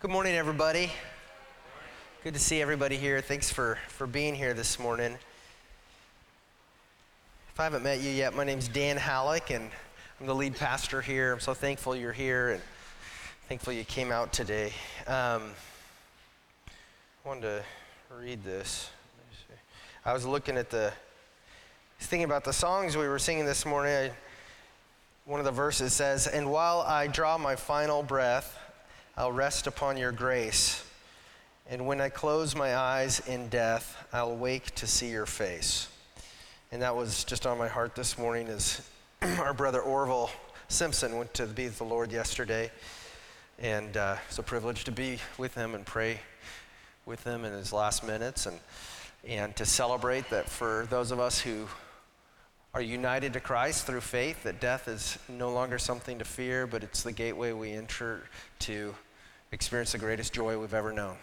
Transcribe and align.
Good 0.00 0.12
morning, 0.12 0.36
everybody. 0.36 0.92
Good 2.22 2.34
to 2.34 2.38
see 2.38 2.62
everybody 2.62 2.94
here. 2.94 3.20
Thanks 3.20 3.50
for, 3.50 3.78
for 3.88 4.06
being 4.06 4.36
here 4.36 4.54
this 4.54 4.78
morning. 4.78 5.18
If 7.52 7.58
I 7.58 7.64
haven't 7.64 7.82
met 7.82 8.00
you 8.00 8.10
yet, 8.10 8.32
my 8.32 8.44
name's 8.44 8.68
Dan 8.68 8.96
Halleck, 8.96 9.50
and 9.50 9.68
I'm 10.20 10.26
the 10.28 10.36
lead 10.36 10.54
pastor 10.54 11.00
here. 11.00 11.32
I'm 11.32 11.40
so 11.40 11.52
thankful 11.52 11.96
you're 11.96 12.12
here 12.12 12.50
and 12.50 12.62
thankful 13.48 13.72
you 13.72 13.82
came 13.82 14.12
out 14.12 14.32
today. 14.32 14.72
Um, 15.08 15.50
I 16.68 17.28
wanted 17.28 17.42
to 17.42 17.64
read 18.16 18.44
this. 18.44 18.90
I 20.04 20.12
was 20.12 20.24
looking 20.24 20.56
at 20.56 20.70
the, 20.70 20.92
thinking 21.98 22.24
about 22.24 22.44
the 22.44 22.52
songs 22.52 22.96
we 22.96 23.08
were 23.08 23.18
singing 23.18 23.46
this 23.46 23.66
morning. 23.66 23.92
I, 23.92 24.12
one 25.24 25.40
of 25.40 25.44
the 25.44 25.50
verses 25.50 25.92
says, 25.92 26.28
And 26.28 26.52
while 26.52 26.82
I 26.82 27.08
draw 27.08 27.36
my 27.36 27.56
final 27.56 28.04
breath, 28.04 28.56
I'll 29.18 29.32
rest 29.32 29.66
upon 29.66 29.96
your 29.96 30.12
grace. 30.12 30.84
And 31.68 31.88
when 31.88 32.00
I 32.00 32.08
close 32.08 32.54
my 32.54 32.76
eyes 32.76 33.18
in 33.26 33.48
death, 33.48 33.96
I'll 34.12 34.36
wake 34.36 34.72
to 34.76 34.86
see 34.86 35.08
your 35.08 35.26
face. 35.26 35.88
And 36.70 36.82
that 36.82 36.94
was 36.94 37.24
just 37.24 37.44
on 37.44 37.58
my 37.58 37.66
heart 37.66 37.96
this 37.96 38.16
morning 38.16 38.46
as 38.46 38.80
our 39.40 39.52
brother 39.52 39.80
Orville 39.80 40.30
Simpson 40.68 41.16
went 41.18 41.34
to 41.34 41.46
be 41.46 41.64
with 41.64 41.78
the 41.78 41.84
Lord 41.84 42.12
yesterday. 42.12 42.70
And 43.58 43.96
uh, 43.96 44.18
it's 44.28 44.38
a 44.38 44.42
privilege 44.44 44.84
to 44.84 44.92
be 44.92 45.18
with 45.36 45.52
him 45.52 45.74
and 45.74 45.84
pray 45.84 46.20
with 47.04 47.24
him 47.24 47.44
in 47.44 47.52
his 47.52 47.72
last 47.72 48.06
minutes 48.06 48.46
and, 48.46 48.60
and 49.26 49.56
to 49.56 49.66
celebrate 49.66 50.30
that 50.30 50.48
for 50.48 50.86
those 50.90 51.10
of 51.10 51.18
us 51.18 51.40
who 51.40 51.66
are 52.72 52.80
united 52.80 53.32
to 53.32 53.40
Christ 53.40 53.84
through 53.84 54.02
faith, 54.02 54.44
that 54.44 54.60
death 54.60 54.86
is 54.86 55.18
no 55.28 55.50
longer 55.50 55.76
something 55.76 56.20
to 56.20 56.24
fear, 56.24 56.68
but 56.68 56.84
it's 56.84 57.02
the 57.02 57.10
gateway 57.10 57.50
we 57.50 57.72
enter 57.72 58.22
to 58.60 58.94
experienced 59.50 59.92
the 59.92 59.98
greatest 59.98 60.32
joy 60.32 60.58
we've 60.58 60.74
ever 60.74 60.92
known. 60.92 61.16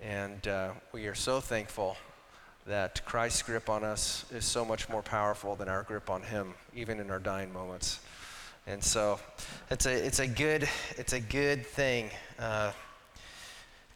And 0.00 0.46
uh, 0.46 0.70
we 0.92 1.06
are 1.06 1.14
so 1.14 1.40
thankful 1.40 1.96
that 2.66 3.04
Christ's 3.04 3.42
grip 3.42 3.68
on 3.68 3.84
us 3.84 4.24
is 4.32 4.44
so 4.44 4.64
much 4.64 4.88
more 4.88 5.02
powerful 5.02 5.56
than 5.56 5.68
our 5.68 5.82
grip 5.82 6.10
on 6.10 6.22
Him, 6.22 6.54
even 6.74 7.00
in 7.00 7.10
our 7.10 7.18
dying 7.18 7.52
moments. 7.52 8.00
And 8.66 8.82
so 8.82 9.18
it's 9.70 9.86
a, 9.86 9.92
it's 9.92 10.20
a, 10.20 10.26
good, 10.26 10.68
it's 10.96 11.14
a 11.14 11.20
good 11.20 11.66
thing 11.66 12.10
uh, 12.38 12.72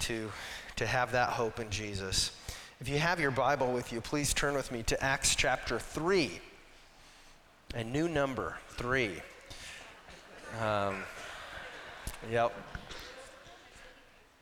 to, 0.01 0.31
to 0.77 0.87
have 0.87 1.13
that 1.13 1.31
hope 1.31 1.61
in 1.61 1.71
Jesus. 1.71 2.33
If 2.81 2.89
you 2.89 2.99
have 2.99 3.21
your 3.21 3.31
Bible 3.31 3.73
with 3.73 3.93
you, 3.93 4.01
please 4.01 4.35
turn 4.35 4.55
with 4.55 4.73
me 4.73 4.83
to 4.85 5.03
Acts 5.03 5.35
chapter 5.35 5.79
3, 5.79 6.41
a 7.75 7.85
new 7.85 8.09
number, 8.09 8.57
3. 8.77 9.13
Um, 10.61 10.97
yep. 12.31 12.53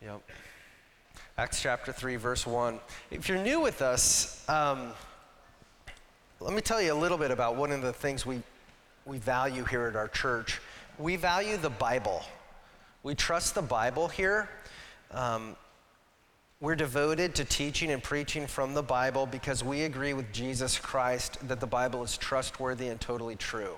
Yep. 0.05 0.21
Acts 1.39 1.63
chapter 1.63 1.91
3, 1.91 2.17
verse 2.17 2.47
1. 2.47 2.79
If 3.11 3.27
you're 3.27 3.39
new 3.39 3.61
with 3.61 3.81
us, 3.81 4.47
um, 4.51 4.93
let 6.41 6.53
me 6.53 6.61
tell 6.61 6.83
you 6.83 6.93
a 6.93 6.95
little 6.95 7.17
bit 7.17 7.31
about 7.31 7.57
one 7.57 7.73
of 7.73 7.81
the 7.81 7.93
things 7.93 8.27
we, 8.27 8.43
we 9.07 9.17
value 9.17 9.65
here 9.65 9.87
at 9.87 9.97
our 9.97 10.09
church. 10.09 10.61
We 10.99 11.17
value 11.17 11.57
the 11.57 11.71
Bible. 11.71 12.23
We 13.03 13.15
trust 13.15 13.55
the 13.55 13.63
Bible 13.63 14.09
here. 14.09 14.51
Um, 15.11 15.57
we're 16.61 16.77
devoted 16.77 17.35
to 17.37 17.47
teaching 17.47 17.91
and 17.91 18.03
preaching 18.03 18.47
from 18.47 18.75
the 18.75 18.83
Bible 18.83 19.25
because 19.25 19.65
we 19.65 19.85
agree 19.85 20.13
with 20.13 20.31
Jesus 20.35 20.79
Christ 20.79 21.39
that 21.49 21.61
the 21.61 21.67
Bible 21.67 22.03
is 22.03 22.19
trustworthy 22.19 22.89
and 22.89 23.01
totally 23.01 23.37
true. 23.37 23.77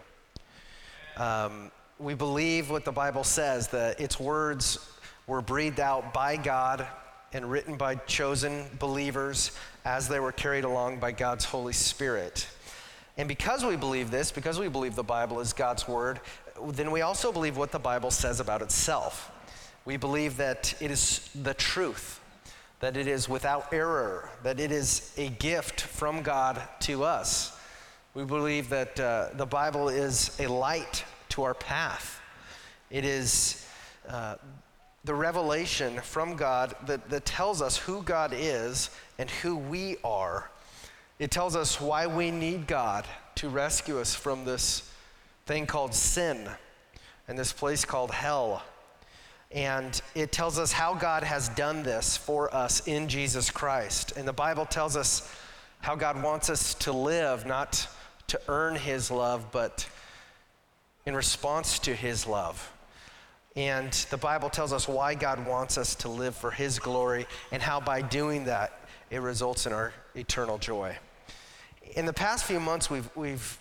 Um, 1.19 1.71
we 2.01 2.15
believe 2.15 2.69
what 2.69 2.85
the 2.85 2.91
Bible 2.91 3.23
says, 3.23 3.69
that 3.69 4.01
its 4.01 4.19
words 4.19 4.96
were 5.27 5.43
breathed 5.43 5.81
out 5.81 6.15
by 6.15 6.37
God 6.37 6.87
and 7.33 7.51
written 7.51 7.77
by 7.77 7.97
chosen 7.97 8.67
believers 8.79 9.51
as 9.85 10.09
they 10.09 10.21
were 10.21 10.33
carried 10.33 10.65
along 10.65 10.99
by 10.99 11.13
God's 11.13 11.45
Holy 11.45 11.73
Spirit. 11.73 12.49
And 13.17 13.29
because 13.29 13.65
we 13.65 13.77
believe 13.77 14.11
this, 14.11 14.31
because 14.31 14.59
we 14.59 14.69
believe 14.69 14.95
the 14.95 15.03
Bible 15.03 15.41
is 15.41 15.53
God's 15.53 15.89
Word, 15.89 16.21
then 16.69 16.91
we 16.91 17.01
also 17.01 17.33
believe 17.33 17.57
what 17.57 17.73
the 17.73 17.79
Bible 17.79 18.11
says 18.11 18.41
about 18.41 18.63
itself. 18.63 19.31
We 19.85 19.97
believe 19.97 20.37
that 20.37 20.75
it 20.81 20.91
is 20.91 21.29
the 21.35 21.55
truth, 21.55 22.21
that 22.81 22.97
it 22.97 23.07
is 23.07 23.29
without 23.29 23.73
error, 23.73 24.31
that 24.43 24.61
it 24.61 24.71
is 24.71 25.13
a 25.17 25.29
gift 25.29 25.81
from 25.81 26.23
God 26.23 26.61
to 26.81 27.05
us. 27.05 27.59
We 28.15 28.25
believe 28.25 28.69
that 28.71 28.99
uh, 28.99 29.29
the 29.35 29.47
Bible 29.47 29.89
is 29.89 30.37
a 30.41 30.47
light 30.47 31.05
to 31.31 31.43
our 31.43 31.55
path. 31.55 32.21
It 32.91 33.05
is 33.05 33.67
uh, 34.09 34.37
the 35.07 35.15
revelation 35.15 36.01
from 36.01 36.35
God 36.35 36.75
that, 36.87 37.09
that 37.11 37.25
tells 37.25 37.63
us 37.63 37.77
who 37.77 38.03
God 38.03 38.35
is 38.37 38.91
and 39.19 39.31
who 39.31 39.57
we 39.57 39.97
are. 40.03 40.51
It 41.21 41.31
tells 41.31 41.55
us 41.55 41.81
why 41.81 42.09
we 42.09 42.33
need 42.33 42.67
God 42.67 43.07
to 43.37 43.49
rescue 43.49 44.01
us 44.01 44.17
from 44.17 44.45
this 44.45 44.91
thing 45.47 45.65
called 45.65 45.95
sin 45.95 46.49
and 47.29 47.39
this 47.39 47.53
place 47.53 47.85
called 47.85 48.11
hell. 48.11 48.65
And 49.53 50.01
it 50.17 50.33
tells 50.33 50.59
us 50.59 50.73
how 50.73 50.95
God 50.95 51.23
has 51.23 51.51
done 51.51 51.85
this 51.85 52.17
for 52.17 52.53
us 52.53 52.89
in 52.89 53.07
Jesus 53.07 53.49
Christ. 53.49 54.13
And 54.17 54.27
the 54.27 54.33
Bible 54.33 54.67
tells 54.67 54.97
us 54.97 55.33
how 55.83 55.95
God 55.95 56.21
wants 56.21 56.51
us 56.51 56.75
to 56.75 56.91
live, 56.91 57.47
not 57.47 57.87
to 58.27 58.41
earn 58.49 58.75
His 58.75 59.13
love, 59.13 59.53
but 59.53 59.89
in 61.07 61.15
response 61.15 61.79
to 61.81 61.95
His 61.95 62.27
love. 62.27 62.73
And 63.57 63.91
the 64.11 64.19
Bible 64.19 64.51
tells 64.51 64.75
us 64.75 64.87
why 64.87 65.15
God 65.15 65.47
wants 65.47 65.79
us 65.79 65.95
to 65.97 66.09
live 66.09 66.37
for 66.37 66.51
His 66.51 66.79
glory 66.79 67.27
and 67.51 67.63
how 67.63 67.81
by 67.81 68.03
doing 68.03 68.45
that, 68.45 68.81
it 69.11 69.23
results 69.23 69.67
in 69.67 69.73
our 69.73 69.95
eternal 70.15 70.59
joy. 70.59 70.97
In 71.95 72.05
the 72.05 72.13
past 72.13 72.45
few 72.45 72.61
months, 72.61 72.91
we've, 72.91 73.09
we've 73.17 73.59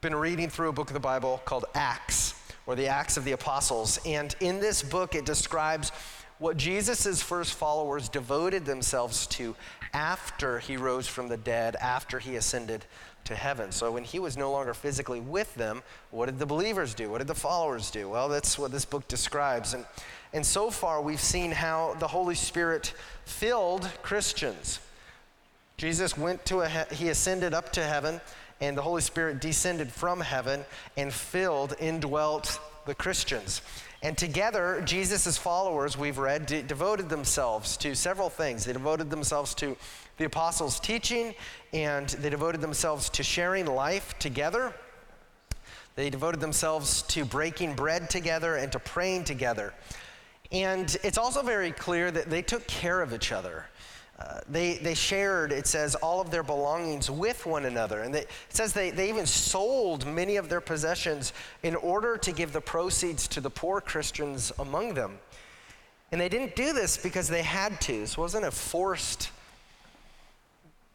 been 0.00 0.16
reading 0.16 0.48
through 0.48 0.70
a 0.70 0.72
book 0.72 0.88
of 0.88 0.94
the 0.94 1.00
Bible 1.00 1.40
called 1.44 1.66
Acts, 1.74 2.34
or 2.66 2.74
the 2.74 2.88
Acts 2.88 3.16
of 3.16 3.24
the 3.24 3.32
Apostles. 3.32 4.00
And 4.04 4.34
in 4.40 4.58
this 4.58 4.82
book, 4.82 5.14
it 5.14 5.26
describes 5.26 5.92
what 6.38 6.56
Jesus' 6.56 7.22
first 7.22 7.52
followers 7.52 8.08
devoted 8.08 8.64
themselves 8.64 9.26
to 9.28 9.54
after 9.92 10.58
he 10.58 10.76
rose 10.76 11.06
from 11.06 11.28
the 11.28 11.36
dead, 11.36 11.76
after 11.76 12.18
he 12.18 12.36
ascended 12.36 12.84
to 13.24 13.34
heaven. 13.34 13.72
So 13.72 13.92
when 13.92 14.04
he 14.04 14.18
was 14.18 14.36
no 14.36 14.50
longer 14.50 14.74
physically 14.74 15.20
with 15.20 15.54
them, 15.54 15.82
what 16.10 16.26
did 16.26 16.38
the 16.38 16.46
believers 16.46 16.94
do? 16.94 17.10
What 17.10 17.18
did 17.18 17.26
the 17.26 17.34
followers 17.34 17.90
do? 17.90 18.08
Well, 18.08 18.28
that's 18.28 18.58
what 18.58 18.72
this 18.72 18.84
book 18.84 19.06
describes. 19.08 19.74
And, 19.74 19.84
and 20.32 20.44
so 20.44 20.70
far, 20.70 21.00
we've 21.00 21.20
seen 21.20 21.50
how 21.50 21.94
the 21.98 22.08
Holy 22.08 22.34
Spirit 22.34 22.94
filled 23.24 23.88
Christians. 24.02 24.80
Jesus 25.76 26.16
went 26.16 26.44
to 26.46 26.60
a, 26.60 26.68
he 26.92 27.08
ascended 27.08 27.54
up 27.54 27.72
to 27.72 27.82
heaven, 27.82 28.20
and 28.60 28.76
the 28.76 28.82
Holy 28.82 29.00
Spirit 29.00 29.40
descended 29.40 29.90
from 29.90 30.20
heaven 30.20 30.64
and 30.96 31.12
filled, 31.12 31.74
indwelt 31.80 32.60
the 32.86 32.94
Christians. 32.94 33.62
And 34.02 34.16
together, 34.16 34.82
Jesus' 34.84 35.36
followers, 35.36 35.96
we've 35.96 36.18
read, 36.18 36.46
de- 36.46 36.62
devoted 36.62 37.08
themselves 37.08 37.76
to 37.78 37.94
several 37.94 38.30
things. 38.30 38.64
They 38.64 38.72
devoted 38.72 39.10
themselves 39.10 39.54
to 39.56 39.76
the 40.20 40.26
apostles' 40.26 40.78
teaching, 40.78 41.34
and 41.72 42.10
they 42.10 42.28
devoted 42.28 42.60
themselves 42.60 43.08
to 43.08 43.22
sharing 43.22 43.64
life 43.64 44.14
together. 44.18 44.74
They 45.96 46.10
devoted 46.10 46.40
themselves 46.40 47.00
to 47.02 47.24
breaking 47.24 47.74
bread 47.74 48.10
together 48.10 48.56
and 48.56 48.70
to 48.72 48.78
praying 48.78 49.24
together. 49.24 49.72
And 50.52 50.94
it's 51.02 51.16
also 51.16 51.42
very 51.42 51.72
clear 51.72 52.10
that 52.10 52.28
they 52.28 52.42
took 52.42 52.66
care 52.66 53.00
of 53.00 53.14
each 53.14 53.32
other. 53.32 53.64
Uh, 54.18 54.40
they, 54.46 54.74
they 54.74 54.92
shared, 54.92 55.52
it 55.52 55.66
says, 55.66 55.94
all 55.94 56.20
of 56.20 56.30
their 56.30 56.42
belongings 56.42 57.10
with 57.10 57.46
one 57.46 57.64
another. 57.64 58.02
And 58.02 58.14
they, 58.14 58.20
it 58.20 58.28
says 58.50 58.74
they, 58.74 58.90
they 58.90 59.08
even 59.08 59.24
sold 59.24 60.06
many 60.06 60.36
of 60.36 60.50
their 60.50 60.60
possessions 60.60 61.32
in 61.62 61.74
order 61.76 62.18
to 62.18 62.30
give 62.30 62.52
the 62.52 62.60
proceeds 62.60 63.26
to 63.28 63.40
the 63.40 63.48
poor 63.48 63.80
Christians 63.80 64.52
among 64.58 64.92
them. 64.92 65.18
And 66.12 66.20
they 66.20 66.28
didn't 66.28 66.56
do 66.56 66.74
this 66.74 66.98
because 66.98 67.26
they 67.26 67.42
had 67.42 67.80
to. 67.82 68.00
This 68.00 68.18
wasn't 68.18 68.44
a 68.44 68.50
forced 68.50 69.30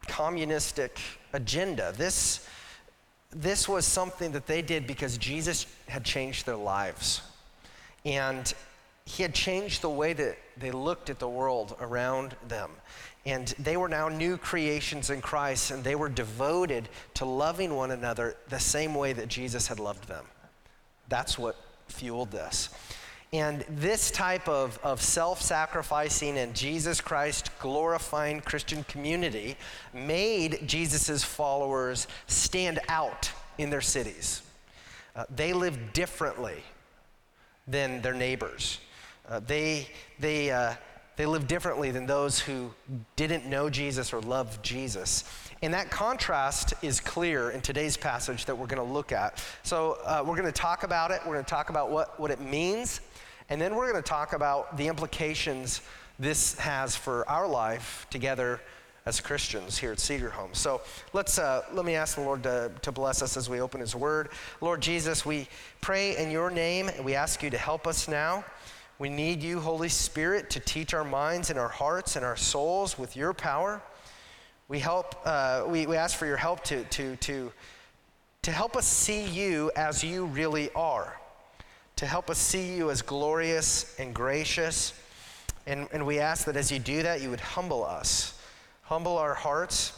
communistic 0.08 1.00
agenda. 1.34 1.94
This, 1.98 2.48
this 3.32 3.68
was 3.68 3.86
something 3.86 4.32
that 4.32 4.48
they 4.48 4.62
did 4.62 4.88
because 4.88 5.18
Jesus 5.18 5.66
had 5.88 6.04
changed 6.04 6.46
their 6.46 6.56
lives. 6.56 7.22
And 8.06 8.54
he 9.06 9.24
had 9.24 9.34
changed 9.34 9.82
the 9.82 9.90
way 9.90 10.14
that 10.14 10.38
they 10.58 10.72
looked 10.72 11.10
at 11.10 11.20
the 11.20 11.30
world 11.30 11.76
around 11.80 12.36
them. 12.48 12.72
And 13.26 13.48
they 13.60 13.78
were 13.78 13.90
now 13.90 14.08
new 14.08 14.38
creations 14.38 15.10
in 15.10 15.22
Christ, 15.22 15.72
and 15.72 15.84
they 15.84 15.96
were 15.96 16.10
devoted 16.10 16.90
to 17.16 17.26
loving 17.26 17.76
one 17.76 17.92
another 17.92 18.36
the 18.50 18.60
same 18.60 18.94
way 18.94 19.14
that 19.14 19.28
Jesus 19.28 19.68
had 19.68 19.80
loved 19.80 20.08
them. 20.08 20.26
That's 21.10 21.38
what 21.38 21.56
fueled 21.88 22.32
this. 22.32 22.70
And 23.36 23.66
this 23.68 24.12
type 24.12 24.48
of, 24.48 24.80
of 24.82 25.02
self 25.02 25.42
sacrificing 25.42 26.38
and 26.38 26.56
Jesus 26.56 27.02
Christ 27.02 27.50
glorifying 27.60 28.40
Christian 28.40 28.86
community 28.86 29.58
made 29.94 30.66
Jesus' 30.66 31.22
followers 31.22 32.08
stand 32.28 32.80
out 32.88 33.30
in 33.58 33.70
their 33.70 33.82
cities. 33.82 34.42
Uh, 35.18 35.26
they 35.36 35.52
lived 35.52 35.92
differently 35.92 36.64
than 37.68 38.02
their 38.02 38.14
neighbors. 38.14 38.80
Uh, 39.28 39.42
they, 39.46 39.90
they, 40.18 40.50
uh, 40.50 40.76
they 41.18 41.26
live 41.26 41.46
differently 41.46 41.92
than 41.92 42.06
those 42.06 42.40
who 42.40 42.72
didn't 43.18 43.46
know 43.46 43.70
Jesus 43.70 44.14
or 44.14 44.22
love 44.22 44.62
Jesus. 44.62 45.26
And 45.62 45.74
that 45.74 45.92
contrast 45.92 46.74
is 46.82 47.02
clear 47.02 47.52
in 47.52 47.60
today's 47.60 47.98
passage 47.98 48.46
that 48.46 48.58
we're 48.58 48.68
going 48.68 48.86
to 48.86 48.94
look 48.94 49.12
at. 49.12 49.44
So 49.64 49.98
uh, 50.06 50.24
we're 50.26 50.38
going 50.38 50.46
to 50.46 50.54
talk 50.54 50.84
about 50.84 51.12
it. 51.12 51.20
We're 51.26 51.34
going 51.34 51.46
to 51.46 51.52
talk 51.52 51.70
about 51.70 51.92
what, 51.92 52.18
what 52.18 52.32
it 52.32 52.40
means. 52.40 53.02
And 53.50 53.62
then 53.62 53.76
we're 53.76 53.92
going 53.92 54.02
to 54.02 54.10
talk 54.10 54.34
about 54.34 54.76
the 54.76 54.88
implications 54.88 55.82
this 56.18 56.58
has 56.58 56.96
for 56.96 57.28
our 57.30 57.48
life 57.48 58.08
together 58.10 58.60
as 59.06 59.22
Christians 59.22 59.78
here 59.78 59.92
at 59.92 60.00
Cedar 60.00 60.32
Home. 60.32 60.50
So 60.54 60.82
let's 61.14 61.38
uh, 61.38 61.62
let 61.74 61.86
me 61.86 61.94
ask 61.96 62.16
the 62.16 62.22
Lord 62.22 62.42
to, 62.44 62.72
to 62.82 62.92
bless 62.92 63.22
us 63.22 63.38
as 63.38 63.48
we 63.48 63.62
open 63.62 63.80
His 63.80 63.96
Word. 63.96 64.30
Lord 64.62 64.82
Jesus, 64.82 65.26
we 65.26 65.48
pray 65.82 66.18
in 66.18 66.32
Your 66.32 66.50
name 66.50 66.90
and 66.90 67.06
we 67.06 67.14
ask 67.14 67.44
You 67.44 67.52
to 67.52 67.58
help 67.58 67.86
us 67.86 68.08
now. 68.08 68.44
We 68.98 69.10
need 69.10 69.44
You, 69.44 69.60
Holy 69.60 69.90
Spirit, 69.90 70.50
to 70.52 70.60
teach 70.60 70.96
our 70.96 71.04
minds 71.04 71.52
and 71.52 71.60
our 71.60 71.68
hearts 71.68 72.16
and 72.16 72.26
our 72.26 72.38
souls 72.38 72.98
with 72.98 73.16
Your 73.16 73.34
power. 73.34 73.80
We 74.70 74.80
help. 74.80 75.16
Uh, 75.24 75.66
we, 75.68 75.86
we 75.86 75.98
ask 75.98 76.18
for 76.18 76.26
Your 76.26 76.38
help 76.38 76.64
to 76.64 76.84
to 76.86 77.16
to 77.18 77.52
to 78.42 78.52
help 78.52 78.76
us 78.76 78.88
see 78.88 79.24
You 79.26 79.70
as 79.76 80.04
You 80.04 80.26
really 80.26 80.72
are. 80.74 81.16
To 81.98 82.06
help 82.06 82.30
us 82.30 82.38
see 82.38 82.76
You 82.76 82.92
as 82.92 83.02
glorious 83.02 83.96
and 84.00 84.14
gracious. 84.14 84.94
And, 85.66 85.88
and 85.92 86.06
we 86.06 86.20
ask 86.20 86.46
that 86.46 86.56
as 86.56 86.72
you 86.72 86.80
do 86.80 87.04
that, 87.04 87.22
you 87.22 87.30
would 87.30 87.40
humble 87.40 87.84
us 87.84 88.36
humble 88.86 89.18
our 89.18 89.34
hearts, 89.34 89.94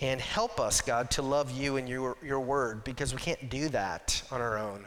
and 0.00 0.20
help 0.20 0.60
us, 0.60 0.82
God, 0.82 1.10
to 1.12 1.22
love 1.22 1.50
you 1.50 1.78
and 1.78 1.88
your, 1.88 2.16
your 2.22 2.40
word 2.40 2.84
because 2.84 3.14
we 3.14 3.20
can't 3.20 3.48
do 3.48 3.70
that 3.70 4.22
on 4.30 4.42
our 4.42 4.58
own. 4.58 4.84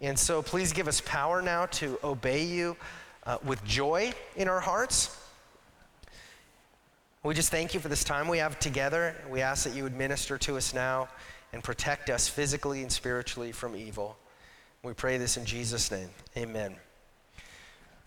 And 0.00 0.16
so 0.16 0.40
please 0.40 0.72
give 0.72 0.86
us 0.86 1.00
power 1.04 1.42
now 1.42 1.66
to 1.66 1.98
obey 2.04 2.44
you 2.44 2.76
uh, 3.26 3.38
with 3.44 3.64
joy 3.64 4.12
in 4.36 4.48
our 4.48 4.60
hearts. 4.60 5.20
We 7.24 7.34
just 7.34 7.50
thank 7.50 7.74
you 7.74 7.80
for 7.80 7.88
this 7.88 8.04
time 8.04 8.28
we 8.28 8.38
have 8.38 8.60
together. 8.60 9.16
We 9.28 9.42
ask 9.42 9.64
that 9.64 9.74
you 9.74 9.82
would 9.82 9.96
minister 9.96 10.38
to 10.38 10.56
us 10.56 10.72
now 10.72 11.08
and 11.52 11.64
protect 11.64 12.08
us 12.08 12.28
physically 12.28 12.82
and 12.82 12.92
spiritually 12.92 13.50
from 13.50 13.74
evil. 13.74 14.16
We 14.84 14.92
pray 14.92 15.18
this 15.18 15.36
in 15.36 15.44
Jesus' 15.44 15.90
name. 15.90 16.08
Amen. 16.36 16.76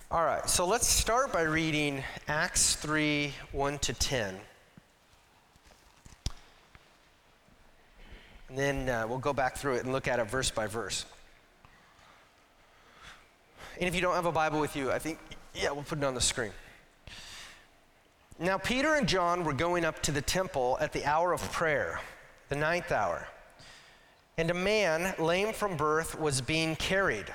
All 0.09 0.23
right, 0.23 0.49
so 0.49 0.65
let's 0.65 0.87
start 0.87 1.33
by 1.33 1.41
reading 1.41 2.01
Acts 2.29 2.75
3 2.75 3.33
1 3.51 3.79
to 3.79 3.93
10. 3.93 4.35
And 8.47 8.57
then 8.57 8.89
uh, 8.89 9.05
we'll 9.05 9.19
go 9.19 9.33
back 9.33 9.57
through 9.57 9.75
it 9.75 9.83
and 9.83 9.91
look 9.91 10.07
at 10.07 10.19
it 10.19 10.29
verse 10.29 10.49
by 10.49 10.67
verse. 10.67 11.05
And 13.77 13.87
if 13.87 13.93
you 13.93 13.99
don't 13.99 14.15
have 14.15 14.25
a 14.25 14.31
Bible 14.31 14.61
with 14.61 14.75
you, 14.77 14.91
I 14.91 14.99
think, 14.99 15.19
yeah, 15.53 15.71
we'll 15.71 15.83
put 15.83 15.97
it 15.97 16.03
on 16.05 16.13
the 16.13 16.21
screen. 16.21 16.51
Now, 18.39 18.57
Peter 18.57 18.95
and 18.95 19.07
John 19.07 19.43
were 19.43 19.53
going 19.53 19.83
up 19.83 20.01
to 20.03 20.11
the 20.11 20.21
temple 20.21 20.77
at 20.79 20.93
the 20.93 21.05
hour 21.05 21.33
of 21.33 21.41
prayer, 21.51 21.99
the 22.47 22.55
ninth 22.55 22.93
hour. 22.93 23.27
And 24.37 24.49
a 24.49 24.55
man, 24.55 25.13
lame 25.19 25.53
from 25.53 25.77
birth, 25.77 26.19
was 26.19 26.41
being 26.41 26.75
carried 26.75 27.27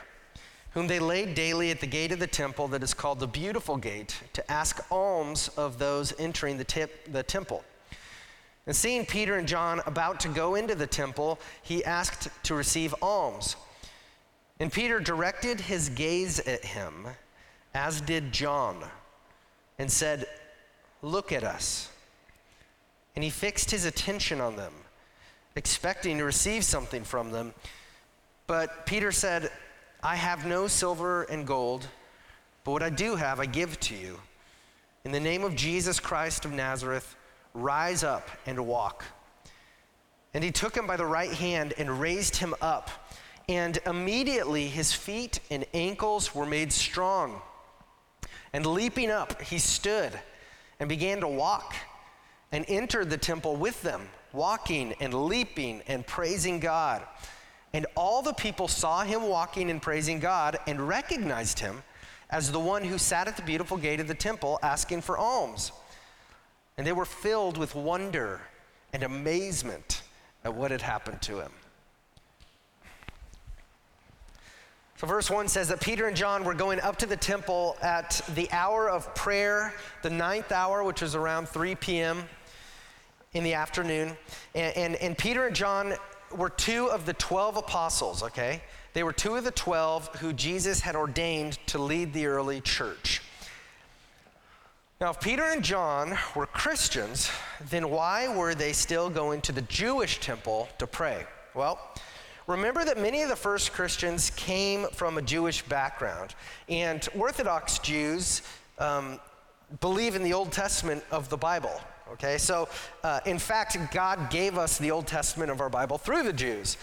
whom 0.77 0.87
they 0.87 0.99
laid 0.99 1.35
daily 1.35 1.71
at 1.71 1.81
the 1.81 1.87
gate 1.87 2.13
of 2.13 2.19
the 2.19 2.27
temple 2.27 2.69
that 2.69 2.83
is 2.83 2.93
called 2.93 3.19
the 3.19 3.27
Beautiful 3.27 3.79
Gate, 3.79 4.21
to 4.35 4.53
ask 4.53 4.85
alms 4.93 5.49
of 5.57 5.79
those 5.79 6.13
entering 6.19 6.59
the, 6.59 6.91
the 7.11 7.23
temple. 7.23 7.65
And 8.67 8.77
seeing 8.77 9.07
Peter 9.07 9.37
and 9.37 9.49
John 9.49 9.81
about 9.87 10.21
to 10.21 10.29
go 10.29 10.55
into 10.55 10.75
the 10.75 10.87
temple, 10.87 11.39
he 11.63 11.83
asked 11.83 12.29
to 12.43 12.55
receive 12.55 12.95
alms. 13.01 13.57
And 14.61 14.71
Peter 14.71 15.01
directed 15.01 15.61
his 15.61 15.89
gaze 15.89 16.41
at 16.41 16.63
him, 16.63 17.07
as 17.73 18.03
did 18.03 18.31
John, 18.31 18.85
and 19.79 19.91
said, 19.91 20.27
Look 21.01 21.33
at 21.33 21.43
us. 21.43 21.89
And 23.15 23.25
he 23.25 23.31
fixed 23.31 23.71
his 23.71 23.87
attention 23.87 24.43
on 24.43 24.57
them, 24.57 24.75
expecting 25.57 26.19
to 26.19 26.25
receive 26.25 26.65
something 26.65 27.03
from 27.03 27.33
them. 27.33 27.55
But 28.47 28.87
Peter 28.87 29.11
said, 29.11 29.51
I 30.03 30.15
have 30.15 30.47
no 30.47 30.69
silver 30.69 31.25
and 31.25 31.47
gold, 31.47 31.89
but 32.63 32.73
what 32.73 32.83
I 32.83 32.91
do 32.91 33.17
have, 33.17 33.41
I 33.41 33.47
give 33.47 33.81
to 33.81 33.97
you. 33.97 34.21
In 35.05 35.13
the 35.13 35.21
name 35.21 35.43
of 35.43 35.57
Jesus 35.57 35.99
Christ 35.99 36.45
of 36.45 36.53
Nazareth, 36.53 37.17
rise 37.55 38.05
up 38.05 38.29
and 38.47 38.67
walk. 38.67 39.05
And 40.35 40.45
he 40.45 40.53
took 40.53 40.77
him 40.77 40.87
by 40.87 40.97
the 40.97 41.07
right 41.07 41.33
hand 41.33 41.75
and 41.79 42.01
raised 42.01 42.37
him 42.37 42.55
up. 42.61 42.91
And 43.49 43.79
immediately 43.87 44.67
his 44.69 44.93
feet 44.93 45.41
and 45.51 45.65
ankles 45.73 46.35
were 46.35 46.45
made 46.45 46.73
strong. 46.73 47.41
And 48.53 48.67
leaping 48.67 49.11
up, 49.11 49.41
he 49.41 49.59
stood 49.59 50.13
and 50.79 50.89
began 50.89 51.21
to 51.21 51.29
walk 51.29 51.75
and 52.53 52.65
entered 52.69 53.11
the 53.11 53.17
temple 53.17 53.57
with 53.57 53.81
them, 53.83 54.09
walking 54.37 54.95
and 55.01 55.13
leaping 55.13 55.83
and 55.89 56.07
praising 56.07 56.61
God. 56.61 57.03
And 57.73 57.87
all 57.97 58.23
the 58.23 58.35
people 58.35 58.69
saw 58.69 59.03
him 59.03 59.25
walking 59.25 59.71
and 59.71 59.83
praising 59.83 60.21
God 60.21 60.59
and 60.67 60.87
recognized 60.87 61.59
him 61.59 61.83
as 62.31 62.53
the 62.53 62.61
one 62.61 62.85
who 62.85 62.99
sat 62.99 63.29
at 63.29 63.37
the 63.37 63.43
beautiful 63.43 63.77
gate 63.77 64.01
of 64.01 64.09
the 64.09 64.15
temple 64.15 64.59
asking 64.63 65.01
for 65.01 65.19
alms. 65.19 65.73
And 66.77 66.87
they 66.87 66.93
were 66.93 67.05
filled 67.05 67.57
with 67.57 67.75
wonder 67.75 68.41
and 68.93 69.03
amazement 69.03 70.03
at 70.45 70.55
what 70.55 70.71
had 70.71 70.83
happened 70.83 71.23
to 71.23 71.41
him. 71.41 71.53
So, 74.99 75.07
verse 75.07 75.31
1 75.31 75.49
says 75.49 75.69
that 75.69 75.83
Peter 75.83 76.07
and 76.07 76.17
John 76.17 76.43
were 76.43 76.55
going 76.55 76.81
up 76.81 76.97
to 76.99 77.07
the 77.07 77.19
temple 77.19 77.77
at 77.83 78.23
the 78.35 78.51
hour 78.51 78.89
of 78.89 79.15
prayer, 79.15 79.75
the 80.03 80.09
ninth 80.09 80.53
hour, 80.53 80.83
which 80.83 81.03
was 81.03 81.15
around 81.15 81.51
3 81.51 81.75
p.m. 81.75 82.25
in 83.37 83.45
the 83.45 83.55
afternoon. 83.55 84.17
And, 84.55 84.77
and, 84.77 84.97
and 84.97 85.19
Peter 85.19 85.47
and 85.47 85.55
John 85.55 85.95
were 86.35 86.49
two 86.49 86.87
of 86.91 87.05
the 87.05 87.13
12 87.13 87.59
apostles, 87.59 88.23
okay? 88.23 88.63
They 88.95 89.03
were 89.03 89.13
two 89.13 89.37
of 89.37 89.45
the 89.45 89.51
12 89.51 90.17
who 90.17 90.33
Jesus 90.33 90.81
had 90.81 90.97
ordained 90.97 91.59
to 91.67 91.79
lead 91.79 92.15
the 92.15 92.27
early 92.27 92.63
church. 92.63 93.21
Now, 95.01 95.11
if 95.11 95.21
Peter 95.21 95.45
and 95.45 95.63
John 95.63 96.17
were 96.35 96.47
Christians, 96.47 97.31
then 97.69 97.91
why 97.91 98.35
were 98.35 98.55
they 98.55 98.73
still 98.73 99.11
going 99.11 99.43
to 99.43 99.53
the 99.53 99.61
Jewish 99.63 100.19
temple 100.21 100.71
to 100.79 100.87
pray? 100.87 101.27
Well, 101.55 101.79
remember 102.47 102.87
that 102.87 102.99
many 102.99 103.21
of 103.21 103.29
the 103.29 103.37
first 103.37 103.75
Christians 103.75 104.31
came 104.31 104.87
from 104.93 105.19
a 105.19 105.23
Jewish 105.23 105.61
background, 105.63 106.35
and 106.71 107.07
Orthodox 107.15 107.79
Jews 107.81 108.41
um, 108.79 109.21
believe 109.83 110.17
in 110.17 110.23
the 110.23 110.33
Old 110.33 110.53
Testament 110.53 111.05
of 111.11 111.29
the 111.29 111.37
Bible. 111.37 111.79
Okay, 112.13 112.39
so 112.39 112.69
uh, 113.03 113.21
in 113.27 113.39
fact, 113.39 113.77
God 113.91 114.31
gave 114.31 114.57
us 114.57 114.79
the 114.79 114.93
Old 114.93 115.07
Testament 115.07 115.51
of 115.51 115.61
our 115.61 115.69
Bible 115.69 115.99
through 115.99 116.23
the 116.23 116.33
Jews. 116.33 116.77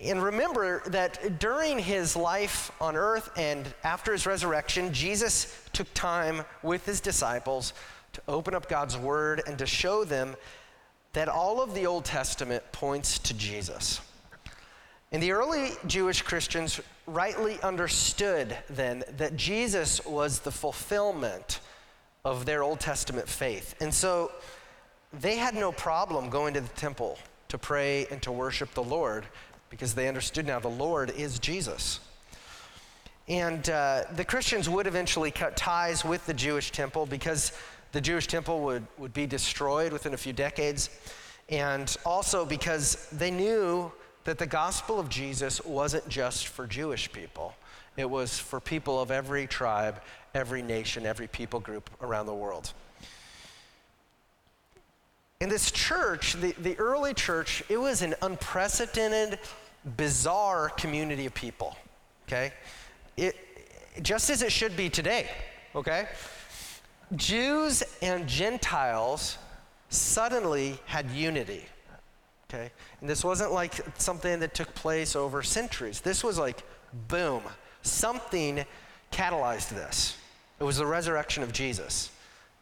And 0.00 0.22
remember 0.22 0.82
that 0.86 1.38
during 1.38 1.78
his 1.78 2.16
life 2.16 2.72
on 2.80 2.96
earth 2.96 3.30
and 3.36 3.72
after 3.84 4.12
his 4.12 4.26
resurrection, 4.26 4.92
Jesus 4.92 5.56
took 5.72 5.92
time 5.94 6.44
with 6.62 6.84
his 6.84 7.00
disciples 7.00 7.72
to 8.14 8.20
open 8.26 8.54
up 8.54 8.68
God's 8.68 8.98
word 8.98 9.42
and 9.46 9.56
to 9.58 9.66
show 9.66 10.04
them 10.04 10.34
that 11.12 11.28
all 11.28 11.62
of 11.62 11.74
the 11.74 11.86
Old 11.86 12.04
Testament 12.04 12.64
points 12.72 13.20
to 13.20 13.34
Jesus. 13.34 14.00
And 15.12 15.22
the 15.22 15.30
early 15.30 15.70
Jewish 15.86 16.22
Christians 16.22 16.80
rightly 17.06 17.60
understood 17.62 18.56
then 18.68 19.04
that 19.16 19.36
Jesus 19.36 20.04
was 20.04 20.40
the 20.40 20.50
fulfillment 20.50 21.60
of 22.24 22.46
their 22.46 22.64
Old 22.64 22.80
Testament 22.80 23.28
faith. 23.28 23.76
And 23.80 23.94
so 23.94 24.32
they 25.20 25.36
had 25.36 25.54
no 25.54 25.72
problem 25.72 26.28
going 26.30 26.54
to 26.54 26.60
the 26.60 26.68
temple 26.68 27.18
to 27.48 27.58
pray 27.58 28.06
and 28.10 28.20
to 28.22 28.32
worship 28.32 28.74
the 28.74 28.82
Lord 28.82 29.26
because 29.70 29.94
they 29.94 30.08
understood 30.08 30.46
now 30.46 30.60
the 30.60 30.68
Lord 30.68 31.10
is 31.10 31.38
Jesus. 31.38 32.00
And 33.28 33.68
uh, 33.70 34.04
the 34.14 34.24
Christians 34.24 34.68
would 34.68 34.86
eventually 34.86 35.30
cut 35.30 35.56
ties 35.56 36.04
with 36.04 36.26
the 36.26 36.34
Jewish 36.34 36.70
temple 36.70 37.06
because 37.06 37.52
the 37.92 38.00
Jewish 38.00 38.26
temple 38.26 38.60
would, 38.62 38.86
would 38.98 39.14
be 39.14 39.26
destroyed 39.26 39.92
within 39.92 40.14
a 40.14 40.16
few 40.16 40.32
decades. 40.32 40.90
And 41.48 41.94
also 42.04 42.44
because 42.44 43.08
they 43.12 43.30
knew 43.30 43.90
that 44.24 44.38
the 44.38 44.46
gospel 44.46 44.98
of 44.98 45.08
Jesus 45.08 45.64
wasn't 45.64 46.08
just 46.08 46.48
for 46.48 46.66
Jewish 46.66 47.12
people, 47.12 47.54
it 47.96 48.08
was 48.08 48.38
for 48.38 48.58
people 48.58 49.00
of 49.00 49.10
every 49.10 49.46
tribe, 49.46 50.00
every 50.34 50.62
nation, 50.62 51.06
every 51.06 51.28
people 51.28 51.60
group 51.60 51.88
around 52.02 52.26
the 52.26 52.34
world. 52.34 52.72
In 55.44 55.50
this 55.50 55.70
church, 55.70 56.32
the, 56.40 56.52
the 56.52 56.74
early 56.78 57.12
church, 57.12 57.62
it 57.68 57.76
was 57.76 58.00
an 58.00 58.14
unprecedented, 58.22 59.38
bizarre 59.84 60.70
community 60.70 61.26
of 61.26 61.34
people, 61.34 61.76
okay? 62.26 62.50
It, 63.18 63.36
just 64.00 64.30
as 64.30 64.40
it 64.40 64.50
should 64.50 64.74
be 64.74 64.88
today, 64.88 65.28
okay? 65.76 66.08
Jews 67.14 67.82
and 68.00 68.26
Gentiles 68.26 69.36
suddenly 69.90 70.78
had 70.86 71.10
unity, 71.10 71.66
okay? 72.48 72.70
And 73.02 73.10
this 73.10 73.22
wasn't 73.22 73.52
like 73.52 73.74
something 73.98 74.40
that 74.40 74.54
took 74.54 74.74
place 74.74 75.14
over 75.14 75.42
centuries. 75.42 76.00
This 76.00 76.24
was 76.24 76.38
like, 76.38 76.62
boom, 77.08 77.42
something 77.82 78.64
catalyzed 79.12 79.68
this. 79.68 80.16
It 80.58 80.64
was 80.64 80.78
the 80.78 80.86
resurrection 80.86 81.42
of 81.42 81.52
Jesus. 81.52 82.10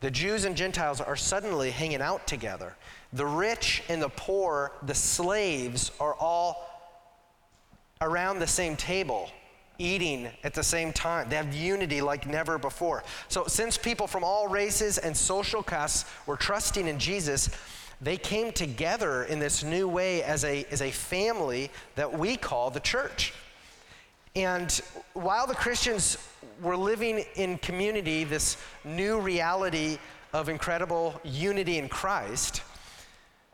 The 0.03 0.11
Jews 0.11 0.45
and 0.45 0.57
Gentiles 0.57 1.01
are 1.01 1.15
suddenly 1.15 1.71
hanging 1.71 2.03
out 2.03 2.27
together. 2.27 2.75
The 3.13 3.25
rich 3.25 3.85
and 3.89 4.03
the 4.03 4.09
poor, 4.09 4.73
the 4.83 4.97
slaves, 4.97 5.93
are 6.01 6.15
all 6.15 6.69
around 8.01 8.41
the 8.41 8.47
same 8.49 8.75
table, 8.75 9.31
eating 9.79 10.29
at 10.43 10.55
the 10.55 10.63
same 10.65 10.93
time. 10.93 11.29
They 11.29 11.37
have 11.37 11.55
unity 11.55 12.01
like 12.01 12.27
never 12.27 12.59
before. 12.59 13.05
So, 13.29 13.47
since 13.47 13.79
people 13.79 14.09
from 14.09 14.25
all 14.25 14.49
races 14.49 14.99
and 14.99 15.17
social 15.17 15.63
castes 15.63 16.05
were 16.27 16.37
trusting 16.37 16.89
in 16.89 16.99
Jesus, 16.99 17.49
they 18.01 18.17
came 18.17 18.51
together 18.51 19.23
in 19.23 19.39
this 19.39 19.63
new 19.63 19.87
way 19.87 20.25
as 20.25 20.45
a, 20.45 20.67
as 20.73 20.83
a 20.83 20.91
family 20.91 21.71
that 21.95 22.13
we 22.19 22.37
call 22.37 22.71
the 22.71 22.81
church. 22.81 23.33
And 24.35 24.69
while 25.13 25.47
the 25.47 25.55
Christians 25.55 26.19
were 26.63 26.77
living 26.77 27.25
in 27.35 27.59
community, 27.59 28.25
this 28.25 28.57
new 28.85 29.21
reality 29.21 29.99
of 30.33 30.49
incredible 30.49 31.21
unity 31.25 31.79
in 31.79 31.89
Christ, 31.89 32.63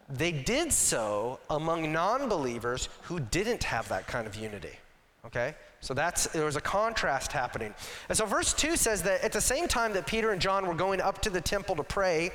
they 0.09 0.33
did 0.33 0.73
so 0.73 1.41
among 1.51 1.93
non 1.93 2.29
believers 2.29 2.89
who 3.03 3.21
didn't 3.21 3.65
have 3.65 3.89
that 3.89 4.07
kind 4.07 4.27
of 4.27 4.37
unity. 4.37 4.77
Okay? 5.27 5.55
So 5.81 5.95
that's 5.95 6.27
there 6.29 6.45
was 6.45 6.57
a 6.57 6.61
contrast 6.61 7.33
happening. 7.33 7.75
And 8.09 8.17
so 8.17 8.25
verse 8.25 8.53
2 8.55 8.77
says 8.77 9.03
that 9.03 9.23
at 9.23 9.33
the 9.33 9.41
same 9.41 9.69
time 9.69 9.93
that 9.93 10.07
Peter 10.07 10.31
and 10.31 10.41
John 10.41 10.67
were 10.67 10.75
going 10.75 11.01
up 11.01 11.21
to 11.23 11.31
the 11.31 11.41
temple 11.41 11.77
to 11.77 11.85
pray, 11.85 12.31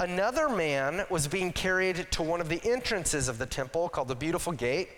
another 0.00 0.48
man 0.48 1.06
was 1.10 1.28
being 1.28 1.52
carried 1.52 2.10
to 2.12 2.22
one 2.22 2.40
of 2.40 2.48
the 2.48 2.60
entrances 2.64 3.28
of 3.28 3.38
the 3.38 3.46
temple 3.46 3.88
called 3.88 4.08
the 4.08 4.16
Beautiful 4.16 4.52
Gate. 4.52 4.88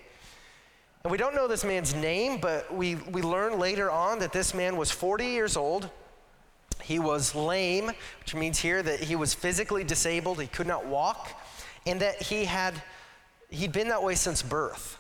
And 1.03 1.11
we 1.11 1.17
don't 1.17 1.35
know 1.35 1.49
this 1.49 1.65
man's 1.65 1.95
name, 1.95 2.39
but 2.39 2.75
we, 2.75 2.97
we 2.97 3.23
learn 3.23 3.59
later 3.59 3.91
on 3.91 4.19
that 4.19 4.33
this 4.33 4.53
man 4.53 4.77
was 4.77 4.91
40 4.91 5.27
years 5.27 5.57
old. 5.57 5.89
He 6.83 6.99
was 6.99 7.35
lame, 7.35 7.91
which 8.21 8.35
means 8.35 8.59
here 8.59 8.83
that 8.83 9.01
he 9.01 9.17
was 9.17 9.33
physically 9.33 9.85
disabled, 9.85 10.41
he 10.41 10.47
could 10.47 10.67
not 10.67 10.87
walk, 10.87 11.31
and 11.87 12.01
that 12.01 12.23
he 12.23 12.45
had 12.45 12.75
he'd 13.49 13.73
been 13.73 13.89
that 13.89 14.03
way 14.03 14.15
since 14.15 14.43
birth. 14.43 14.99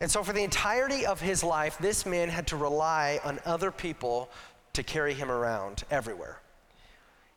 And 0.00 0.10
so 0.10 0.22
for 0.22 0.32
the 0.32 0.42
entirety 0.42 1.06
of 1.06 1.20
his 1.20 1.42
life, 1.42 1.78
this 1.78 2.04
man 2.04 2.28
had 2.28 2.46
to 2.48 2.56
rely 2.56 3.20
on 3.24 3.40
other 3.46 3.70
people 3.70 4.28
to 4.74 4.82
carry 4.82 5.14
him 5.14 5.30
around 5.30 5.84
everywhere. 5.90 6.40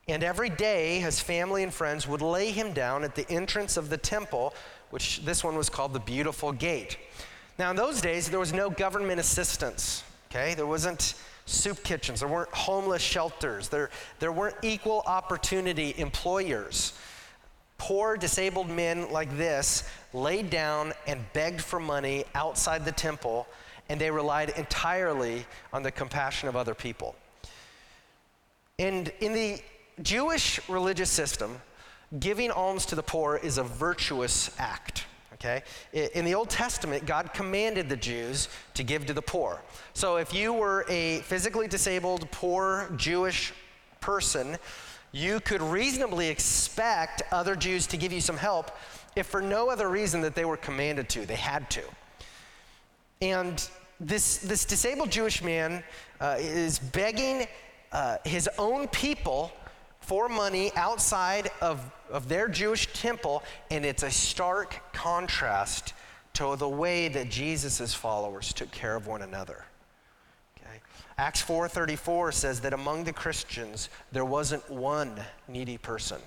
And 0.10 0.24
every 0.24 0.50
day, 0.50 1.00
his 1.00 1.20
family 1.20 1.64
and 1.64 1.74
friends 1.74 2.08
would 2.08 2.22
lay 2.22 2.52
him 2.52 2.74
down 2.74 3.04
at 3.04 3.16
the 3.16 3.30
entrance 3.30 3.78
of 3.78 3.90
the 3.90 3.98
temple, 3.98 4.54
which 4.90 5.22
this 5.24 5.44
one 5.44 5.56
was 5.56 5.70
called 5.70 5.94
the 5.94 6.00
Beautiful 6.00 6.52
Gate. 6.52 6.98
Now, 7.60 7.72
in 7.72 7.76
those 7.76 8.00
days, 8.00 8.30
there 8.30 8.40
was 8.40 8.54
no 8.54 8.70
government 8.70 9.20
assistance, 9.20 10.06
okay? 10.32 10.54
There 10.54 10.66
wasn't 10.66 11.16
soup 11.46 11.84
kitchens, 11.84 12.22
there 12.22 12.30
weren't 12.30 12.54
homeless 12.54 13.02
shelters, 13.02 13.68
there, 13.68 13.90
there 14.20 14.32
weren't 14.32 14.56
equal 14.62 15.04
opportunity 15.06 15.94
employers. 15.98 16.94
Poor, 17.78 18.16
disabled 18.16 18.70
men 18.70 19.12
like 19.12 19.36
this 19.38 19.90
laid 20.14 20.50
down 20.50 20.94
and 21.06 21.20
begged 21.34 21.60
for 21.60 21.82
money 21.82 22.24
outside 22.34 22.86
the 22.86 22.94
temple, 22.94 23.46
and 23.90 24.00
they 24.00 24.10
relied 24.10 24.52
entirely 24.52 25.46
on 25.74 25.84
the 25.84 25.92
compassion 25.92 26.48
of 26.48 26.56
other 26.56 26.74
people. 26.74 27.14
And 28.78 29.12
in 29.20 29.34
the 29.34 29.62
Jewish 30.02 30.62
religious 30.70 31.10
system, 31.10 31.60
giving 32.22 32.52
alms 32.52 32.86
to 32.86 32.96
the 32.96 33.04
poor 33.04 33.36
is 33.36 33.58
a 33.58 33.64
virtuous 33.64 34.50
act 34.58 35.04
okay? 35.40 35.64
In 35.94 36.26
the 36.26 36.36
Old 36.36 36.50
Testament, 36.50 37.06
God 37.06 37.34
commanded 37.34 37.88
the 37.90 37.96
Jews 37.98 38.50
to 38.74 38.84
give 38.84 39.06
to 39.06 39.14
the 39.14 39.22
poor. 39.22 39.62
So 39.94 40.18
if 40.18 40.34
you 40.34 40.54
were 40.54 40.86
a 40.90 41.20
physically 41.20 41.68
disabled, 41.68 42.30
poor 42.32 42.92
Jewish 42.98 43.54
person, 44.02 44.58
you 45.12 45.40
could 45.40 45.62
reasonably 45.62 46.28
expect 46.28 47.24
other 47.32 47.56
Jews 47.56 47.88
to 47.88 47.98
give 47.98 48.12
you 48.12 48.22
some 48.22 48.38
help 48.38 48.72
if 49.16 49.28
for 49.28 49.42
no 49.42 49.70
other 49.70 49.90
reason 49.90 50.22
that 50.22 50.36
they 50.36 50.46
were 50.46 50.58
commanded 50.58 51.10
to, 51.10 51.26
they 51.26 51.36
had 51.36 51.70
to. 51.72 51.84
And 53.22 53.68
this, 54.00 54.38
this 54.38 54.66
disabled 54.66 55.12
Jewish 55.12 55.44
man 55.44 55.84
uh, 56.22 56.38
is 56.40 56.80
begging 56.80 57.48
uh, 57.92 58.18
his 58.24 58.48
own 58.58 58.88
people 58.88 59.52
for 60.10 60.28
money 60.28 60.72
outside 60.76 61.52
of, 61.62 61.80
of 62.12 62.28
their 62.28 62.48
Jewish 62.48 62.92
temple, 62.94 63.44
and 63.70 63.86
it's 63.86 64.02
a 64.02 64.10
stark 64.10 64.82
contrast 64.92 65.94
to 66.34 66.56
the 66.56 66.68
way 66.68 67.10
that 67.10 67.30
Jesus' 67.30 67.94
followers 67.94 68.52
took 68.52 68.72
care 68.72 68.96
of 68.96 69.06
one 69.06 69.22
another. 69.22 69.64
Okay? 70.58 70.80
Acts 71.20 71.44
4:34 71.44 72.34
says 72.34 72.60
that 72.62 72.74
among 72.74 73.04
the 73.04 73.14
Christians 73.14 73.90
there 74.12 74.26
wasn't 74.26 74.68
one 74.68 75.14
needy 75.48 75.78
person 75.78 76.20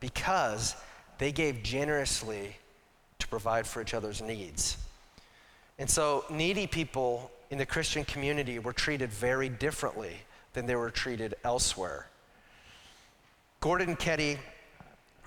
because 0.00 0.74
they 1.18 1.30
gave 1.30 1.62
generously 1.62 2.56
to 3.20 3.28
provide 3.28 3.64
for 3.64 3.80
each 3.80 3.94
other's 3.94 4.20
needs. 4.20 4.76
And 5.78 5.88
so 5.88 6.24
needy 6.30 6.66
people 6.66 7.30
in 7.50 7.58
the 7.58 7.66
Christian 7.66 8.04
community 8.04 8.58
were 8.58 8.72
treated 8.72 9.12
very 9.12 9.48
differently 9.48 10.16
than 10.52 10.66
they 10.66 10.74
were 10.74 10.90
treated 10.90 11.36
elsewhere. 11.44 12.08
Gordon 13.60 13.96
Keddie 13.96 14.38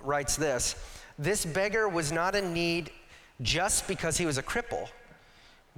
writes 0.02 0.36
this 0.36 0.76
This 1.18 1.46
beggar 1.46 1.88
was 1.90 2.12
not 2.12 2.36
in 2.36 2.54
need 2.54 2.92
just 3.42 3.88
because 3.88 4.18
he 4.18 4.26
was 4.26 4.38
a 4.38 4.44
cripple, 4.44 4.90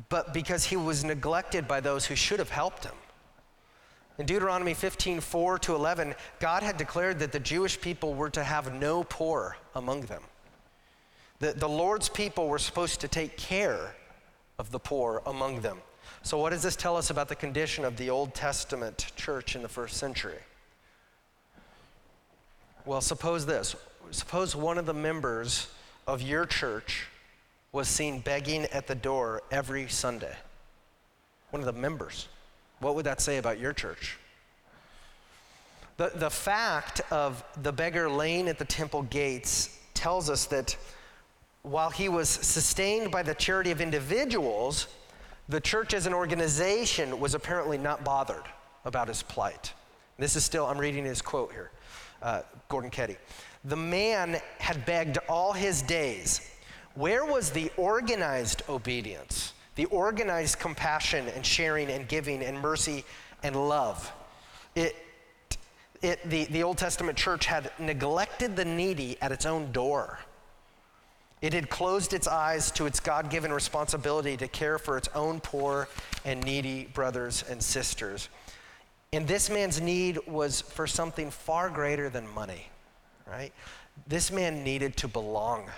but 0.09 0.33
because 0.33 0.65
he 0.65 0.75
was 0.75 1.03
neglected 1.03 1.67
by 1.67 1.79
those 1.79 2.05
who 2.05 2.15
should 2.15 2.39
have 2.39 2.49
helped 2.49 2.83
him. 2.83 2.95
In 4.19 4.27
Deuteronomy 4.27 4.75
15, 4.75 5.21
4 5.21 5.59
to 5.59 5.75
11, 5.75 6.13
God 6.39 6.61
had 6.61 6.77
declared 6.77 7.17
that 7.19 7.31
the 7.31 7.39
Jewish 7.39 7.81
people 7.81 8.13
were 8.13 8.29
to 8.29 8.43
have 8.43 8.73
no 8.73 9.03
poor 9.05 9.57
among 9.73 10.01
them. 10.01 10.21
The, 11.39 11.53
the 11.53 11.67
Lord's 11.67 12.09
people 12.09 12.47
were 12.47 12.59
supposed 12.59 13.01
to 13.01 13.07
take 13.07 13.37
care 13.37 13.95
of 14.59 14.69
the 14.71 14.79
poor 14.79 15.23
among 15.25 15.61
them. 15.61 15.79
So, 16.21 16.37
what 16.37 16.51
does 16.51 16.61
this 16.61 16.75
tell 16.75 16.95
us 16.95 17.09
about 17.09 17.27
the 17.27 17.35
condition 17.35 17.83
of 17.83 17.97
the 17.97 18.11
Old 18.11 18.35
Testament 18.35 19.11
church 19.15 19.55
in 19.55 19.63
the 19.63 19.67
first 19.69 19.97
century? 19.97 20.37
Well, 22.85 22.99
suppose 22.99 23.45
this. 23.45 23.75
Suppose 24.11 24.55
one 24.55 24.77
of 24.77 24.85
the 24.85 24.93
members 24.93 25.69
of 26.05 26.21
your 26.21 26.45
church 26.45 27.07
was 27.71 27.87
seen 27.87 28.19
begging 28.19 28.65
at 28.65 28.87
the 28.87 28.95
door 28.95 29.41
every 29.51 29.87
Sunday. 29.87 30.35
One 31.51 31.61
of 31.61 31.65
the 31.65 31.79
members. 31.79 32.27
What 32.79 32.95
would 32.95 33.05
that 33.05 33.21
say 33.21 33.37
about 33.37 33.57
your 33.57 33.71
church? 33.71 34.17
The, 35.95 36.11
the 36.13 36.29
fact 36.29 36.99
of 37.09 37.43
the 37.61 37.71
beggar 37.71 38.09
laying 38.09 38.49
at 38.49 38.59
the 38.59 38.65
temple 38.65 39.03
gates 39.03 39.79
tells 39.93 40.29
us 40.29 40.45
that 40.47 40.75
while 41.61 41.89
he 41.89 42.09
was 42.09 42.27
sustained 42.27 43.11
by 43.11 43.23
the 43.23 43.33
charity 43.33 43.71
of 43.71 43.79
individuals, 43.79 44.87
the 45.47 45.61
church 45.61 45.93
as 45.93 46.05
an 46.05 46.13
organization 46.13 47.19
was 47.19 47.33
apparently 47.33 47.77
not 47.77 48.03
bothered 48.03 48.43
about 48.83 49.07
his 49.07 49.23
plight. 49.23 49.73
This 50.19 50.35
is 50.35 50.43
still, 50.43 50.65
I'm 50.65 50.77
reading 50.77 51.05
his 51.05 51.21
quote 51.21 51.53
here 51.53 51.71
uh, 52.23 52.41
Gordon 52.69 52.89
Keddie. 52.89 53.17
The 53.65 53.75
man 53.75 54.41
had 54.59 54.85
begged 54.85 55.19
all 55.29 55.53
his 55.53 55.81
days. 55.83 56.49
Where 56.95 57.25
was 57.25 57.51
the 57.51 57.71
organized 57.77 58.63
obedience, 58.69 59.53
the 59.75 59.85
organized 59.85 60.59
compassion 60.59 61.27
and 61.29 61.45
sharing 61.45 61.89
and 61.89 62.07
giving 62.07 62.41
and 62.43 62.59
mercy 62.59 63.03
and 63.43 63.55
love? 63.55 64.11
It, 64.75 64.95
it, 66.01 66.29
the, 66.29 66.45
the 66.45 66.63
Old 66.63 66.77
Testament 66.77 67.17
church 67.17 67.45
had 67.45 67.71
neglected 67.79 68.55
the 68.55 68.65
needy 68.65 69.17
at 69.21 69.31
its 69.31 69.45
own 69.45 69.71
door. 69.71 70.19
It 71.41 71.53
had 71.53 71.69
closed 71.69 72.13
its 72.13 72.27
eyes 72.27 72.71
to 72.71 72.85
its 72.85 73.01
God 73.01 73.29
given 73.29 73.51
responsibility 73.51 74.37
to 74.37 74.47
care 74.47 74.77
for 74.77 74.97
its 74.97 75.09
own 75.13 75.41
poor 75.41 75.89
and 76.23 76.41
needy 76.43 76.85
brothers 76.93 77.43
and 77.49 77.61
sisters. 77.61 78.29
And 79.13 79.27
this 79.27 79.47
man's 79.47 79.79
need 79.79 80.17
was 80.27 80.61
for 80.61 80.87
something 80.87 81.29
far 81.29 81.69
greater 81.69 82.09
than 82.09 82.27
money, 82.33 82.67
right? 83.27 83.53
This 84.07 84.31
man 84.31 84.63
needed 84.63 84.97
to 84.97 85.07
belong. 85.07 85.69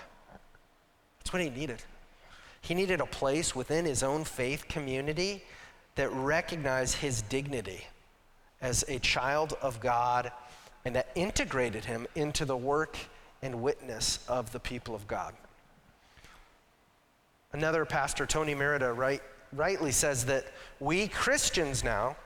That's 1.18 1.34
what 1.34 1.42
he 1.42 1.50
needed. 1.50 1.82
He 2.62 2.72
needed 2.72 3.02
a 3.02 3.06
place 3.06 3.54
within 3.54 3.84
his 3.84 4.02
own 4.02 4.24
faith 4.24 4.66
community 4.68 5.44
that 5.96 6.10
recognized 6.12 6.96
his 6.96 7.20
dignity 7.20 7.84
as 8.62 8.84
a 8.88 8.98
child 9.00 9.52
of 9.60 9.80
God 9.80 10.32
and 10.86 10.96
that 10.96 11.10
integrated 11.14 11.84
him 11.84 12.06
into 12.14 12.46
the 12.46 12.56
work 12.56 12.96
and 13.42 13.62
witness 13.62 14.18
of 14.28 14.50
the 14.52 14.60
people 14.60 14.94
of 14.94 15.06
God. 15.06 15.34
Another 17.52 17.84
pastor, 17.84 18.24
Tony 18.24 18.54
Merida, 18.54 18.94
right, 18.94 19.22
rightly 19.52 19.92
says 19.92 20.24
that 20.24 20.46
we 20.80 21.08
Christians 21.08 21.84
now, 21.84 22.16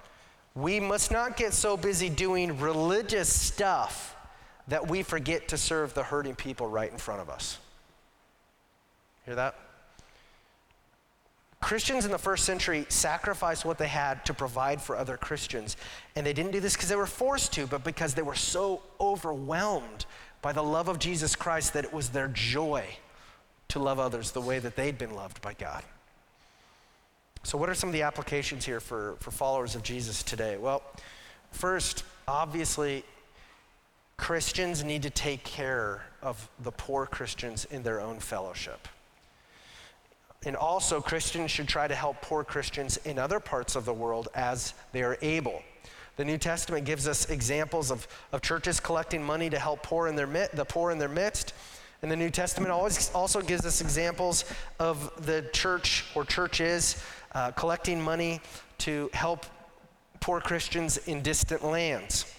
we 0.55 0.81
must 0.81 1.11
not 1.11 1.37
get 1.37 1.53
so 1.53 1.77
busy 1.77 2.09
doing 2.09 2.59
religious 2.59 3.33
stuff 3.33 4.17
that 4.69 4.89
we 4.89 5.03
forget 5.03 5.49
to 5.49 5.57
serve 5.57 5.95
the 5.95 6.03
hurting 6.03 6.35
people 6.35 6.69
right 6.69 6.91
in 6.91 6.99
front 6.99 7.21
of 7.21 7.31
us. 7.31 7.59
Hear 9.27 9.35
that? 9.37 9.55
Christians 11.61 12.07
in 12.07 12.11
the 12.11 12.19
first 12.19 12.45
century 12.45 12.87
sacrificed 12.89 13.65
what 13.65 13.79
they 13.79 13.89
had 13.89 14.25
to 14.25 14.35
provide 14.35 14.81
for 14.81 14.97
other 14.97 15.17
Christians. 15.17 15.77
And 16.17 16.25
they 16.25 16.33
didn't 16.33 16.53
do 16.53 16.61
this 16.61 16.75
because 16.75 16.89
they 16.89 16.97
were 16.97 17.07
forced 17.07 17.53
to, 17.55 17.67
but 17.67 17.85
because 17.85 18.15
they 18.15 18.23
were 18.23 18.35
so 18.35 18.83
overwhelmed 19.01 20.07
by 20.41 20.53
the 20.53 20.63
love 20.63 20.89
of 20.89 20.99
Jesus 20.99 21.37
Christ 21.37 21.75
that 21.75 21.85
it 21.85 21.93
was 21.93 22.09
their 22.09 22.29
joy 22.29 22.87
to 23.69 23.79
love 23.79 23.99
others 23.99 24.31
the 24.31 24.41
way 24.41 24.59
that 24.59 24.75
they'd 24.75 24.97
been 24.97 25.15
loved 25.15 25.43
by 25.43 25.53
God. 25.53 25.85
So, 27.43 27.57
what 27.57 27.71
are 27.71 27.75
some 27.75 27.89
of 27.89 27.95
the 27.95 28.03
applications 28.03 28.65
here 28.65 28.81
for, 28.81 29.17
for 29.21 29.31
followers 29.31 29.75
of 29.75 29.83
Jesus 29.83 30.23
today? 30.23 30.59
Well, 30.59 30.83
first, 31.53 32.05
obviously, 32.29 33.05
Christians 34.19 34.85
need 34.85 35.03
to 35.03 35.11
take 35.11 35.43
care 35.43 36.05
of 36.23 36.49
the 36.61 36.71
poor 36.71 37.07
Christians 37.07 37.65
in 37.71 37.83
their 37.83 38.01
own 38.01 38.21
fellowship. 38.21 38.87
And 40.45 40.55
also, 40.55 41.01
Christians 41.01 41.51
should 41.51 41.69
try 41.69 41.89
to 41.89 41.95
help 41.95 42.21
poor 42.21 42.45
Christians 42.45 42.99
in 42.99 43.19
other 43.19 43.41
parts 43.41 43.75
of 43.77 43.87
the 43.87 43.95
world 43.95 44.29
as 44.35 44.75
they 44.93 45.03
are 45.03 45.17
able. 45.23 45.63
The 46.17 46.25
New 46.27 46.39
Testament 46.39 46.85
gives 46.85 47.09
us 47.09 47.31
examples 47.31 47.91
of, 47.91 48.07
of 48.33 48.43
churches 48.43 48.81
collecting 48.81 49.23
money 49.23 49.49
to 49.49 49.59
help 49.59 49.83
poor 49.83 50.07
in 50.09 50.17
their, 50.17 50.27
the 50.27 50.67
poor 50.67 50.91
in 50.91 50.99
their 50.99 51.09
midst. 51.09 51.55
And 52.03 52.11
the 52.11 52.17
New 52.17 52.31
Testament 52.31 52.71
always 52.71 53.11
also 53.15 53.43
gives 53.43 53.67
us 53.67 53.81
examples 53.81 54.45
of 54.79 55.11
the 55.27 55.43
church 55.53 56.07
or 56.15 56.25
churches 56.25 57.03
uh, 57.33 57.51
collecting 57.53 58.01
money 58.01 58.41
to 58.79 59.11
help 59.13 59.47
poor 60.21 60.41
Christians 60.41 60.99
in 60.99 61.23
distant 61.23 61.65
lands. 61.65 62.33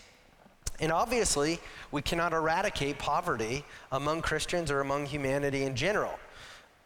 And 0.79 0.91
obviously, 0.91 1.59
we 1.91 2.01
cannot 2.01 2.33
eradicate 2.33 2.97
poverty 2.97 3.63
among 3.91 4.21
Christians 4.21 4.71
or 4.71 4.81
among 4.81 5.05
humanity 5.05 5.63
in 5.63 5.75
general. 5.75 6.17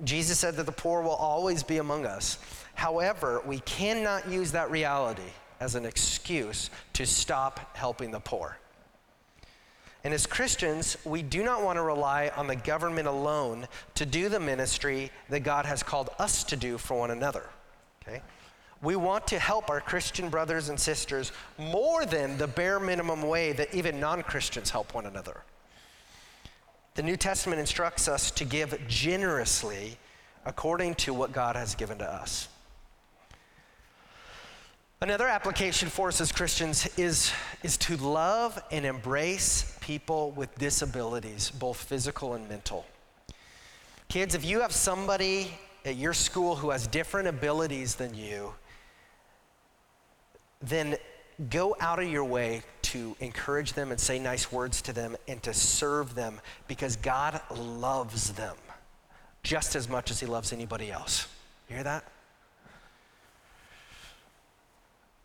Jesus 0.04 0.38
said 0.38 0.56
that 0.56 0.66
the 0.66 0.72
poor 0.72 1.02
will 1.02 1.12
always 1.12 1.64
be 1.64 1.78
among 1.78 2.06
us. 2.06 2.38
However, 2.74 3.42
we 3.46 3.60
cannot 3.60 4.30
use 4.30 4.52
that 4.52 4.70
reality 4.70 5.32
as 5.62 5.76
an 5.76 5.86
excuse 5.86 6.70
to 6.94 7.06
stop 7.06 7.76
helping 7.78 8.12
the 8.12 8.20
poor. 8.20 8.58
And 10.04 10.14
as 10.14 10.28
Christians, 10.28 10.98
we 11.06 11.24
do 11.24 11.44
not 11.44 11.64
want 11.64 11.78
to 11.78 11.82
rely 11.82 12.30
on 12.36 12.48
the 12.48 12.56
government 12.56 13.08
alone 13.08 13.68
to 13.96 14.06
do 14.06 14.30
the 14.30 14.40
ministry 14.40 15.10
that 15.30 15.40
God 15.40 15.66
has 15.66 15.82
called 15.82 16.10
us 16.20 16.44
to 16.44 16.56
do 16.56 16.78
for 16.78 17.00
one 17.00 17.12
another. 17.12 17.50
Okay? 18.08 18.22
We 18.82 18.96
want 18.96 19.28
to 19.28 19.40
help 19.40 19.70
our 19.70 19.82
Christian 19.82 20.30
brothers 20.30 20.70
and 20.70 20.80
sisters 20.80 21.32
more 21.58 22.06
than 22.06 22.38
the 22.38 22.48
bare 22.48 22.80
minimum 22.80 23.24
way 23.24 23.52
that 23.54 23.74
even 23.74 24.00
non 24.00 24.22
Christians 24.22 24.70
help 24.70 24.94
one 24.94 25.06
another. 25.06 25.42
The 26.96 27.04
New 27.04 27.18
Testament 27.18 27.60
instructs 27.60 28.08
us 28.08 28.32
to 28.32 28.46
give 28.46 28.80
generously 28.88 29.98
according 30.46 30.96
to 30.96 31.14
what 31.14 31.32
God 31.32 31.56
has 31.56 31.76
given 31.76 31.98
to 31.98 32.06
us. 32.06 32.48
Another 35.02 35.28
application 35.28 35.90
for 35.90 36.08
us 36.08 36.22
as 36.22 36.32
Christians 36.32 36.88
is, 36.98 37.32
is 37.64 37.76
to 37.78 37.98
love 37.98 38.62
and 38.72 38.86
embrace 38.86 39.78
people 39.82 40.32
with 40.32 40.58
disabilities, 40.58 41.52
both 41.52 41.78
physical 41.78 42.34
and 42.34 42.48
mental. 42.48 42.86
Kids, 44.08 44.36
if 44.36 44.46
you 44.46 44.62
have 44.62 44.72
somebody 44.72 45.52
at 45.86 45.96
your 45.96 46.14
school 46.14 46.56
who 46.56 46.72
has 46.72 46.88
different 46.88 47.28
abilities 47.28 47.96
than 47.96 48.14
you, 48.16 48.54
then 50.62 50.98
go 51.50 51.76
out 51.80 52.00
of 52.00 52.10
your 52.10 52.24
way 52.24 52.64
to 52.82 53.16
encourage 53.20 53.74
them 53.74 53.92
and 53.92 54.00
say 54.00 54.18
nice 54.18 54.52
words 54.52 54.82
to 54.82 54.94
them 54.94 55.16
and 55.28 55.42
to 55.44 55.54
serve 55.54 56.16
them 56.16 56.40
because 56.68 56.96
God 56.96 57.40
loves 57.56 58.34
them 58.34 58.56
just 59.44 59.76
as 59.76 59.88
much 59.88 60.10
as 60.10 60.20
He 60.20 60.26
loves 60.26 60.52
anybody 60.52 60.92
else. 60.92 61.28
You 61.70 61.76
hear 61.76 61.84
that? 61.84 62.06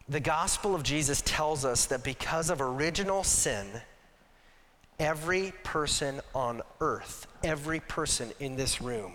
The 0.09 0.21
gospel 0.21 0.75
of 0.75 0.83
Jesus 0.83 1.23
tells 1.25 1.65
us 1.65 1.87
that 1.87 2.03
because 2.03 2.51
of 2.51 2.61
original 2.61 3.23
sin, 3.23 3.69
every 4.99 5.53
person 5.63 6.21
on 6.35 6.63
earth, 6.81 7.29
every 7.45 7.79
person 7.81 8.33
in 8.41 8.57
this 8.57 8.83
room, 8.83 9.13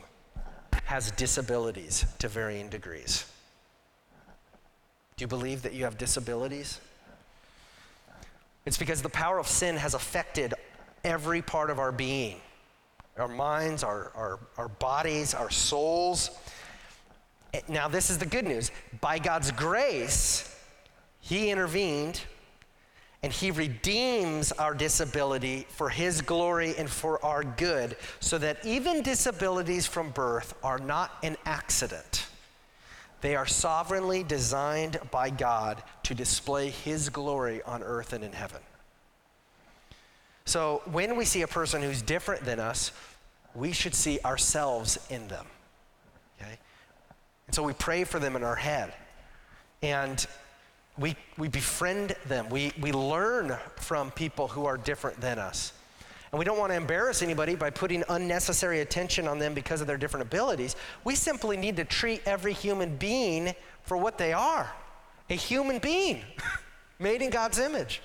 has 0.86 1.12
disabilities 1.12 2.06
to 2.20 2.28
varying 2.28 2.70
degrees. 2.70 3.26
Do 5.18 5.24
you 5.24 5.28
believe 5.28 5.62
that 5.62 5.74
you 5.74 5.86
have 5.86 5.98
disabilities? 5.98 6.82
It's 8.66 8.78
because 8.78 9.02
the 9.02 9.10
power 9.10 9.40
of 9.40 9.48
sin 9.48 9.78
has 9.78 9.94
affected 9.94 10.54
every 11.04 11.42
part 11.42 11.70
of 11.70 11.80
our 11.80 11.92
being 11.92 12.42
our 13.18 13.28
minds, 13.28 13.84
our, 13.84 14.12
our, 14.14 14.40
our 14.58 14.68
bodies, 14.68 15.34
our 15.34 15.50
souls. 15.50 16.32
Now, 17.70 17.88
this 17.88 18.10
is 18.10 18.18
the 18.18 18.26
good 18.26 18.46
news. 18.46 18.72
By 19.00 19.20
God's 19.20 19.52
grace, 19.52 20.60
He 21.22 21.50
intervened 21.50 22.22
and 23.26 23.34
He 23.34 23.50
redeems 23.50 24.52
our 24.52 24.76
disability 24.76 25.66
for 25.70 25.90
His 25.90 26.22
glory 26.22 26.76
and 26.78 26.88
for 26.88 27.26
our 27.26 27.44
good, 27.44 27.98
so 28.20 28.38
that 28.38 28.64
even 28.64 29.02
disabilities 29.02 29.88
from 29.88 30.12
birth 30.12 30.54
are 30.64 30.78
not 30.78 31.12
an 31.24 31.36
accident. 31.44 32.28
They 33.22 33.36
are 33.36 33.48
sovereignly 33.48 34.22
designed 34.22 35.00
by 35.10 35.32
God 35.32 35.82
to 36.04 36.14
display 36.14 36.70
His 36.70 37.10
glory 37.10 37.64
on 37.64 37.82
earth 37.82 38.14
and 38.14 38.24
in 38.24 38.32
heaven. 38.32 38.62
So 40.46 40.84
when 40.92 41.16
we 41.16 41.26
see 41.26 41.42
a 41.42 41.48
person 41.48 41.82
who's 41.82 42.04
different 42.04 42.46
than 42.46 42.60
us, 42.60 42.92
we 43.56 43.72
should 43.72 43.96
see 43.96 44.20
ourselves 44.24 45.00
in 45.10 45.28
them. 45.30 45.48
Okay? 46.40 46.60
And 47.48 47.56
so 47.56 47.64
we 47.64 47.74
pray 47.74 48.04
for 48.04 48.20
them 48.20 48.36
in 48.36 48.44
our 48.44 48.54
head. 48.54 48.94
And 49.82 50.24
we, 50.98 51.16
we 51.38 51.48
befriend 51.48 52.16
them. 52.28 52.50
We, 52.50 52.72
we 52.80 52.92
learn 52.92 53.58
from 53.76 54.12
people 54.12 54.48
who 54.48 54.66
are 54.66 54.78
different 54.78 55.20
than 55.20 55.40
us. 55.40 55.74
And 56.32 56.40
we 56.40 56.46
don't 56.46 56.58
want 56.58 56.72
to 56.72 56.76
embarrass 56.76 57.22
anybody 57.22 57.56
by 57.56 57.70
putting 57.70 58.04
unnecessary 58.10 58.82
attention 58.82 59.28
on 59.28 59.40
them 59.40 59.54
because 59.54 59.82
of 59.82 59.88
their 59.88 59.98
different 59.98 60.26
abilities. 60.26 60.76
We 61.04 61.16
simply 61.16 61.58
need 61.58 61.78
to 61.78 61.86
treat 61.86 62.22
every 62.26 62.54
human 62.54 62.98
being 62.98 63.54
for 63.84 63.98
what 63.98 64.18
they 64.18 64.34
are 64.34 64.72
a 65.30 65.34
human 65.34 65.80
being 65.80 66.22
made 67.00 67.22
in 67.22 67.30
God's 67.30 67.58
image. 67.58 68.02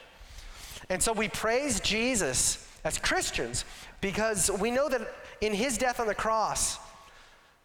And 0.88 1.02
so 1.02 1.12
we 1.12 1.28
praise 1.28 1.80
Jesus 1.80 2.66
as 2.84 2.98
Christians 2.98 3.64
because 4.00 4.50
we 4.60 4.70
know 4.70 4.88
that 4.88 5.06
in 5.40 5.52
his 5.52 5.76
death 5.76 6.00
on 6.00 6.06
the 6.06 6.14
cross, 6.14 6.78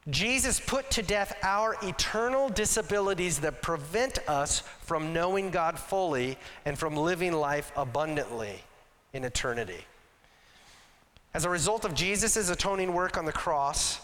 Jesus 0.09 0.59
put 0.59 0.91
to 0.91 1.01
death 1.01 1.35
our 1.41 1.75
eternal 1.81 2.49
disabilities 2.49 3.39
that 3.39 3.63
prevent 3.63 4.19
us 4.29 4.59
from 4.81 5.13
knowing 5.13 5.49
God 5.49 5.79
fully 5.79 6.37
and 6.63 6.77
from 6.77 6.95
living 6.95 7.33
life 7.33 7.71
abundantly 7.75 8.61
in 9.13 9.23
eternity. 9.23 9.85
As 11.33 11.43
a 11.43 11.49
result 11.49 11.85
of 11.85 11.95
Jesus' 11.95 12.49
atoning 12.49 12.93
work 12.93 13.17
on 13.17 13.25
the 13.25 13.31
cross, 13.31 13.99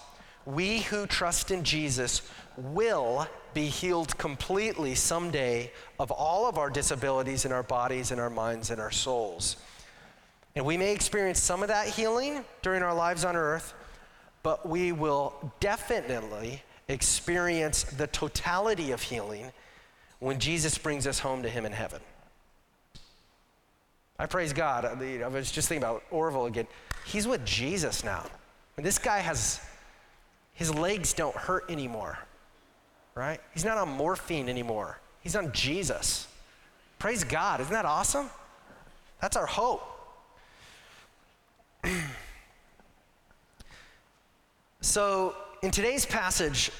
we 0.45 0.79
who 0.79 1.05
trust 1.05 1.51
in 1.51 1.63
Jesus 1.63 2.23
will 2.57 3.27
be 3.53 3.65
healed 3.67 4.17
completely 4.17 4.95
someday 4.95 5.71
of 5.99 6.09
all 6.09 6.47
of 6.47 6.57
our 6.57 6.69
disabilities 6.69 7.45
in 7.45 7.51
our 7.51 7.63
bodies 7.63 8.11
and 8.11 8.19
our 8.19 8.29
minds 8.29 8.71
and 8.71 8.81
our 8.81 8.91
souls. 8.91 9.57
And 10.55 10.65
we 10.65 10.77
may 10.77 10.93
experience 10.93 11.39
some 11.39 11.61
of 11.61 11.67
that 11.67 11.87
healing 11.87 12.43
during 12.61 12.81
our 12.81 12.93
lives 12.93 13.23
on 13.23 13.35
earth, 13.35 13.73
but 14.43 14.67
we 14.67 14.91
will 14.91 15.34
definitely 15.60 16.62
experience 16.88 17.84
the 17.84 18.08
totality 18.08 18.91
of 18.91 19.01
healing 19.01 19.51
when 20.19 20.39
Jesus 20.39 20.77
brings 20.77 21.08
us 21.08 21.19
home 21.19 21.43
to 21.43 21.49
Him 21.49 21.65
in 21.65 21.71
heaven. 21.71 22.01
I 24.19 24.27
praise 24.27 24.54
God. 24.54 24.86
I 24.86 25.27
was 25.27 25.51
just 25.51 25.67
thinking 25.67 25.84
about 25.84 26.04
Orville 26.12 26.45
again. 26.45 26.67
He's 27.06 27.27
with 27.27 27.43
Jesus 27.43 28.04
now. 28.04 28.25
And 28.77 28.86
this 28.86 28.99
guy 28.99 29.19
has, 29.19 29.60
his 30.54 30.73
legs 30.73 31.13
don't 31.13 31.36
hurt 31.36 31.69
anymore, 31.69 32.19
right? 33.15 33.39
He's 33.54 33.65
not 33.65 33.77
on 33.77 33.89
morphine 33.89 34.47
anymore. 34.47 34.99
He's 35.21 35.36
on 35.36 35.51
Jesus. 35.54 36.27
Praise 36.99 37.23
God. 37.23 37.62
Isn't 37.62 37.73
that 37.73 37.86
awesome? 37.86 38.30
That's 39.21 39.36
our 39.36 39.47
hope. 39.47 39.82
So, 44.84 45.36
in 45.62 45.70
today's 45.70 46.08
passage, 46.08 46.72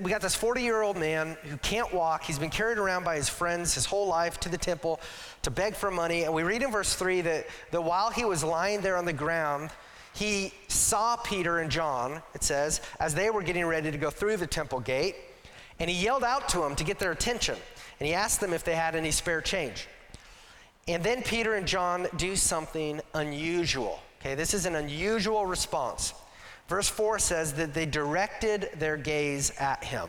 we 0.00 0.10
got 0.10 0.22
this 0.22 0.34
40 0.34 0.62
year 0.62 0.80
old 0.80 0.96
man 0.96 1.36
who 1.44 1.58
can't 1.58 1.92
walk. 1.92 2.24
He's 2.24 2.38
been 2.38 2.48
carried 2.48 2.78
around 2.78 3.04
by 3.04 3.16
his 3.16 3.28
friends 3.28 3.74
his 3.74 3.84
whole 3.84 4.08
life 4.08 4.40
to 4.40 4.48
the 4.48 4.56
temple 4.56 4.98
to 5.42 5.50
beg 5.50 5.74
for 5.74 5.90
money. 5.90 6.24
And 6.24 6.32
we 6.32 6.42
read 6.42 6.62
in 6.62 6.72
verse 6.72 6.94
3 6.94 7.20
that, 7.20 7.46
that 7.70 7.82
while 7.82 8.08
he 8.08 8.24
was 8.24 8.42
lying 8.42 8.80
there 8.80 8.96
on 8.96 9.04
the 9.04 9.12
ground, 9.12 9.68
he 10.14 10.54
saw 10.68 11.16
Peter 11.16 11.58
and 11.58 11.70
John, 11.70 12.22
it 12.34 12.42
says, 12.42 12.80
as 12.98 13.14
they 13.14 13.28
were 13.28 13.42
getting 13.42 13.66
ready 13.66 13.90
to 13.90 13.98
go 13.98 14.08
through 14.08 14.38
the 14.38 14.46
temple 14.46 14.80
gate. 14.80 15.14
And 15.80 15.90
he 15.90 16.02
yelled 16.02 16.24
out 16.24 16.48
to 16.48 16.60
them 16.60 16.74
to 16.76 16.82
get 16.82 16.98
their 16.98 17.12
attention. 17.12 17.56
And 18.00 18.06
he 18.06 18.14
asked 18.14 18.40
them 18.40 18.54
if 18.54 18.64
they 18.64 18.74
had 18.74 18.96
any 18.96 19.10
spare 19.10 19.42
change. 19.42 19.86
And 20.88 21.04
then 21.04 21.22
Peter 21.22 21.56
and 21.56 21.68
John 21.68 22.08
do 22.16 22.36
something 22.36 23.02
unusual. 23.12 24.00
Okay, 24.22 24.34
this 24.34 24.54
is 24.54 24.64
an 24.64 24.76
unusual 24.76 25.44
response. 25.44 26.14
Verse 26.68 26.88
4 26.88 27.18
says 27.18 27.54
that 27.54 27.72
they 27.72 27.86
directed 27.86 28.68
their 28.78 28.96
gaze 28.96 29.50
at 29.58 29.82
him. 29.82 30.08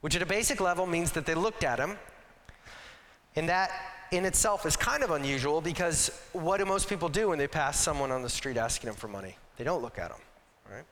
which 0.00 0.16
at 0.16 0.22
a 0.22 0.26
basic 0.26 0.60
level 0.60 0.84
means 0.84 1.12
that 1.12 1.26
they 1.26 1.34
looked 1.34 1.62
at 1.62 1.78
him. 1.78 1.96
And 3.36 3.48
that 3.48 3.70
in 4.10 4.24
itself 4.24 4.66
is 4.66 4.76
kind 4.76 5.02
of 5.02 5.10
unusual 5.10 5.60
because 5.60 6.10
what 6.32 6.58
do 6.58 6.64
most 6.64 6.88
people 6.88 7.08
do 7.08 7.28
when 7.28 7.38
they 7.38 7.46
pass 7.46 7.78
someone 7.78 8.10
on 8.10 8.22
the 8.22 8.28
street 8.28 8.56
asking 8.56 8.88
them 8.88 8.96
for 8.96 9.08
money? 9.08 9.36
They 9.56 9.64
don't 9.64 9.80
look 9.80 9.98
at 9.98 10.10
them, 10.10 10.20
right? 10.70 10.84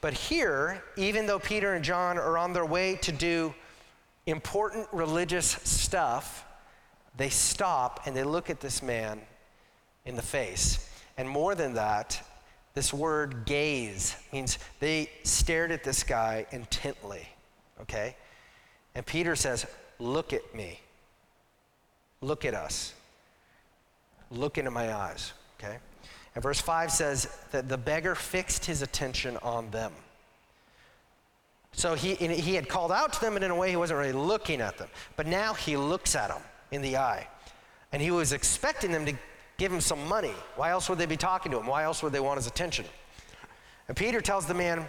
But 0.00 0.14
here, 0.14 0.82
even 0.96 1.26
though 1.26 1.38
Peter 1.38 1.74
and 1.74 1.84
John 1.84 2.18
are 2.18 2.38
on 2.38 2.52
their 2.52 2.64
way 2.64 2.96
to 3.02 3.12
do 3.12 3.54
important 4.26 4.88
religious 4.92 5.46
stuff, 5.46 6.44
they 7.16 7.28
stop 7.28 8.00
and 8.06 8.16
they 8.16 8.24
look 8.24 8.50
at 8.50 8.60
this 8.60 8.82
man 8.82 9.20
in 10.04 10.16
the 10.16 10.22
face. 10.22 10.88
And 11.16 11.28
more 11.28 11.54
than 11.54 11.74
that, 11.74 12.22
this 12.74 12.92
word 12.92 13.44
gaze 13.44 14.16
means 14.32 14.58
they 14.80 15.10
stared 15.24 15.72
at 15.72 15.84
this 15.84 16.02
guy 16.02 16.46
intently, 16.52 17.26
okay? 17.82 18.16
And 18.94 19.04
Peter 19.04 19.36
says, 19.36 19.66
Look 19.98 20.32
at 20.32 20.54
me. 20.54 20.80
Look 22.20 22.44
at 22.44 22.54
us. 22.54 22.94
Look 24.30 24.58
into 24.58 24.70
my 24.70 24.92
eyes, 24.92 25.32
okay? 25.58 25.76
And 26.34 26.42
verse 26.42 26.60
5 26.60 26.90
says 26.90 27.28
that 27.50 27.68
the 27.68 27.76
beggar 27.76 28.14
fixed 28.14 28.64
his 28.64 28.82
attention 28.82 29.36
on 29.42 29.70
them. 29.70 29.92
So 31.72 31.94
he, 31.94 32.14
he 32.14 32.54
had 32.54 32.68
called 32.68 32.92
out 32.92 33.12
to 33.14 33.20
them, 33.20 33.36
and 33.36 33.44
in 33.44 33.50
a 33.50 33.54
way, 33.54 33.70
he 33.70 33.76
wasn't 33.76 33.98
really 33.98 34.12
looking 34.12 34.60
at 34.60 34.78
them. 34.78 34.88
But 35.16 35.26
now 35.26 35.54
he 35.54 35.76
looks 35.76 36.14
at 36.14 36.28
them 36.28 36.42
in 36.70 36.82
the 36.82 36.96
eye. 36.96 37.26
And 37.92 38.00
he 38.00 38.10
was 38.10 38.32
expecting 38.32 38.92
them 38.92 39.06
to 39.06 39.14
give 39.58 39.72
him 39.72 39.80
some 39.80 40.06
money. 40.08 40.32
Why 40.56 40.70
else 40.70 40.88
would 40.88 40.98
they 40.98 41.06
be 41.06 41.16
talking 41.16 41.52
to 41.52 41.58
him? 41.58 41.66
Why 41.66 41.84
else 41.84 42.02
would 42.02 42.12
they 42.12 42.20
want 42.20 42.38
his 42.38 42.46
attention? 42.46 42.84
And 43.88 43.96
Peter 43.96 44.20
tells 44.20 44.46
the 44.46 44.54
man, 44.54 44.86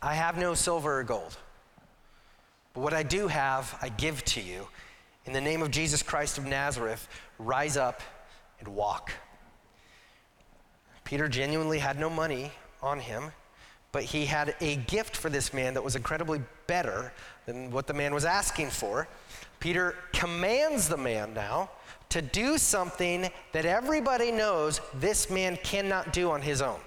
I 0.00 0.14
have 0.14 0.38
no 0.38 0.54
silver 0.54 1.00
or 1.00 1.04
gold, 1.04 1.36
but 2.72 2.80
what 2.80 2.94
I 2.94 3.02
do 3.02 3.28
have, 3.28 3.76
I 3.82 3.88
give 3.88 4.24
to 4.26 4.40
you. 4.40 4.68
In 5.26 5.32
the 5.32 5.40
name 5.40 5.62
of 5.62 5.70
Jesus 5.70 6.02
Christ 6.02 6.38
of 6.38 6.46
Nazareth, 6.46 7.08
rise 7.38 7.76
up 7.76 8.02
and 8.60 8.68
walk. 8.68 9.12
Peter 11.04 11.28
genuinely 11.28 11.78
had 11.78 11.98
no 11.98 12.08
money 12.08 12.52
on 12.82 13.00
him, 13.00 13.32
but 13.92 14.04
he 14.04 14.26
had 14.26 14.54
a 14.60 14.76
gift 14.76 15.16
for 15.16 15.30
this 15.30 15.52
man 15.52 15.74
that 15.74 15.82
was 15.82 15.96
incredibly 15.96 16.40
better 16.66 17.12
than 17.46 17.70
what 17.70 17.86
the 17.86 17.94
man 17.94 18.14
was 18.14 18.24
asking 18.24 18.70
for. 18.70 19.08
Peter 19.60 19.94
commands 20.12 20.88
the 20.88 20.96
man 20.96 21.34
now 21.34 21.70
to 22.10 22.22
do 22.22 22.58
something 22.58 23.28
that 23.52 23.66
everybody 23.66 24.32
knows 24.32 24.80
this 24.94 25.30
man 25.30 25.58
cannot 25.62 26.12
do 26.12 26.30
on 26.30 26.40
his 26.40 26.62
own. 26.62 26.80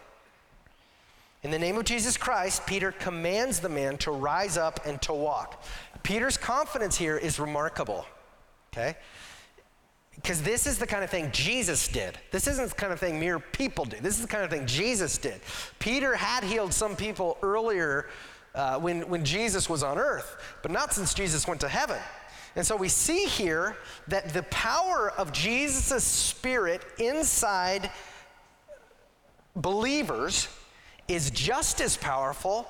In 1.44 1.50
the 1.50 1.60
name 1.60 1.78
of 1.78 1.86
Jesus 1.86 2.18
Christ, 2.18 2.66
Peter 2.68 2.92
commands 2.92 3.60
the 3.60 3.70
man 3.70 3.98
to 4.00 4.12
rise 4.12 4.58
up 4.58 4.80
and 4.86 5.02
to 5.04 5.14
walk. 5.14 5.64
Peter's 6.04 6.38
confidence 6.38 6.96
here 6.96 7.18
is 7.18 7.40
remarkable, 7.40 8.06
okay? 8.72 8.96
Because 10.16 10.42
this 10.44 10.68
is 10.68 10.78
the 10.78 10.86
kind 10.86 11.04
of 11.04 11.10
thing 11.10 11.32
Jesus 11.32 11.88
did. 11.88 12.18
This 12.32 12.46
isn't 12.46 12.70
the 12.70 12.76
kind 12.76 12.94
of 12.94 13.00
thing 13.00 13.20
mere 13.20 13.40
people 13.40 13.86
do. 13.86 13.98
This 14.00 14.16
is 14.16 14.22
the 14.22 14.28
kind 14.28 14.44
of 14.44 14.52
thing 14.52 14.68
Jesus 14.68 15.18
did. 15.18 15.42
Peter 15.80 16.16
had 16.16 16.44
healed 16.44 16.74
some 16.74 16.96
people 16.96 17.38
earlier 17.42 18.08
uh, 18.54 18.78
when, 18.80 19.08
when 19.10 19.26
Jesus 19.26 19.68
was 19.68 19.82
on 19.82 19.98
earth, 19.98 20.38
but 20.62 20.72
not 20.72 20.94
since 20.94 21.14
Jesus 21.14 21.48
went 21.48 21.62
to 21.62 21.70
heaven. 21.70 22.00
And 22.56 22.66
so 22.66 22.76
we 22.76 22.90
see 22.90 23.26
here 23.26 23.78
that 24.08 24.30
the 24.34 24.44
power 24.44 25.12
of 25.18 25.32
Jesus' 25.32 26.04
spirit 26.04 26.86
inside 26.98 27.90
believers 29.56 30.48
is 31.08 31.32
just 31.32 31.82
as 31.82 31.98
powerful 31.98 32.68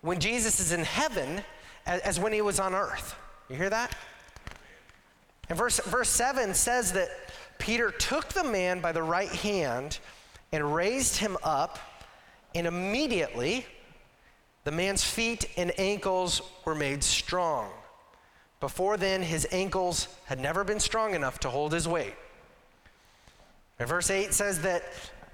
when 0.00 0.18
Jesus 0.18 0.60
is 0.60 0.72
in 0.72 0.84
heaven 0.84 1.42
as, 1.86 2.18
when 2.20 2.32
he 2.32 2.40
was 2.40 2.60
on 2.60 2.74
earth. 2.74 3.16
You 3.48 3.56
hear 3.56 3.70
that? 3.70 3.94
And 5.48 5.58
verse, 5.58 5.80
verse 5.80 6.08
7 6.08 6.54
says 6.54 6.92
that 6.92 7.08
Peter 7.58 7.90
took 7.90 8.28
the 8.28 8.44
man 8.44 8.80
by 8.80 8.92
the 8.92 9.02
right 9.02 9.28
hand 9.28 9.98
and 10.52 10.74
raised 10.74 11.16
him 11.16 11.36
up, 11.42 11.78
and 12.54 12.66
immediately 12.66 13.64
the 14.64 14.70
man's 14.70 15.04
feet 15.04 15.46
and 15.56 15.72
ankles 15.78 16.42
were 16.64 16.74
made 16.74 17.02
strong. 17.02 17.70
Before 18.62 18.96
then, 18.96 19.22
his 19.22 19.44
ankles 19.50 20.06
had 20.26 20.38
never 20.38 20.62
been 20.62 20.78
strong 20.78 21.16
enough 21.16 21.40
to 21.40 21.50
hold 21.50 21.72
his 21.72 21.88
weight. 21.88 22.14
And 23.80 23.88
verse 23.88 24.08
8 24.08 24.32
says 24.32 24.60
that 24.60 24.84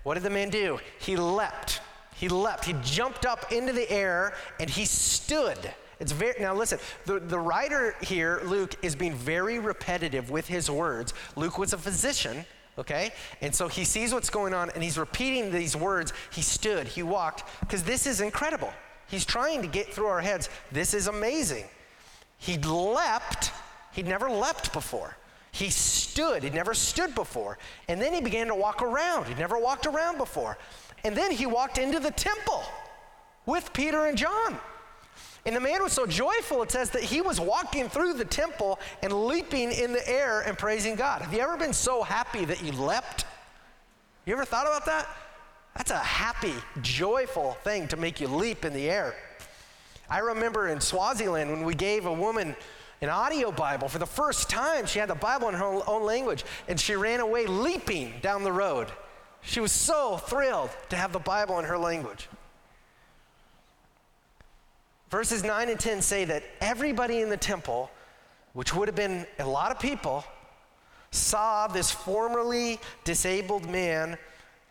what 0.03 0.14
did 0.14 0.23
the 0.23 0.31
man 0.31 0.49
do? 0.49 0.81
He 0.99 1.14
leapt. 1.14 1.83
He 2.17 2.31
leapt. 2.31 2.64
He 2.64 2.75
jumped 2.83 3.27
up 3.27 3.53
into 3.53 3.75
the 3.75 3.88
air 3.91 4.33
and 4.59 4.71
he 4.71 4.87
stood. 4.87 5.59
It's 6.01 6.11
very 6.11 6.41
now 6.41 6.55
listen, 6.55 6.79
the, 7.05 7.21
the 7.21 7.38
writer 7.38 7.97
here, 8.01 8.41
Luke, 8.47 8.75
is 8.81 8.97
being 8.97 9.14
very 9.14 9.59
repetitive 9.59 10.31
with 10.31 10.49
his 10.49 10.71
words. 10.71 11.12
Luke 11.37 11.59
was 11.59 11.75
a 11.75 11.79
physician, 11.79 12.47
okay? 12.79 13.11
And 13.43 13.55
so 13.55 13.69
he 13.69 13.85
sees 13.85 14.14
what's 14.14 14.31
going 14.31 14.55
on 14.55 14.71
and 14.71 14.83
he's 14.83 14.97
repeating 14.97 15.53
these 15.53 15.77
words. 15.77 16.14
He 16.33 16.41
stood, 16.41 16.88
he 16.88 17.03
walked, 17.03 17.45
because 17.61 17.83
this 17.83 18.07
is 18.07 18.23
incredible. 18.23 18.73
He's 19.07 19.27
trying 19.27 19.61
to 19.61 19.69
get 19.69 19.93
through 19.93 20.07
our 20.07 20.23
heads. 20.23 20.49
This 20.73 20.95
is 20.95 21.09
amazing. 21.09 21.67
He 22.38 22.57
leapt, 22.59 23.53
he'd 23.92 24.07
never 24.07 24.31
leapt 24.31 24.72
before. 24.72 25.16
He 25.51 25.70
stood, 25.70 26.42
he'd 26.44 26.55
never 26.55 26.72
stood 26.74 27.14
before. 27.14 27.59
And 27.88 28.01
then 28.01 28.14
he 28.14 28.20
began 28.20 28.46
to 28.46 28.55
walk 28.55 28.81
around. 28.81 29.27
He'd 29.27 29.38
never 29.38 29.59
walked 29.59 29.87
around 29.87 30.18
before. 30.18 30.57
And 31.05 31.16
then 31.16 31.31
he 31.31 31.46
walked 31.46 31.79
into 31.79 31.98
the 32.01 32.11
temple 32.11 32.62
with 33.44 33.72
Peter 33.72 34.07
and 34.07 34.16
John. 34.16 34.59
And 35.46 35.57
the 35.57 35.61
man 35.61 35.83
was 35.83 35.92
so 35.92 36.07
joyful, 36.07 36.62
it 36.62 36.70
says 36.70 36.90
that 36.90 37.03
he 37.03 37.20
was 37.20 37.40
walking 37.40 37.88
through 37.88 38.14
the 38.14 38.24
temple 38.24 38.79
and 39.03 39.12
leaping 39.12 39.72
in 39.72 39.92
the 39.92 40.07
air 40.09 40.42
and 40.42 40.59
praising 40.59 40.94
God. 40.94 41.22
Have 41.22 41.33
you 41.33 41.40
ever 41.40 41.57
been 41.57 41.72
so 41.72 42.03
happy 42.03 42.44
that 42.44 42.62
you 42.62 42.72
leapt? 42.72 43.24
You 44.27 44.35
ever 44.35 44.44
thought 44.44 44.66
about 44.66 44.85
that? 44.87 45.09
That's 45.74 45.90
a 45.90 45.96
happy, 45.96 46.55
joyful 46.83 47.53
thing 47.64 47.88
to 47.88 47.96
make 47.96 48.20
you 48.20 48.29
leap 48.29 48.64
in 48.64 48.74
the 48.74 48.90
air. 48.90 49.14
I 50.11 50.18
remember 50.18 50.68
in 50.68 50.81
Swaziland 50.81 51.51
when 51.51 51.64
we 51.64 51.75
gave 51.75 52.07
a 52.07 52.12
woman 52.12 52.57
an 53.01 53.09
audio 53.09 53.53
Bible 53.53 53.88
for 53.88 53.99
the 53.99 54.07
first 54.07 54.51
time. 54.51 54.87
She 54.87 54.99
had 54.99 55.09
the 55.09 55.14
Bible 55.14 55.49
in 55.49 55.55
her 55.55 55.64
own 55.64 56.05
language 56.05 56.44
and 56.66 56.81
she 56.81 56.94
ran 56.94 57.21
away 57.21 57.47
leaping 57.47 58.14
down 58.23 58.42
the 58.42 58.53
road. 58.53 58.88
She 59.42 59.61
was 59.61 59.73
so 59.73 60.16
thrilled 60.16 60.71
to 60.88 60.97
have 60.97 61.12
the 61.12 61.18
Bible 61.18 61.59
in 61.59 61.64
her 61.64 61.79
language. 61.79 62.29
Verses 65.11 65.44
9 65.44 65.68
and 65.68 65.81
10 65.81 66.03
say 66.03 66.25
that 66.25 66.42
everybody 66.61 67.21
in 67.21 67.31
the 67.31 67.37
temple, 67.37 67.90
which 68.53 68.75
would 68.75 68.88
have 68.88 68.97
been 68.97 69.27
a 69.38 69.47
lot 69.47 69.71
of 69.71 69.79
people, 69.79 70.25
saw 71.11 71.66
this 71.66 71.90
formerly 71.90 72.79
disabled 73.05 73.68
man 73.71 74.18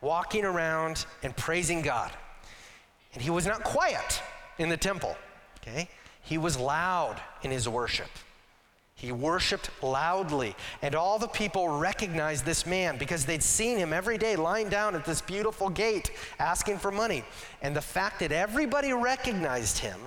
walking 0.02 0.45
around 0.45 1.06
and 1.23 1.36
praising 1.36 1.82
God. 1.82 2.12
And 3.13 3.23
he 3.23 3.32
was 3.32 3.47
not 3.47 3.63
quiet 3.63 4.21
in 4.60 4.69
the 4.69 4.78
temple, 4.78 5.15
okay? 5.67 5.89
He 6.21 6.38
was 6.38 6.58
loud 6.58 7.21
in 7.43 7.51
his 7.51 7.67
worship. 7.67 8.10
He 8.95 9.12
worshiped 9.12 9.69
loudly, 9.84 10.56
and 10.82 10.95
all 10.95 11.19
the 11.19 11.27
people 11.27 11.69
recognized 11.69 12.45
this 12.45 12.65
man 12.65 12.97
because 12.97 13.25
they'd 13.25 13.43
seen 13.43 13.77
him 13.77 13.93
every 13.93 14.17
day 14.17 14.36
lying 14.36 14.69
down 14.69 14.95
at 14.95 15.06
this 15.06 15.21
beautiful 15.21 15.69
gate 15.69 16.10
asking 16.39 16.80
for 16.80 16.89
money. 16.89 17.23
And 17.62 17.75
the 17.75 17.82
fact 17.82 18.19
that 18.21 18.32
everybody 18.32 18.93
recognized 18.93 19.77
him 19.77 19.99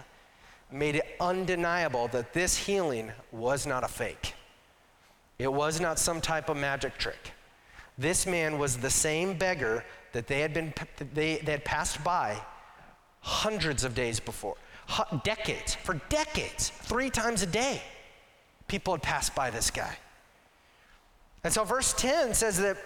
made 0.72 0.96
it 0.96 1.06
undeniable 1.20 2.08
that 2.08 2.32
this 2.32 2.56
healing 2.56 3.12
was 3.30 3.64
not 3.64 3.84
a 3.84 3.88
fake. 3.88 4.34
It 5.38 5.52
was 5.52 5.80
not 5.80 5.98
some 5.98 6.20
type 6.20 6.48
of 6.48 6.56
magic 6.56 6.98
trick. 6.98 7.32
This 7.96 8.26
man 8.26 8.58
was 8.58 8.76
the 8.76 8.90
same 8.90 9.38
beggar 9.38 9.84
that 10.12 10.26
they 10.26 10.40
had 10.40 10.52
been 10.52 10.74
they, 11.14 11.36
they 11.36 11.52
had 11.52 11.64
passed 11.64 12.02
by 12.02 12.40
hundreds 13.20 13.84
of 13.84 13.94
days 13.94 14.18
before, 14.18 14.56
decades, 15.24 15.74
for 15.74 15.94
decades, 16.08 16.70
three 16.70 17.10
times 17.10 17.42
a 17.42 17.46
day. 17.46 17.82
People 18.68 18.94
had 18.94 19.02
passed 19.02 19.34
by 19.34 19.50
this 19.50 19.70
guy. 19.70 19.96
And 21.42 21.52
so 21.52 21.64
verse 21.64 21.92
10 21.94 22.34
says 22.34 22.58
that 22.58 22.76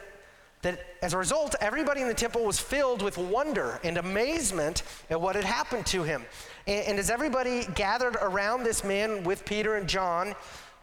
that 0.65 0.81
as 1.03 1.13
a 1.13 1.19
result, 1.19 1.55
everybody 1.61 2.01
in 2.01 2.09
the 2.09 2.15
temple 2.15 2.45
was 2.45 2.59
filled 2.59 3.03
with 3.03 3.17
wonder 3.19 3.79
and 3.85 3.99
amazement 3.99 4.83
at 5.11 5.21
what 5.21 5.37
had 5.37 5.45
happened 5.45 5.87
to 5.87 6.03
him. 6.03 6.25
And, 6.67 6.87
and 6.87 6.99
as 6.99 7.11
everybody 7.11 7.67
gathered 7.75 8.17
around 8.17 8.65
this 8.65 8.83
man 8.83 9.25
with 9.25 9.45
Peter 9.45 9.77
and 9.77 9.87
John, 9.87 10.35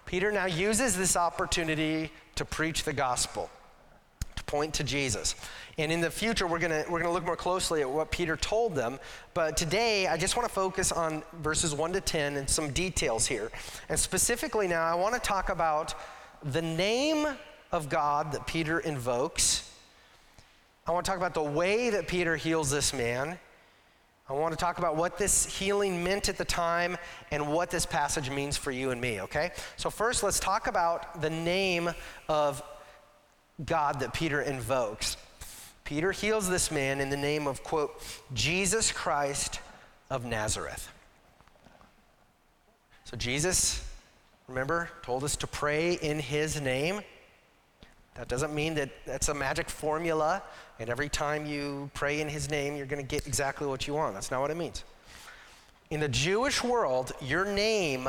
Peter 0.05 0.31
now 0.31 0.45
uses 0.45 0.95
this 0.95 1.17
opportunity 1.17 2.11
to 2.35 2.45
preach 2.45 2.83
the 2.83 2.93
gospel, 2.93 3.49
point 4.51 4.73
to 4.75 4.83
Jesus. 4.83 5.35
And 5.77 5.91
in 5.91 6.01
the 6.01 6.11
future, 6.11 6.45
we're 6.45 6.59
going 6.59 6.83
we're 6.91 6.99
gonna 6.99 7.13
look 7.13 7.25
more 7.25 7.35
closely 7.35 7.81
at 7.81 7.89
what 7.89 8.11
Peter 8.11 8.35
told 8.35 8.75
them. 8.75 8.99
But 9.33 9.57
today, 9.57 10.07
I 10.07 10.17
just 10.17 10.35
want 10.35 10.47
to 10.47 10.53
focus 10.53 10.91
on 10.91 11.23
verses 11.41 11.73
1 11.73 11.93
to 11.93 12.01
10 12.01 12.37
and 12.37 12.49
some 12.49 12.71
details 12.71 13.25
here. 13.25 13.51
And 13.89 13.97
specifically 13.97 14.67
now, 14.67 14.83
I 14.83 14.95
want 14.95 15.15
to 15.15 15.21
talk 15.21 15.49
about 15.49 15.95
the 16.43 16.61
name 16.61 17.25
of 17.71 17.89
God 17.89 18.33
that 18.33 18.45
Peter 18.45 18.79
invokes 18.79 19.71
I 20.87 20.91
want 20.91 21.05
to 21.05 21.09
talk 21.11 21.17
about 21.17 21.35
the 21.35 21.43
way 21.43 21.91
that 21.91 22.07
Peter 22.07 22.35
heals 22.35 22.71
this 22.71 22.91
man. 22.91 23.37
I 24.27 24.33
I 24.33 24.33
want 24.33 24.51
to 24.51 24.57
talk 24.57 24.79
about 24.79 24.95
what 24.95 25.17
this 25.17 25.45
healing 25.45 26.03
meant 26.03 26.27
at 26.27 26.37
the 26.37 26.45
time 26.45 26.97
and 27.31 27.53
what 27.53 27.69
this 27.69 27.85
passage 27.85 28.29
means 28.29 28.57
for 28.57 28.71
you 28.71 28.91
and 28.91 28.99
me, 28.99 29.21
okay? 29.21 29.51
So, 29.77 29.89
first, 29.89 30.23
let's 30.23 30.39
talk 30.39 30.67
about 30.67 31.21
the 31.21 31.29
name 31.29 31.91
of 32.27 32.63
God 33.65 33.99
that 33.99 34.13
Peter 34.13 34.41
invokes. 34.41 35.17
Peter 35.83 36.11
heals 36.11 36.47
this 36.47 36.71
man 36.71 37.01
in 37.01 37.09
the 37.09 37.17
name 37.17 37.47
of, 37.47 37.63
quote, 37.63 38.01
Jesus 38.33 38.91
Christ 38.91 39.59
of 40.09 40.25
Nazareth. 40.25 40.89
So, 43.03 43.17
Jesus, 43.17 43.83
remember, 44.47 44.89
told 45.03 45.23
us 45.23 45.35
to 45.37 45.47
pray 45.47 45.93
in 45.93 46.19
his 46.19 46.61
name. 46.61 47.01
That 48.15 48.27
doesn't 48.27 48.53
mean 48.53 48.75
that 48.75 48.89
that's 49.05 49.29
a 49.29 49.33
magic 49.33 49.69
formula, 49.69 50.43
and 50.79 50.89
every 50.89 51.09
time 51.09 51.45
you 51.45 51.89
pray 51.93 52.21
in 52.21 52.29
his 52.29 52.49
name, 52.49 52.75
you're 52.75 52.85
going 52.85 53.01
to 53.01 53.07
get 53.07 53.27
exactly 53.27 53.67
what 53.67 53.87
you 53.87 53.93
want. 53.93 54.13
That's 54.13 54.31
not 54.31 54.41
what 54.41 54.51
it 54.51 54.57
means. 54.57 54.83
In 55.89 55.99
the 55.99 56.09
Jewish 56.09 56.63
world, 56.63 57.11
your 57.21 57.45
name 57.45 58.07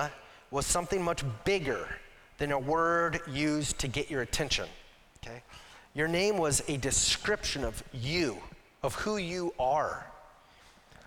was 0.53 0.67
something 0.67 1.03
much 1.03 1.25
bigger 1.45 1.89
than 2.39 2.53
a 2.53 2.59
word 2.59 3.21
used 3.29 3.79
to 3.81 3.89
get 3.89 4.11
your 4.11 4.23
attention. 4.23 4.69
Okay? 5.25 5.43
Your 5.95 6.09
name 6.09 6.39
was 6.39 6.63
a 6.69 6.77
description 6.77 7.65
of 7.65 7.83
you, 7.93 8.39
of 8.83 8.95
who 8.95 9.17
you 9.17 9.55
are. 9.59 10.07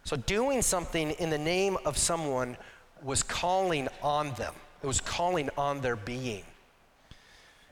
So, 0.04 0.15
doing 0.15 0.62
something 0.62 1.12
in 1.12 1.30
the 1.30 1.38
name 1.38 1.78
of 1.86 1.97
someone 1.97 2.58
was 3.01 3.23
calling 3.23 3.88
on 4.01 4.34
them, 4.36 4.54
it 4.84 4.88
was 4.88 5.01
calling 5.01 5.49
on 5.58 5.82
their 5.82 5.95
being. 5.95 6.43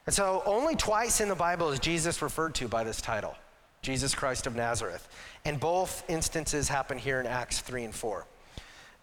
And 0.06 0.13
so, 0.13 0.41
only 0.45 0.75
twice 0.75 1.21
in 1.21 1.29
the 1.29 1.36
Bible 1.36 1.69
is 1.69 1.79
Jesus 1.79 2.21
referred 2.21 2.56
to 2.56 2.67
by 2.67 2.84
this 2.84 3.01
title 3.01 3.36
Jesus 3.84 4.15
Christ 4.15 4.47
of 4.47 4.56
Nazareth. 4.56 5.08
And 5.45 5.60
both 5.60 6.03
instances 6.10 6.67
happen 6.67 6.97
here 6.97 7.19
in 7.19 7.27
Acts 7.27 7.60
3 7.60 7.84
and 7.84 7.93
4. 7.93 8.25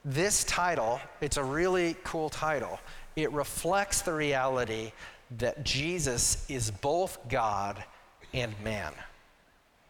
This 0.04 0.42
title, 0.44 1.00
it's 1.20 1.36
a 1.36 1.44
really 1.44 1.94
cool 2.02 2.30
title. 2.30 2.80
It 3.14 3.30
reflects 3.32 4.00
the 4.02 4.14
reality 4.14 4.92
that 5.38 5.64
Jesus 5.64 6.44
is 6.48 6.70
both 6.70 7.18
God 7.28 7.82
and 8.32 8.54
man. 8.62 8.92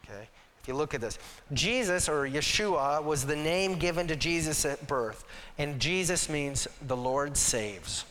Okay? 0.05 0.29
If 0.63 0.69
you 0.69 0.75
look 0.75 0.93
at 0.95 1.01
this, 1.01 1.19
Jesus 1.53 2.09
or 2.09 2.29
Yeshua 2.29 3.03
was 3.03 3.25
the 3.25 3.37
name 3.37 3.77
given 3.77 4.07
to 4.09 4.17
Jesus 4.17 4.65
at 4.65 4.87
birth, 4.87 5.25
and 5.57 5.81
Jesus 5.81 6.29
means 6.29 6.69
the 6.87 6.97
Lord 6.97 7.37
saves. 7.37 8.05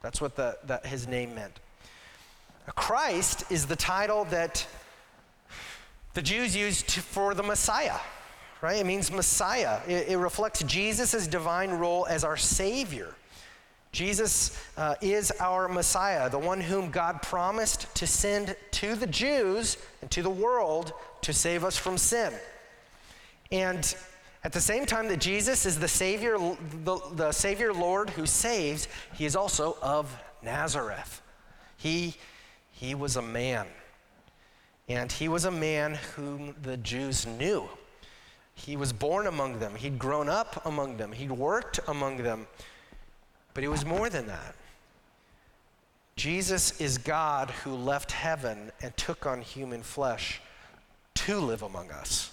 That's 0.00 0.20
what 0.20 0.36
the, 0.36 0.80
his 0.84 1.08
name 1.08 1.34
meant. 1.34 1.58
Christ 2.74 3.44
is 3.50 3.66
the 3.66 3.76
title 3.76 4.24
that 4.26 4.66
the 6.14 6.22
Jews 6.22 6.54
used 6.54 6.90
for 6.90 7.34
the 7.34 7.42
Messiah, 7.42 7.98
right? 8.60 8.76
It 8.76 8.86
means 8.86 9.10
Messiah. 9.10 9.80
It, 9.88 10.08
it 10.08 10.16
reflects 10.18 10.62
Jesus' 10.62 11.26
divine 11.26 11.70
role 11.70 12.06
as 12.06 12.22
our 12.22 12.36
Savior. 12.36 13.14
Jesus 13.92 14.58
uh, 14.76 14.94
is 15.02 15.30
our 15.38 15.68
Messiah, 15.68 16.30
the 16.30 16.38
one 16.38 16.60
whom 16.60 16.90
God 16.90 17.20
promised 17.20 17.94
to 17.96 18.06
send 18.06 18.56
to 18.72 18.94
the 18.94 19.06
Jews 19.06 19.76
and 20.00 20.10
to 20.10 20.22
the 20.22 20.30
world 20.30 20.92
to 21.20 21.32
save 21.32 21.62
us 21.62 21.76
from 21.76 21.98
sin. 21.98 22.32
And 23.50 23.94
at 24.44 24.52
the 24.52 24.60
same 24.60 24.86
time 24.86 25.08
that 25.08 25.20
Jesus 25.20 25.66
is 25.66 25.78
the 25.78 25.88
Savior, 25.88 26.38
the, 26.84 26.98
the 27.14 27.32
Savior 27.32 27.72
Lord 27.72 28.10
who 28.10 28.24
saves, 28.26 28.88
he 29.14 29.26
is 29.26 29.36
also 29.36 29.76
of 29.82 30.16
Nazareth. 30.42 31.20
He 31.76 32.16
he 32.82 32.96
was 32.96 33.14
a 33.14 33.22
man. 33.22 33.68
And 34.88 35.12
he 35.12 35.28
was 35.28 35.44
a 35.44 35.52
man 35.52 35.94
whom 36.16 36.56
the 36.62 36.76
Jews 36.76 37.26
knew. 37.26 37.68
He 38.54 38.76
was 38.76 38.92
born 38.92 39.28
among 39.28 39.60
them, 39.60 39.76
he'd 39.76 40.00
grown 40.00 40.28
up 40.28 40.66
among 40.66 40.96
them, 40.96 41.12
he'd 41.12 41.30
worked 41.30 41.78
among 41.86 42.16
them. 42.18 42.48
But 43.54 43.62
he 43.62 43.68
was 43.68 43.84
more 43.84 44.08
than 44.08 44.26
that. 44.26 44.54
Jesus 46.16 46.80
is 46.80 46.98
God 46.98 47.50
who 47.50 47.74
left 47.74 48.12
heaven 48.12 48.70
and 48.82 48.96
took 48.96 49.26
on 49.26 49.40
human 49.40 49.82
flesh 49.82 50.40
to 51.14 51.38
live 51.38 51.62
among 51.62 51.90
us. 51.90 52.30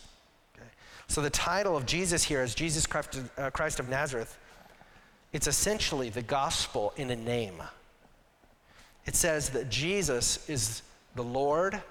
Okay? 0.55 0.67
So 1.07 1.21
the 1.21 1.29
title 1.29 1.77
of 1.77 1.85
Jesus 1.85 2.23
here 2.23 2.43
is 2.43 2.55
Jesus 2.55 2.85
Christ, 2.85 3.21
uh, 3.37 3.49
Christ 3.49 3.79
of 3.79 3.89
Nazareth. 3.89 4.37
It's 5.31 5.47
essentially 5.47 6.09
the 6.09 6.21
gospel 6.21 6.93
in 6.97 7.09
a 7.09 7.15
name 7.15 7.61
it 9.09 9.15
says 9.15 9.49
that 9.49 9.71
Jesus 9.71 10.47
is 10.47 10.83
the 11.15 11.23
Lord, 11.23 11.81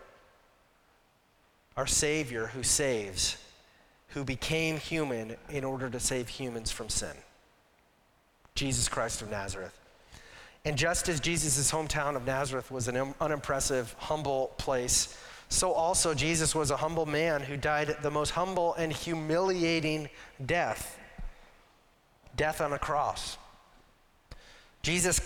our 1.76 1.84
Savior 1.84 2.46
who 2.46 2.62
saves, 2.62 3.36
who 4.10 4.22
became 4.22 4.76
human 4.76 5.34
in 5.50 5.64
order 5.64 5.90
to 5.90 5.98
save 5.98 6.28
humans 6.28 6.70
from 6.70 6.88
sin. 6.88 7.16
Jesus 8.58 8.88
Christ 8.88 9.22
of 9.22 9.30
Nazareth. 9.30 9.78
And 10.64 10.76
just 10.76 11.08
as 11.08 11.20
Jesus' 11.20 11.70
hometown 11.70 12.16
of 12.16 12.26
Nazareth 12.26 12.70
was 12.70 12.88
an 12.88 13.14
unimpressive, 13.20 13.94
humble 13.98 14.48
place, 14.58 15.16
so 15.48 15.72
also 15.72 16.12
Jesus 16.12 16.54
was 16.54 16.70
a 16.70 16.76
humble 16.76 17.06
man 17.06 17.40
who 17.40 17.56
died 17.56 17.96
the 18.02 18.10
most 18.10 18.30
humble 18.30 18.74
and 18.74 18.92
humiliating 18.92 20.08
death 20.44 20.98
death 22.36 22.60
on 22.60 22.72
a 22.72 22.78
cross. 22.78 23.36
Jesus, 24.82 25.20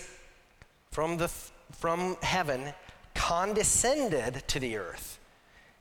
from 0.91 1.17
the 1.17 1.29
from 1.71 2.17
heaven 2.21 2.73
condescended 3.13 4.43
to 4.47 4.59
the 4.59 4.77
earth. 4.77 5.19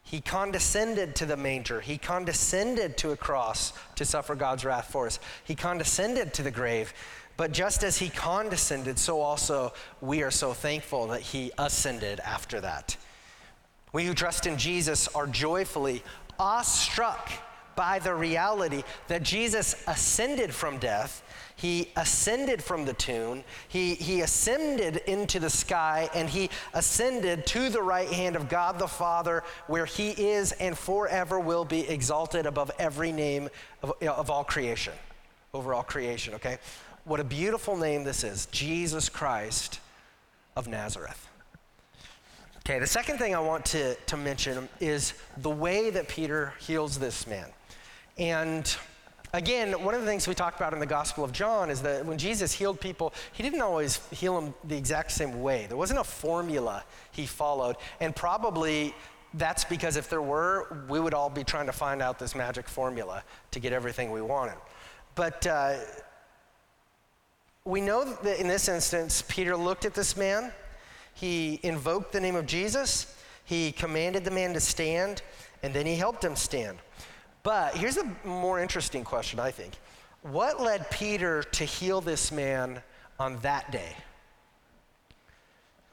He 0.04 0.20
condescended 0.20 1.14
to 1.16 1.26
the 1.26 1.36
manger. 1.36 1.80
He 1.80 1.96
condescended 1.96 2.96
to 2.98 3.12
a 3.12 3.16
cross 3.16 3.72
to 3.94 4.04
suffer 4.04 4.34
God's 4.34 4.64
wrath 4.64 4.90
for 4.90 5.06
us. 5.06 5.18
He 5.44 5.54
condescended 5.54 6.34
to 6.34 6.42
the 6.42 6.50
grave. 6.50 6.92
But 7.36 7.52
just 7.52 7.82
as 7.82 7.98
he 7.98 8.08
condescended, 8.08 8.98
so 8.98 9.20
also 9.20 9.72
we 10.00 10.22
are 10.22 10.30
so 10.30 10.52
thankful 10.52 11.08
that 11.08 11.20
he 11.20 11.50
ascended 11.58 12.20
after 12.20 12.60
that. 12.60 12.96
We 13.92 14.04
who 14.04 14.14
trust 14.14 14.46
in 14.46 14.58
Jesus 14.58 15.08
are 15.08 15.26
joyfully 15.26 16.02
awestruck 16.38 17.30
by 17.74 17.98
the 17.98 18.14
reality 18.14 18.82
that 19.08 19.22
Jesus 19.22 19.82
ascended 19.86 20.52
from 20.52 20.78
death 20.78 21.22
he 21.62 21.90
ascended 21.96 22.60
from 22.60 22.84
the 22.84 22.92
tomb, 22.92 23.44
he, 23.68 23.94
he 23.94 24.22
ascended 24.22 24.96
into 25.06 25.38
the 25.38 25.48
sky, 25.48 26.10
and 26.12 26.28
he 26.28 26.50
ascended 26.74 27.46
to 27.46 27.68
the 27.68 27.80
right 27.80 28.08
hand 28.08 28.34
of 28.34 28.48
God 28.48 28.80
the 28.80 28.88
Father, 28.88 29.44
where 29.68 29.86
he 29.86 30.10
is 30.10 30.50
and 30.50 30.76
forever 30.76 31.38
will 31.38 31.64
be 31.64 31.88
exalted 31.88 32.46
above 32.46 32.72
every 32.80 33.12
name 33.12 33.48
of, 33.82 33.92
of 34.02 34.28
all 34.28 34.42
creation, 34.42 34.92
over 35.54 35.72
all 35.72 35.84
creation, 35.84 36.34
okay? 36.34 36.58
What 37.04 37.18
a 37.18 37.24
beautiful 37.24 37.76
name 37.76 38.04
this 38.04 38.22
is 38.22 38.46
Jesus 38.46 39.08
Christ 39.08 39.80
of 40.54 40.68
Nazareth. 40.68 41.28
Okay, 42.58 42.78
the 42.78 42.86
second 42.86 43.18
thing 43.18 43.34
I 43.34 43.40
want 43.40 43.64
to, 43.66 43.96
to 43.96 44.16
mention 44.16 44.68
is 44.78 45.14
the 45.38 45.50
way 45.50 45.90
that 45.90 46.06
Peter 46.06 46.54
heals 46.60 46.98
this 46.98 47.26
man. 47.26 47.48
And 48.18 48.76
Again, 49.34 49.82
one 49.82 49.94
of 49.94 50.02
the 50.02 50.06
things 50.06 50.28
we 50.28 50.34
talked 50.34 50.60
about 50.60 50.74
in 50.74 50.78
the 50.78 50.84
Gospel 50.84 51.24
of 51.24 51.32
John 51.32 51.70
is 51.70 51.80
that 51.80 52.04
when 52.04 52.18
Jesus 52.18 52.52
healed 52.52 52.78
people, 52.78 53.14
he 53.32 53.42
didn't 53.42 53.62
always 53.62 53.96
heal 54.10 54.38
them 54.38 54.52
the 54.64 54.76
exact 54.76 55.10
same 55.10 55.40
way. 55.40 55.64
There 55.66 55.78
wasn't 55.78 56.00
a 56.00 56.04
formula 56.04 56.84
he 57.12 57.24
followed. 57.24 57.76
And 58.00 58.14
probably 58.14 58.94
that's 59.32 59.64
because 59.64 59.96
if 59.96 60.10
there 60.10 60.20
were, 60.20 60.84
we 60.86 61.00
would 61.00 61.14
all 61.14 61.30
be 61.30 61.44
trying 61.44 61.64
to 61.64 61.72
find 61.72 62.02
out 62.02 62.18
this 62.18 62.34
magic 62.34 62.68
formula 62.68 63.22
to 63.52 63.58
get 63.58 63.72
everything 63.72 64.10
we 64.10 64.20
wanted. 64.20 64.58
But 65.14 65.46
uh, 65.46 65.78
we 67.64 67.80
know 67.80 68.04
that 68.04 68.40
in 68.40 68.48
this 68.48 68.68
instance, 68.68 69.22
Peter 69.28 69.56
looked 69.56 69.84
at 69.84 69.94
this 69.94 70.16
man, 70.16 70.52
he 71.14 71.60
invoked 71.62 72.12
the 72.12 72.20
name 72.20 72.34
of 72.34 72.46
Jesus, 72.46 73.16
he 73.44 73.72
commanded 73.72 74.24
the 74.24 74.30
man 74.30 74.52
to 74.54 74.60
stand, 74.60 75.22
and 75.62 75.72
then 75.72 75.86
he 75.86 75.94
helped 75.94 76.24
him 76.24 76.34
stand. 76.34 76.78
But 77.42 77.76
here's 77.76 77.98
a 77.98 78.16
more 78.24 78.60
interesting 78.60 79.04
question, 79.04 79.38
I 79.38 79.50
think. 79.50 79.74
What 80.22 80.60
led 80.60 80.90
Peter 80.90 81.42
to 81.42 81.64
heal 81.64 82.00
this 82.00 82.32
man 82.32 82.82
on 83.18 83.38
that 83.38 83.70
day? 83.70 83.96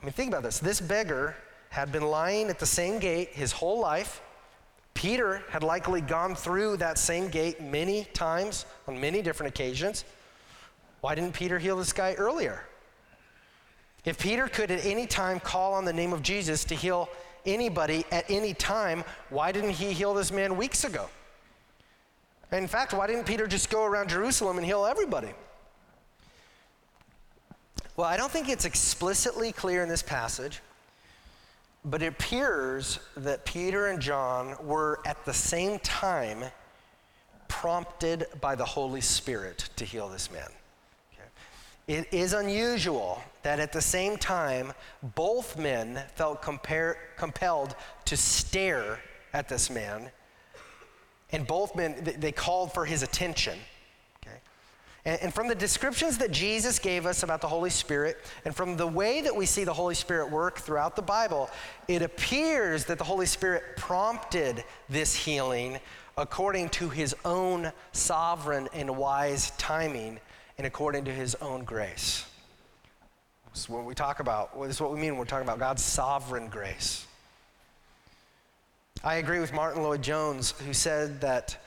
I 0.02 0.06
mean, 0.06 0.14
think 0.14 0.30
about 0.30 0.44
this. 0.44 0.60
This 0.60 0.80
beggar 0.80 1.36
had 1.70 1.92
been 1.92 2.04
lying 2.04 2.50
at 2.50 2.58
the 2.58 2.66
same 2.66 3.00
gate 3.00 3.30
his 3.30 3.52
whole 3.52 3.80
life. 3.80 4.22
Peter 4.94 5.44
had 5.50 5.64
likely 5.64 6.02
gone 6.02 6.36
through 6.36 6.78
that 6.78 6.98
same 6.98 7.30
gate 7.30 7.62
many 7.62 8.06
times 8.14 8.66
on 8.88 9.00
many 9.00 9.22
different 9.22 9.54
occasions. 9.54 10.04
Why 11.02 11.16
didn't 11.16 11.34
Peter 11.34 11.60
heal 11.60 11.78
this 11.78 11.94
guy 11.94 12.14
earlier? 12.14 12.64
If 14.06 14.20
Peter 14.20 14.48
could 14.48 14.72
at 14.72 14.86
any 14.86 15.06
time 15.06 15.40
call 15.40 15.74
on 15.74 15.86
the 15.86 15.94
name 15.94 16.14
of 16.14 16.22
Jesus 16.22 16.64
to 16.66 16.76
heal 16.76 17.10
anybody 17.46 18.06
at 18.12 18.30
any 18.30 18.54
time, 18.54 19.04
why 19.30 19.52
didn't 19.52 19.72
he 19.72 19.94
heal 19.94 20.14
this 20.14 20.32
man 20.32 20.58
weeks 20.58 20.84
ago? 20.84 21.10
In 22.52 22.68
fact, 22.68 22.94
why 22.94 23.08
didn't 23.08 23.26
Peter 23.26 23.48
just 23.48 23.70
go 23.70 23.86
around 23.86 24.10
Jerusalem 24.10 24.58
and 24.58 24.66
heal 24.66 24.86
everybody? 24.86 25.30
Well, 27.96 28.08
I 28.08 28.18
don't 28.18 28.32
think 28.32 28.50
it's 28.50 28.66
explicitly 28.66 29.52
clear 29.52 29.84
in 29.84 29.90
this 29.90 30.02
passage, 30.02 30.62
but 31.86 32.02
it 32.02 32.08
appears 32.08 33.00
that 33.18 33.46
Peter 33.46 33.88
and 33.88 34.02
John 34.02 34.56
were 34.66 35.00
at 35.06 35.24
the 35.26 35.34
same 35.34 35.80
time 35.80 36.46
prompted 37.48 38.28
by 38.40 38.56
the 38.56 38.66
Holy 38.66 39.02
Spirit 39.02 39.70
to 39.76 39.86
heal 39.86 40.08
this 40.08 40.32
man. 40.32 40.50
It 41.90 42.14
is 42.14 42.34
unusual 42.34 43.20
that 43.42 43.60
at 43.60 43.74
the 43.74 43.82
same 43.82 44.18
time, 44.18 44.74
both 45.16 45.58
men 45.58 46.00
felt 46.14 46.40
compare, 46.40 47.00
compelled 47.18 47.76
to 48.06 48.16
stare 48.16 49.00
at 49.34 49.50
this 49.50 49.72
man, 49.72 50.12
and 51.32 51.48
both 51.48 51.76
men, 51.76 52.14
they 52.20 52.32
called 52.32 52.76
for 52.76 52.86
his 52.86 53.02
attention. 53.02 53.58
Okay? 54.22 54.38
And, 55.04 55.20
and 55.24 55.34
from 55.34 55.48
the 55.48 55.56
descriptions 55.56 56.20
that 56.20 56.30
Jesus 56.30 56.78
gave 56.78 57.08
us 57.08 57.24
about 57.24 57.42
the 57.42 57.48
Holy 57.48 57.72
Spirit, 57.72 58.18
and 58.46 58.56
from 58.56 58.78
the 58.78 58.86
way 58.86 59.22
that 59.22 59.36
we 59.36 59.48
see 59.48 59.64
the 59.64 59.74
Holy 59.74 59.96
Spirit 59.96 60.30
work 60.30 60.60
throughout 60.60 60.96
the 60.96 61.02
Bible, 61.02 61.50
it 61.88 62.04
appears 62.04 62.86
that 62.86 63.00
the 63.00 63.04
Holy 63.04 63.26
Spirit 63.26 63.64
prompted 63.78 64.64
this 64.90 65.16
healing 65.16 65.80
according 66.20 66.70
to 66.70 66.90
his 66.90 67.16
own 67.26 67.72
sovereign 67.94 68.70
and 68.74 68.96
wise 68.96 69.50
timing 69.58 70.20
and 70.60 70.68
according 70.68 71.06
to 71.06 71.12
his 71.12 71.36
own 71.36 71.64
grace. 71.64 72.26
This 73.54 73.64
is 73.64 73.70
what 73.70 73.86
we 73.86 73.96
talk 73.96 74.20
about. 74.20 74.62
This 74.62 74.72
is 74.72 74.82
what 74.82 74.92
we 74.92 75.00
mean 75.00 75.12
when 75.12 75.20
we're 75.20 75.24
talking 75.24 75.48
about 75.48 75.58
God's 75.58 75.82
sovereign 75.82 76.50
grace. 76.50 77.08
I 79.02 79.16
agree 79.16 79.40
with 79.40 79.54
Martyn 79.54 79.84
Lloyd-Jones, 79.84 80.52
who 80.66 80.74
said 80.74 81.22
that 81.22 81.58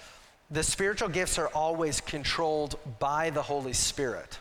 the 0.50 0.62
spiritual 0.62 1.08
gifts 1.08 1.38
are 1.38 1.48
always 1.54 2.02
controlled 2.02 2.78
by 2.98 3.30
the 3.30 3.40
Holy 3.40 3.72
Spirit. 3.72 4.38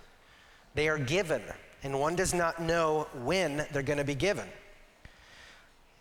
They 0.76 0.90
are 0.90 1.00
given, 1.00 1.42
and 1.82 1.98
one 1.98 2.18
does 2.18 2.34
not 2.34 2.62
know 2.62 3.08
when 3.24 3.66
they're 3.72 3.82
going 3.82 4.00
to 4.00 4.04
be 4.04 4.16
given. 4.16 4.50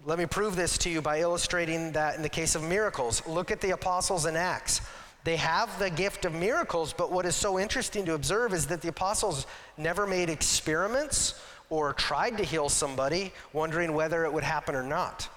Let 0.04 0.18
me 0.18 0.26
prove 0.26 0.56
this 0.56 0.76
to 0.78 0.90
you 0.90 1.00
by 1.00 1.20
illustrating 1.20 1.92
that 1.92 2.16
in 2.16 2.22
the 2.22 2.28
case 2.28 2.56
of 2.56 2.64
miracles. 2.64 3.24
Look 3.28 3.52
at 3.52 3.60
the 3.60 3.70
apostles 3.70 4.26
in 4.26 4.34
Acts. 4.34 4.80
They 5.24 5.36
have 5.36 5.78
the 5.78 5.90
gift 5.90 6.24
of 6.24 6.34
miracles, 6.34 6.92
but 6.92 7.12
what 7.12 7.26
is 7.26 7.36
so 7.36 7.58
interesting 7.58 8.06
to 8.06 8.14
observe 8.14 8.54
is 8.54 8.66
that 8.68 8.80
the 8.80 8.88
apostles 8.88 9.46
never 9.76 10.06
made 10.06 10.30
experiments 10.30 11.40
or 11.68 11.92
tried 11.92 12.38
to 12.38 12.44
heal 12.44 12.68
somebody, 12.68 13.32
wondering 13.52 13.92
whether 13.92 14.24
it 14.24 14.32
would 14.32 14.44
happen 14.44 14.74
or 14.74 14.82
not. 14.82 15.28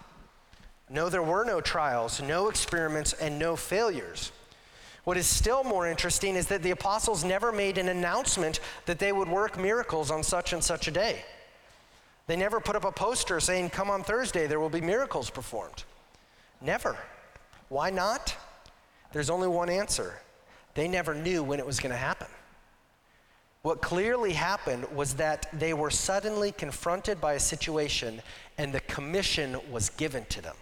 No, 0.89 1.10
there 1.10 1.24
were 1.24 1.43
no 1.43 1.62
trials, 1.62 2.22
no 2.22 2.50
experiments, 2.50 3.13
and 3.13 3.38
no 3.38 3.56
failures. 3.56 4.32
What 5.04 5.17
is 5.17 5.28
still 5.28 5.63
more 5.63 5.88
interesting 5.88 6.36
is 6.36 6.48
that 6.48 6.63
the 6.63 6.72
apostles 6.72 7.24
never 7.24 7.52
made 7.52 7.78
an 7.78 7.89
announcement 7.89 8.62
that 8.86 9.00
they 9.00 9.12
would 9.12 9.28
work 9.28 9.60
miracles 9.60 10.12
on 10.12 10.24
such 10.24 10.54
and 10.54 10.63
such 10.63 10.88
a 10.88 10.91
day. 10.91 11.24
They 12.28 12.38
never 12.38 12.62
put 12.62 12.78
up 12.78 12.86
a 12.86 12.91
poster 12.91 13.39
saying, 13.41 13.72
Come 13.72 13.89
on 13.89 14.04
Thursday, 14.04 14.48
there 14.48 14.62
will 14.62 14.69
be 14.69 14.80
miracles 14.80 15.30
performed. 15.30 15.84
Never. 16.62 16.96
Why 17.67 17.89
not? 17.89 18.36
There's 19.13 19.30
only 19.30 19.47
one 19.47 19.69
answer 19.69 20.19
they 20.73 20.88
never 20.88 21.13
knew 21.13 21.43
when 21.43 21.60
it 21.60 21.65
was 21.65 21.80
going 21.80 21.91
to 21.91 21.97
happen. 21.97 22.28
What 23.62 23.82
clearly 23.82 24.34
happened 24.34 24.86
was 24.93 25.13
that 25.13 25.47
they 25.54 25.73
were 25.73 25.89
suddenly 25.89 26.52
confronted 26.52 27.21
by 27.21 27.34
a 27.34 27.39
situation 27.39 28.21
and 28.58 28.73
the 28.73 28.82
commission 28.82 29.58
was 29.71 29.89
given 29.89 30.26
to 30.26 30.41
them. 30.41 30.56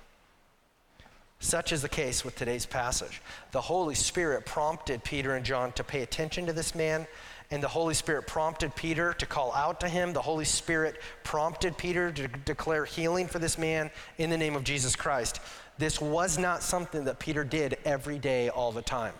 Such 1.39 1.71
is 1.71 1.81
the 1.81 1.89
case 1.89 2.23
with 2.23 2.35
today's 2.35 2.67
passage. 2.67 3.19
The 3.51 3.61
Holy 3.61 3.95
Spirit 3.95 4.45
prompted 4.45 5.03
Peter 5.03 5.35
and 5.35 5.43
John 5.43 5.71
to 5.71 5.83
pay 5.83 6.03
attention 6.03 6.45
to 6.45 6.53
this 6.53 6.75
man, 6.75 7.07
and 7.49 7.63
the 7.63 7.67
Holy 7.67 7.95
Spirit 7.95 8.27
prompted 8.27 8.75
Peter 8.75 9.13
to 9.13 9.25
call 9.25 9.51
out 9.53 9.79
to 9.79 9.89
him. 9.89 10.13
The 10.13 10.21
Holy 10.21 10.45
Spirit 10.45 11.01
prompted 11.23 11.75
Peter 11.79 12.11
to 12.11 12.27
declare 12.27 12.85
healing 12.85 13.27
for 13.27 13.39
this 13.39 13.57
man 13.57 13.89
in 14.19 14.29
the 14.29 14.37
name 14.37 14.55
of 14.55 14.63
Jesus 14.63 14.95
Christ. 14.95 15.41
This 15.81 15.99
was 15.99 16.37
not 16.37 16.61
something 16.61 17.05
that 17.05 17.17
Peter 17.17 17.43
did 17.43 17.75
every 17.85 18.19
day, 18.19 18.49
all 18.49 18.71
the 18.71 18.83
time. 18.83 19.15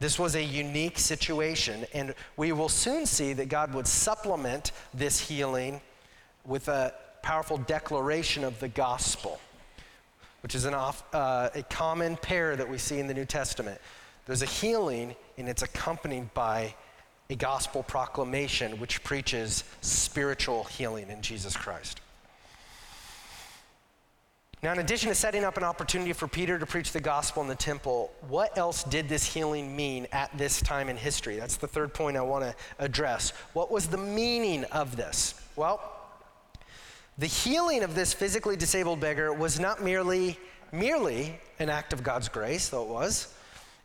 This 0.00 0.18
was 0.18 0.34
a 0.34 0.42
unique 0.42 0.98
situation, 0.98 1.84
and 1.92 2.14
we 2.38 2.52
will 2.52 2.70
soon 2.70 3.04
see 3.04 3.34
that 3.34 3.50
God 3.50 3.74
would 3.74 3.86
supplement 3.86 4.72
this 4.94 5.20
healing 5.20 5.82
with 6.46 6.68
a 6.68 6.94
powerful 7.20 7.58
declaration 7.58 8.44
of 8.44 8.58
the 8.60 8.68
gospel, 8.68 9.38
which 10.42 10.54
is 10.54 10.64
off, 10.64 11.04
uh, 11.12 11.50
a 11.54 11.62
common 11.64 12.16
pair 12.16 12.56
that 12.56 12.66
we 12.66 12.78
see 12.78 12.98
in 12.98 13.06
the 13.06 13.12
New 13.12 13.26
Testament. 13.26 13.78
There's 14.24 14.40
a 14.40 14.46
healing, 14.46 15.14
and 15.36 15.50
it's 15.50 15.60
accompanied 15.60 16.32
by 16.32 16.74
a 17.28 17.34
gospel 17.34 17.82
proclamation 17.82 18.80
which 18.80 19.04
preaches 19.04 19.64
spiritual 19.82 20.64
healing 20.64 21.10
in 21.10 21.20
Jesus 21.20 21.54
Christ. 21.54 22.00
Now, 24.62 24.72
in 24.72 24.78
addition 24.78 25.10
to 25.10 25.14
setting 25.14 25.44
up 25.44 25.58
an 25.58 25.64
opportunity 25.64 26.12
for 26.14 26.26
Peter 26.26 26.58
to 26.58 26.64
preach 26.64 26.92
the 26.92 27.00
gospel 27.00 27.42
in 27.42 27.48
the 27.48 27.54
temple, 27.54 28.10
what 28.26 28.56
else 28.56 28.84
did 28.84 29.08
this 29.08 29.24
healing 29.24 29.76
mean 29.76 30.06
at 30.12 30.36
this 30.36 30.62
time 30.62 30.88
in 30.88 30.96
history? 30.96 31.36
That's 31.36 31.56
the 31.56 31.68
third 31.68 31.92
point 31.92 32.16
I 32.16 32.22
want 32.22 32.44
to 32.44 32.54
address. 32.78 33.30
What 33.52 33.70
was 33.70 33.86
the 33.86 33.98
meaning 33.98 34.64
of 34.64 34.96
this? 34.96 35.34
Well, 35.56 35.80
the 37.18 37.26
healing 37.26 37.82
of 37.82 37.94
this 37.94 38.14
physically 38.14 38.56
disabled 38.56 38.98
beggar 38.98 39.32
was 39.32 39.60
not 39.60 39.82
merely 39.82 40.38
merely 40.72 41.38
an 41.58 41.68
act 41.68 41.92
of 41.92 42.02
God's 42.02 42.28
grace, 42.28 42.68
though 42.68 42.82
it 42.82 42.88
was, 42.88 43.32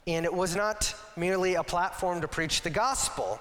and 0.08 0.26
it 0.26 0.34
was 0.34 0.56
not 0.56 0.96
merely 1.16 1.56
a 1.56 1.64
platform 1.64 2.22
to 2.22 2.28
preach 2.28 2.62
the 2.62 2.70
gospel. 2.70 3.40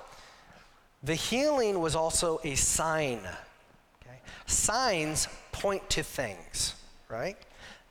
The 1.05 1.15
healing 1.15 1.81
was 1.81 1.97
also 1.97 2.41
a 2.45 2.55
sign. 2.55 3.19
Okay? 4.03 4.19
Signs 4.47 5.27
point 5.53 5.89
to 5.91 6.03
things 6.03 6.75
right? 7.11 7.37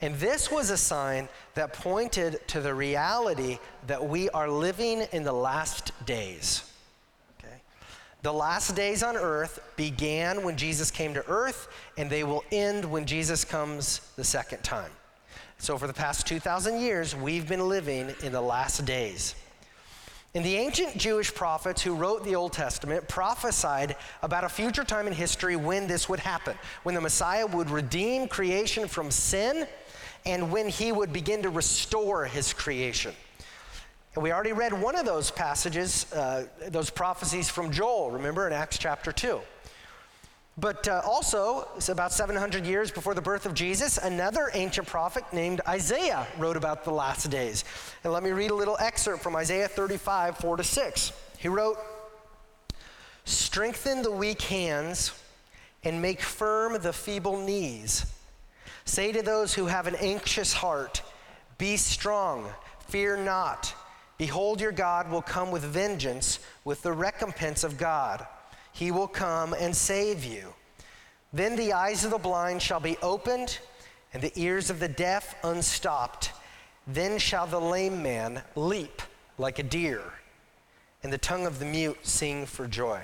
And 0.01 0.15
this 0.15 0.49
was 0.49 0.69
a 0.69 0.77
sign 0.77 1.27
that 1.55 1.73
pointed 1.73 2.47
to 2.47 2.61
the 2.61 2.73
reality 2.73 3.59
that 3.87 4.07
we 4.07 4.29
are 4.29 4.49
living 4.49 5.05
in 5.11 5.23
the 5.23 5.33
last 5.33 5.91
days. 6.05 6.71
Okay? 7.39 7.55
The 8.21 8.31
last 8.31 8.75
days 8.75 9.03
on 9.03 9.17
earth 9.17 9.59
began 9.75 10.43
when 10.43 10.55
Jesus 10.55 10.89
came 10.89 11.13
to 11.15 11.25
earth, 11.27 11.67
and 11.97 12.09
they 12.09 12.23
will 12.23 12.43
end 12.51 12.85
when 12.85 13.05
Jesus 13.05 13.43
comes 13.43 13.99
the 14.15 14.23
second 14.23 14.63
time. 14.63 14.91
So, 15.57 15.77
for 15.77 15.87
the 15.87 15.93
past 15.93 16.25
2,000 16.25 16.79
years, 16.79 17.13
we've 17.13 17.47
been 17.47 17.67
living 17.67 18.15
in 18.23 18.31
the 18.31 18.39
last 18.39 18.85
days. 18.85 19.35
And 20.39 20.45
the 20.45 20.55
ancient 20.55 20.95
Jewish 20.95 21.35
prophets 21.35 21.81
who 21.81 21.93
wrote 21.93 22.23
the 22.23 22.35
Old 22.35 22.53
Testament 22.53 23.05
prophesied 23.09 23.97
about 24.21 24.45
a 24.45 24.47
future 24.47 24.85
time 24.85 25.05
in 25.05 25.11
history 25.11 25.57
when 25.57 25.85
this 25.85 26.07
would 26.07 26.21
happen, 26.21 26.57
when 26.83 26.95
the 26.95 27.01
Messiah 27.01 27.45
would 27.45 27.69
redeem 27.69 28.25
creation 28.29 28.87
from 28.87 29.11
sin 29.11 29.67
and 30.25 30.49
when 30.49 30.69
he 30.69 30.93
would 30.93 31.11
begin 31.11 31.43
to 31.43 31.49
restore 31.49 32.23
his 32.23 32.53
creation. 32.53 33.13
And 34.15 34.23
we 34.23 34.31
already 34.31 34.53
read 34.53 34.71
one 34.71 34.95
of 34.95 35.05
those 35.05 35.29
passages, 35.29 36.09
uh, 36.13 36.45
those 36.69 36.89
prophecies 36.89 37.49
from 37.49 37.69
Joel, 37.69 38.11
remember 38.11 38.47
in 38.47 38.53
Acts 38.53 38.77
chapter 38.77 39.11
2. 39.11 39.41
But 40.59 40.87
uh, 40.89 41.01
also, 41.05 41.67
it's 41.77 41.87
about 41.87 42.11
700 42.11 42.65
years 42.65 42.91
before 42.91 43.13
the 43.13 43.21
birth 43.21 43.45
of 43.45 43.53
Jesus, 43.53 43.97
another 43.97 44.49
ancient 44.53 44.87
prophet 44.87 45.23
named 45.31 45.61
Isaiah 45.65 46.27
wrote 46.37 46.57
about 46.57 46.83
the 46.83 46.91
last 46.91 47.29
days. 47.29 47.63
And 48.03 48.11
let 48.11 48.23
me 48.23 48.31
read 48.31 48.51
a 48.51 48.55
little 48.55 48.75
excerpt 48.77 49.23
from 49.23 49.37
Isaiah 49.37 49.69
35, 49.69 50.37
4 50.37 50.57
to 50.57 50.63
6. 50.63 51.13
He 51.37 51.47
wrote, 51.47 51.77
Strengthen 53.23 54.01
the 54.01 54.11
weak 54.11 54.41
hands 54.41 55.13
and 55.85 56.01
make 56.01 56.19
firm 56.19 56.81
the 56.81 56.91
feeble 56.91 57.39
knees. 57.39 58.05
Say 58.83 59.13
to 59.13 59.21
those 59.21 59.53
who 59.53 59.67
have 59.67 59.87
an 59.87 59.95
anxious 59.95 60.51
heart, 60.51 61.03
Be 61.57 61.77
strong, 61.77 62.49
fear 62.87 63.15
not. 63.15 63.73
Behold, 64.17 64.59
your 64.59 64.73
God 64.73 65.09
will 65.09 65.21
come 65.21 65.51
with 65.51 65.63
vengeance, 65.63 66.39
with 66.65 66.81
the 66.81 66.91
recompense 66.91 67.63
of 67.63 67.77
God 67.77 68.27
he 68.79 68.91
will 68.91 69.09
come 69.09 69.53
and 69.53 69.75
save 69.75 70.23
you. 70.23 70.53
Then 71.33 71.57
the 71.57 71.73
eyes 71.73 72.05
of 72.05 72.11
the 72.11 72.17
blind 72.17 72.61
shall 72.61 72.79
be 72.79 72.95
opened, 73.01 73.59
and 74.13 74.23
the 74.23 74.31
ears 74.37 74.69
of 74.69 74.79
the 74.79 74.87
deaf 74.87 75.35
unstopped. 75.43 76.31
Then 76.87 77.19
shall 77.19 77.45
the 77.45 77.59
lame 77.59 78.01
man 78.01 78.41
leap 78.55 79.01
like 79.37 79.59
a 79.59 79.63
deer, 79.63 80.01
and 81.03 81.11
the 81.11 81.17
tongue 81.17 81.45
of 81.45 81.59
the 81.59 81.65
mute 81.65 81.97
sing 82.03 82.45
for 82.45 82.67
joy. 82.67 83.01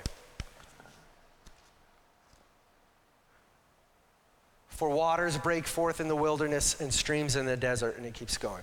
For 4.70 4.88
waters 4.88 5.36
break 5.36 5.66
forth 5.66 6.00
in 6.00 6.08
the 6.08 6.16
wilderness 6.16 6.80
and 6.80 6.92
streams 6.92 7.36
in 7.36 7.44
the 7.44 7.56
desert, 7.56 7.98
and 7.98 8.06
it 8.06 8.14
keeps 8.14 8.38
going. 8.38 8.62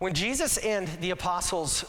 When 0.00 0.14
Jesus 0.14 0.56
and 0.58 0.88
the 1.00 1.10
apostles 1.10 1.84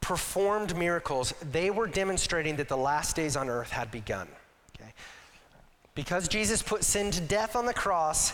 performed 0.00 0.76
miracles, 0.76 1.34
they 1.52 1.70
were 1.70 1.86
demonstrating 1.86 2.56
that 2.56 2.68
the 2.68 2.76
last 2.76 3.16
days 3.16 3.36
on 3.36 3.48
earth 3.48 3.70
had 3.70 3.90
begun. 3.90 4.28
Okay? 4.76 4.92
Because 5.94 6.28
Jesus 6.28 6.62
put 6.62 6.84
sin 6.84 7.10
to 7.10 7.20
death 7.20 7.56
on 7.56 7.66
the 7.66 7.74
cross, 7.74 8.32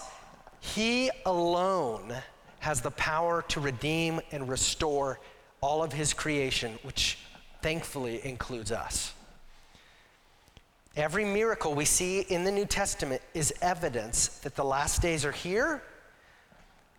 he 0.60 1.10
alone 1.24 2.14
has 2.60 2.80
the 2.80 2.90
power 2.92 3.42
to 3.48 3.60
redeem 3.60 4.20
and 4.32 4.48
restore 4.48 5.20
all 5.60 5.82
of 5.82 5.92
his 5.92 6.12
creation, 6.12 6.78
which 6.82 7.18
thankfully 7.62 8.24
includes 8.24 8.72
us. 8.72 9.12
Every 10.96 11.24
miracle 11.24 11.74
we 11.74 11.84
see 11.84 12.20
in 12.20 12.44
the 12.44 12.50
New 12.50 12.64
Testament 12.64 13.20
is 13.34 13.52
evidence 13.60 14.28
that 14.38 14.54
the 14.54 14.64
last 14.64 15.02
days 15.02 15.24
are 15.24 15.32
here, 15.32 15.82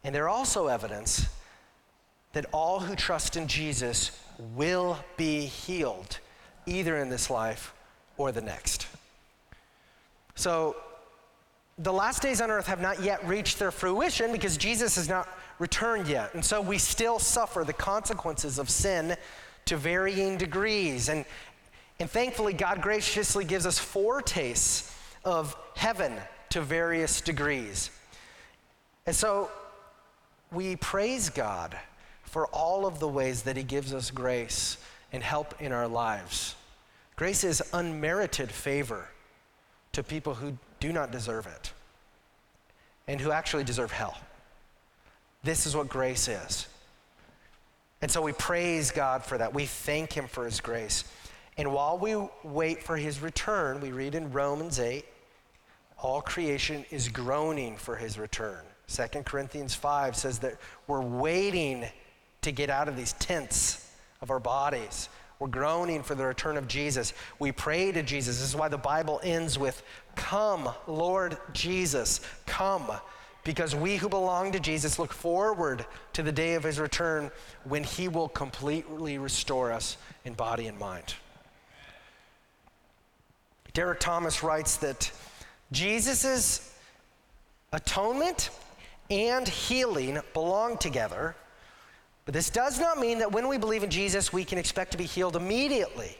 and 0.03 0.13
they're 0.13 0.29
also 0.29 0.67
evidence 0.67 1.25
that 2.33 2.45
all 2.51 2.79
who 2.79 2.95
trust 2.95 3.35
in 3.35 3.47
Jesus 3.47 4.11
will 4.55 4.99
be 5.15 5.45
healed, 5.45 6.19
either 6.65 6.97
in 6.97 7.09
this 7.09 7.29
life 7.29 7.73
or 8.17 8.31
the 8.31 8.41
next. 8.41 8.87
So, 10.35 10.75
the 11.79 11.93
last 11.93 12.23
days 12.23 12.41
on 12.41 12.49
earth 12.49 12.65
have 12.67 12.81
not 12.81 13.03
yet 13.03 13.25
reached 13.27 13.59
their 13.59 13.69
fruition 13.69 14.31
because 14.31 14.57
Jesus 14.57 14.95
has 14.95 15.07
not 15.07 15.29
returned 15.59 16.07
yet. 16.07 16.33
And 16.33 16.43
so 16.43 16.59
we 16.59 16.79
still 16.79 17.19
suffer 17.19 17.63
the 17.63 17.73
consequences 17.73 18.57
of 18.57 18.69
sin 18.69 19.15
to 19.65 19.77
varying 19.77 20.37
degrees. 20.37 21.09
And, 21.09 21.23
and 21.99 22.09
thankfully, 22.09 22.53
God 22.53 22.81
graciously 22.81 23.45
gives 23.45 23.67
us 23.67 23.77
foretastes 23.77 24.91
of 25.23 25.55
heaven 25.75 26.13
to 26.49 26.61
various 26.61 27.21
degrees. 27.21 27.91
And 29.05 29.15
so 29.15 29.51
we 30.51 30.77
praise 30.77 31.29
God 31.29 31.77
for 32.27 32.47
all 32.47 32.85
of 32.85 32.99
the 32.99 33.07
ways 33.07 33.43
that 33.43 33.57
He 33.57 33.63
gives 33.63 33.93
us 33.93 34.11
grace 34.11 34.77
and 35.11 35.23
help 35.23 35.59
in 35.61 35.71
our 35.71 35.87
lives. 35.87 36.55
Grace 37.15 37.43
is 37.43 37.63
unmerited 37.73 38.51
favor 38.51 39.09
to 39.93 40.03
people 40.03 40.35
who 40.35 40.57
do 40.79 40.93
not 40.93 41.11
deserve 41.11 41.47
it 41.47 41.71
and 43.07 43.19
who 43.19 43.31
actually 43.31 43.63
deserve 43.63 43.91
hell. 43.91 44.17
This 45.43 45.65
is 45.65 45.75
what 45.75 45.87
grace 45.87 46.27
is. 46.27 46.67
And 48.01 48.11
so 48.11 48.21
we 48.21 48.33
praise 48.33 48.91
God 48.91 49.23
for 49.23 49.37
that. 49.37 49.53
We 49.53 49.65
thank 49.65 50.13
Him 50.13 50.27
for 50.27 50.45
His 50.45 50.59
grace. 50.59 51.05
And 51.57 51.73
while 51.73 51.97
we 51.97 52.15
wait 52.43 52.83
for 52.83 52.97
His 52.97 53.21
return, 53.21 53.79
we 53.79 53.91
read 53.91 54.13
in 54.13 54.31
Romans 54.31 54.79
8 54.79 55.05
all 55.99 56.21
creation 56.21 56.85
is 56.91 57.09
groaning 57.09 57.77
for 57.77 57.95
His 57.95 58.19
return. 58.19 58.63
2 58.87 59.23
Corinthians 59.23 59.73
5 59.73 60.15
says 60.15 60.39
that 60.39 60.57
we're 60.85 61.01
waiting 61.01 61.85
to 62.41 62.51
get 62.51 62.69
out 62.69 62.87
of 62.87 62.95
these 62.95 63.13
tents 63.13 63.91
of 64.21 64.31
our 64.31 64.39
bodies 64.39 65.09
we're 65.39 65.47
groaning 65.47 66.01
for 66.01 66.15
the 66.15 66.25
return 66.25 66.57
of 66.57 66.67
Jesus. 66.67 67.13
We 67.37 67.51
pray 67.51 67.91
to 67.91 68.01
Jesus. 68.01 68.39
This 68.39 68.49
is 68.49 68.55
why 68.55 68.69
the 68.69 68.77
Bible 68.77 69.19
ends 69.23 69.59
with, 69.59 69.83
Come, 70.15 70.69
Lord 70.87 71.37
Jesus, 71.53 72.21
come. 72.45 72.91
Because 73.43 73.75
we 73.75 73.97
who 73.97 74.09
belong 74.09 74.51
to 74.53 74.59
Jesus 74.59 74.99
look 74.99 75.13
forward 75.13 75.85
to 76.13 76.23
the 76.23 76.31
day 76.31 76.55
of 76.55 76.63
his 76.63 76.79
return 76.79 77.31
when 77.63 77.83
he 77.83 78.07
will 78.07 78.27
completely 78.29 79.19
restore 79.19 79.71
us 79.71 79.95
in 80.25 80.33
body 80.33 80.67
and 80.67 80.77
mind. 80.77 81.15
Derek 83.73 83.99
Thomas 83.99 84.43
writes 84.43 84.77
that 84.77 85.11
Jesus' 85.71 86.73
atonement 87.71 88.49
and 89.09 89.47
healing 89.47 90.19
belong 90.33 90.77
together 90.77 91.35
but 92.27 92.33
this 92.33 92.49
does 92.49 92.77
not 92.77 92.99
mean 92.99 93.19
that 93.19 93.31
when 93.31 93.47
we 93.47 93.57
believe 93.57 93.83
in 93.83 93.89
Jesus, 93.89 94.33
we 94.33 94.43
can 94.43 94.57
expect 94.57 94.91
to 94.91 94.97
be 94.97 95.05
healed 95.05 95.37
immediately. 95.37 96.17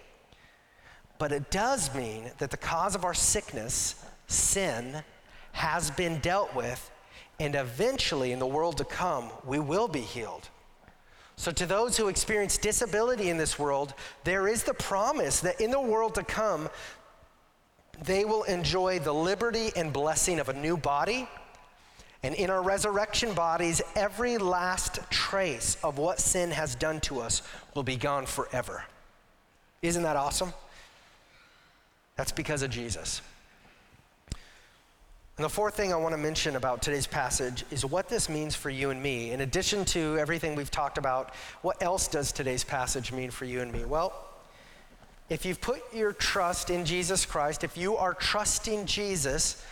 But 1.18 1.34
it 1.34 1.52
does 1.52 1.94
mean 1.94 2.32
that 2.38 2.50
the 2.50 2.56
cause 2.56 2.96
of 2.96 3.04
our 3.04 3.14
sickness, 3.14 4.06
sin, 4.28 5.04
has 5.52 5.92
been 5.92 6.20
dealt 6.20 6.56
with, 6.56 6.90
and 7.42 7.56
eventually 7.56 8.32
in 8.32 8.40
the 8.40 8.48
world 8.48 8.78
to 8.78 8.86
come, 8.86 9.30
we 9.44 9.60
will 9.60 9.90
be 9.90 10.00
healed. 10.00 10.48
So, 11.36 11.52
to 11.52 11.66
those 11.66 11.98
who 11.98 12.08
experience 12.08 12.58
disability 12.58 13.30
in 13.30 13.36
this 13.36 13.60
world, 13.60 13.94
there 14.24 14.48
is 14.48 14.64
the 14.64 14.74
promise 14.76 15.42
that 15.42 15.60
in 15.60 15.72
the 15.72 15.82
world 15.82 16.16
to 16.16 16.24
come, 16.24 16.70
they 18.02 18.24
will 18.24 18.44
enjoy 18.44 19.00
the 19.00 19.14
liberty 19.14 19.72
and 19.76 19.92
blessing 19.92 20.40
of 20.40 20.48
a 20.48 20.54
new 20.54 20.78
body 20.78 21.28
and 22.24 22.34
in 22.36 22.50
our 22.50 22.62
resurrection 22.62 23.34
bodies, 23.34 23.82
every 23.96 24.38
last 24.38 25.00
trace 25.10 25.78
of 25.84 25.98
what 25.98 26.20
sin 26.20 26.52
has 26.52 26.76
done 26.76 27.00
to 27.02 27.20
us 27.20 27.42
will 27.76 27.84
be 27.84 27.96
gone 27.96 28.26
forever. 28.26 28.84
Isn't 29.82 30.04
that 30.04 30.16
awesome? 30.16 30.54
That's 32.16 32.32
because 32.32 32.64
of 32.64 32.72
Jesus. 32.72 33.22
And 35.38 35.46
the 35.46 35.50
fourth 35.50 35.76
thing 35.76 35.94
I 35.94 35.98
want 35.98 36.14
to 36.14 36.18
mention 36.18 36.56
about 36.56 36.82
today's 36.82 37.06
passage 37.06 37.64
is 37.70 37.86
what 37.86 38.10
this 38.10 38.28
means 38.28 38.56
for 38.56 38.72
you 38.72 38.90
and 38.90 39.02
me. 39.02 39.30
In 39.30 39.42
addition 39.42 39.86
to 39.86 40.18
everything 40.18 40.56
we've 40.56 40.72
talked 40.72 40.98
about, 40.98 41.36
what 41.62 41.82
else 41.84 42.08
does 42.08 42.32
today's 42.32 42.64
passage 42.64 43.12
mean 43.12 43.30
for 43.30 43.46
you 43.46 43.62
and 43.62 43.72
me? 43.72 43.86
Well, 43.86 44.14
if 45.30 45.46
you've 45.46 45.62
put 45.62 45.82
your 45.94 46.12
trust 46.12 46.72
in 46.72 46.86
Jesus 46.86 47.24
Christ, 47.24 47.64
if 47.64 47.78
you 47.78 47.98
are 47.98 48.16
trusting 48.16 48.88
Jesus, 48.88 49.64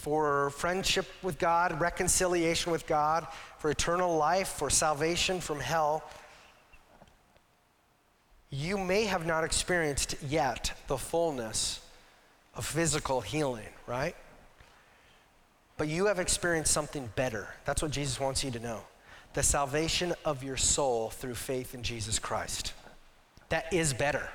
for 0.00 0.48
friendship 0.50 1.06
with 1.22 1.38
God, 1.38 1.78
reconciliation 1.78 2.72
with 2.72 2.86
God, 2.86 3.26
for 3.58 3.70
eternal 3.70 4.16
life, 4.16 4.48
for 4.48 4.70
salvation 4.70 5.42
from 5.42 5.60
hell, 5.60 6.02
you 8.48 8.78
may 8.78 9.04
have 9.04 9.26
not 9.26 9.44
experienced 9.44 10.16
yet 10.26 10.72
the 10.86 10.96
fullness 10.96 11.80
of 12.54 12.64
physical 12.64 13.20
healing, 13.20 13.68
right? 13.86 14.16
But 15.76 15.88
you 15.88 16.06
have 16.06 16.18
experienced 16.18 16.72
something 16.72 17.12
better. 17.14 17.48
That's 17.66 17.82
what 17.82 17.90
Jesus 17.90 18.18
wants 18.18 18.42
you 18.42 18.50
to 18.52 18.58
know 18.58 18.80
the 19.34 19.42
salvation 19.42 20.14
of 20.24 20.42
your 20.42 20.56
soul 20.56 21.10
through 21.10 21.34
faith 21.34 21.74
in 21.74 21.82
Jesus 21.82 22.18
Christ. 22.18 22.72
That 23.50 23.72
is 23.72 23.92
better. 23.92 24.28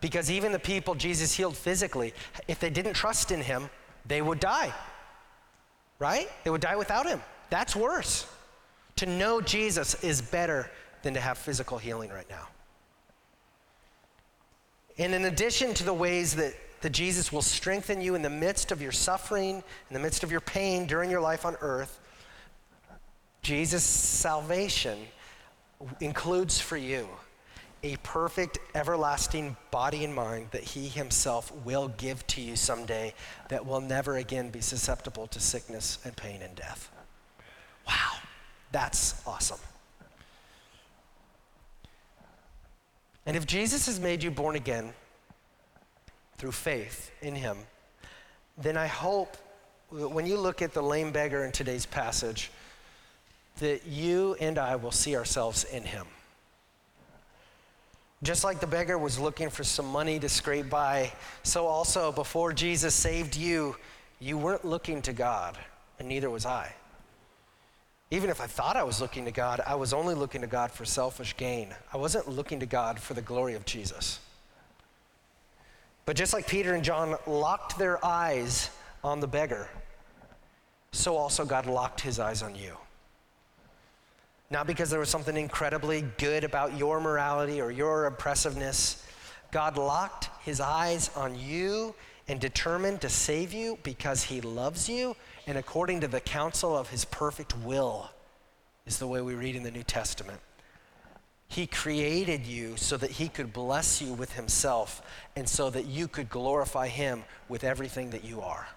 Because 0.00 0.30
even 0.30 0.52
the 0.52 0.58
people 0.58 0.94
Jesus 0.94 1.34
healed 1.34 1.56
physically, 1.56 2.12
if 2.48 2.58
they 2.58 2.68
didn't 2.68 2.94
trust 2.94 3.30
in 3.30 3.40
him, 3.40 3.70
they 4.06 4.22
would 4.22 4.40
die. 4.40 4.72
Right? 5.98 6.28
They 6.44 6.50
would 6.50 6.60
die 6.60 6.76
without 6.76 7.06
him. 7.06 7.20
That's 7.50 7.76
worse. 7.76 8.26
To 8.96 9.06
know 9.06 9.40
Jesus 9.40 10.02
is 10.02 10.22
better 10.22 10.70
than 11.02 11.14
to 11.14 11.20
have 11.20 11.38
physical 11.38 11.78
healing 11.78 12.10
right 12.10 12.28
now. 12.28 12.48
And 14.98 15.14
in 15.14 15.24
addition 15.24 15.72
to 15.74 15.84
the 15.84 15.94
ways 15.94 16.36
that, 16.36 16.54
that 16.82 16.90
Jesus 16.90 17.32
will 17.32 17.42
strengthen 17.42 18.00
you 18.00 18.14
in 18.14 18.22
the 18.22 18.30
midst 18.30 18.72
of 18.72 18.82
your 18.82 18.92
suffering, 18.92 19.56
in 19.56 19.94
the 19.94 19.98
midst 19.98 20.22
of 20.22 20.30
your 20.30 20.40
pain 20.40 20.86
during 20.86 21.10
your 21.10 21.20
life 21.20 21.44
on 21.44 21.56
earth, 21.60 22.00
Jesus' 23.42 23.84
salvation 23.84 24.98
includes 26.00 26.60
for 26.60 26.76
you 26.76 27.08
a 27.82 27.96
perfect, 27.98 28.58
everlasting 28.74 29.56
body 29.70 30.04
and 30.04 30.14
mind 30.14 30.48
that 30.50 30.62
He 30.62 30.88
Himself 30.88 31.52
will 31.64 31.88
give 31.88 32.26
to 32.28 32.40
you 32.40 32.56
someday 32.56 33.14
that 33.48 33.64
will 33.64 33.80
never 33.80 34.16
again 34.16 34.50
be 34.50 34.60
susceptible 34.60 35.26
to 35.28 35.40
sickness 35.40 35.98
and 36.04 36.14
pain 36.16 36.42
and 36.42 36.54
death. 36.54 36.90
Wow, 37.86 38.18
that's 38.72 39.22
awesome. 39.26 39.60
And 43.26 43.36
if 43.36 43.46
Jesus 43.46 43.86
has 43.86 44.00
made 44.00 44.22
you 44.22 44.30
born 44.30 44.56
again 44.56 44.92
through 46.36 46.52
faith 46.52 47.10
in 47.22 47.34
Him, 47.34 47.56
then 48.58 48.76
I 48.76 48.86
hope 48.86 49.36
that 49.92 50.08
when 50.08 50.26
you 50.26 50.36
look 50.36 50.62
at 50.62 50.74
the 50.74 50.82
lame 50.82 51.12
beggar 51.12 51.44
in 51.44 51.52
today's 51.52 51.86
passage, 51.86 52.50
that 53.58 53.86
you 53.86 54.36
and 54.40 54.58
I 54.58 54.76
will 54.76 54.92
see 54.92 55.16
ourselves 55.16 55.64
in 55.64 55.82
Him. 55.82 56.06
Just 58.22 58.44
like 58.44 58.60
the 58.60 58.66
beggar 58.66 58.98
was 58.98 59.18
looking 59.18 59.48
for 59.48 59.64
some 59.64 59.86
money 59.86 60.18
to 60.18 60.28
scrape 60.28 60.68
by, 60.68 61.10
so 61.42 61.66
also 61.66 62.12
before 62.12 62.52
Jesus 62.52 62.94
saved 62.94 63.34
you, 63.34 63.76
you 64.18 64.36
weren't 64.36 64.64
looking 64.64 65.00
to 65.02 65.14
God, 65.14 65.56
and 65.98 66.06
neither 66.06 66.28
was 66.28 66.44
I. 66.44 66.74
Even 68.10 68.28
if 68.28 68.40
I 68.40 68.46
thought 68.46 68.76
I 68.76 68.82
was 68.82 69.00
looking 69.00 69.24
to 69.24 69.30
God, 69.30 69.62
I 69.66 69.76
was 69.76 69.94
only 69.94 70.14
looking 70.14 70.42
to 70.42 70.46
God 70.46 70.70
for 70.70 70.84
selfish 70.84 71.34
gain. 71.36 71.74
I 71.92 71.96
wasn't 71.96 72.28
looking 72.28 72.60
to 72.60 72.66
God 72.66 72.98
for 72.98 73.14
the 73.14 73.22
glory 73.22 73.54
of 73.54 73.64
Jesus. 73.64 74.18
But 76.04 76.16
just 76.16 76.34
like 76.34 76.46
Peter 76.46 76.74
and 76.74 76.84
John 76.84 77.16
locked 77.26 77.78
their 77.78 78.04
eyes 78.04 78.70
on 79.02 79.20
the 79.20 79.28
beggar, 79.28 79.70
so 80.92 81.16
also 81.16 81.44
God 81.46 81.66
locked 81.66 82.00
his 82.00 82.18
eyes 82.18 82.42
on 82.42 82.54
you. 82.54 82.76
Not 84.50 84.66
because 84.66 84.90
there 84.90 84.98
was 84.98 85.08
something 85.08 85.36
incredibly 85.36 86.02
good 86.18 86.42
about 86.42 86.76
your 86.76 87.00
morality 87.00 87.60
or 87.60 87.70
your 87.70 88.06
oppressiveness. 88.06 89.06
God 89.52 89.78
locked 89.78 90.28
his 90.44 90.60
eyes 90.60 91.10
on 91.14 91.38
you 91.38 91.94
and 92.26 92.40
determined 92.40 93.00
to 93.02 93.08
save 93.08 93.52
you 93.52 93.78
because 93.84 94.24
he 94.24 94.40
loves 94.40 94.88
you 94.88 95.14
and 95.46 95.56
according 95.56 96.00
to 96.00 96.08
the 96.08 96.20
counsel 96.20 96.76
of 96.76 96.90
his 96.90 97.04
perfect 97.04 97.56
will, 97.58 98.10
is 98.86 98.98
the 98.98 99.06
way 99.06 99.20
we 99.20 99.34
read 99.34 99.56
in 99.56 99.62
the 99.62 99.70
New 99.70 99.82
Testament. 99.82 100.40
He 101.48 101.66
created 101.66 102.46
you 102.46 102.76
so 102.76 102.96
that 102.96 103.10
he 103.10 103.28
could 103.28 103.52
bless 103.52 104.00
you 104.00 104.12
with 104.12 104.34
himself 104.34 105.02
and 105.34 105.48
so 105.48 105.70
that 105.70 105.86
you 105.86 106.06
could 106.06 106.28
glorify 106.28 106.86
him 106.86 107.24
with 107.48 107.64
everything 107.64 108.10
that 108.10 108.24
you 108.24 108.40
are. 108.40 108.68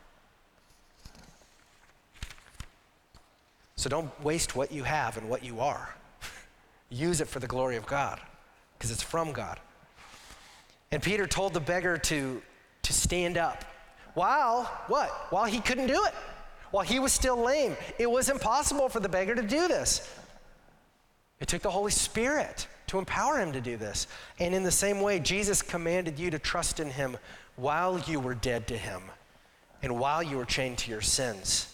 So 3.76 3.90
don't 3.90 4.12
waste 4.24 4.56
what 4.56 4.72
you 4.72 4.84
have 4.84 5.18
and 5.18 5.30
what 5.30 5.44
you 5.44 5.60
are. 5.60 5.96
Use 6.90 7.22
it 7.22 7.28
for 7.28 7.40
the 7.40 7.48
glory 7.48 7.76
of 7.76 7.86
God 7.86 8.20
because 8.78 8.92
it's 8.92 9.04
from 9.04 9.32
God. 9.32 9.60
And 10.92 11.02
Peter 11.02 11.26
told 11.26 11.54
the 11.54 11.60
beggar 11.60 11.98
to, 11.98 12.42
to 12.84 12.94
stand 12.94 13.38
up. 13.38 13.66
While, 14.14 14.66
what? 14.88 15.10
While 15.32 15.46
he 15.46 15.60
couldn't 15.60 15.88
do 15.88 16.06
it. 16.06 16.14
While 16.70 16.86
he 16.86 17.00
was 17.00 17.12
still 17.12 17.38
lame. 17.38 17.76
It 17.98 18.10
was 18.10 18.30
impossible 18.30 18.90
for 18.90 19.00
the 19.00 19.10
beggar 19.10 19.34
to 19.34 19.42
do 19.42 19.68
this. 19.68 20.08
It 21.40 21.48
took 21.48 21.64
the 21.64 21.72
Holy 21.72 21.92
Spirit 21.92 22.68
to 22.88 23.00
empower 23.00 23.40
him 23.40 23.52
to 23.54 23.62
do 23.62 23.76
this. 23.76 24.06
And 24.40 24.54
in 24.54 24.62
the 24.62 24.72
same 24.72 25.02
way, 25.02 25.20
Jesus 25.20 25.64
commanded 25.64 26.20
you 26.20 26.30
to 26.30 26.38
trust 26.38 26.80
in 26.80 26.92
him 26.92 27.18
while 27.56 28.00
you 28.00 28.20
were 28.20 28.36
dead 28.36 28.68
to 28.68 28.78
him 28.78 29.02
and 29.82 30.00
while 30.00 30.22
you 30.22 30.38
were 30.38 30.46
chained 30.46 30.78
to 30.80 30.92
your 30.92 31.02
sins. 31.02 31.73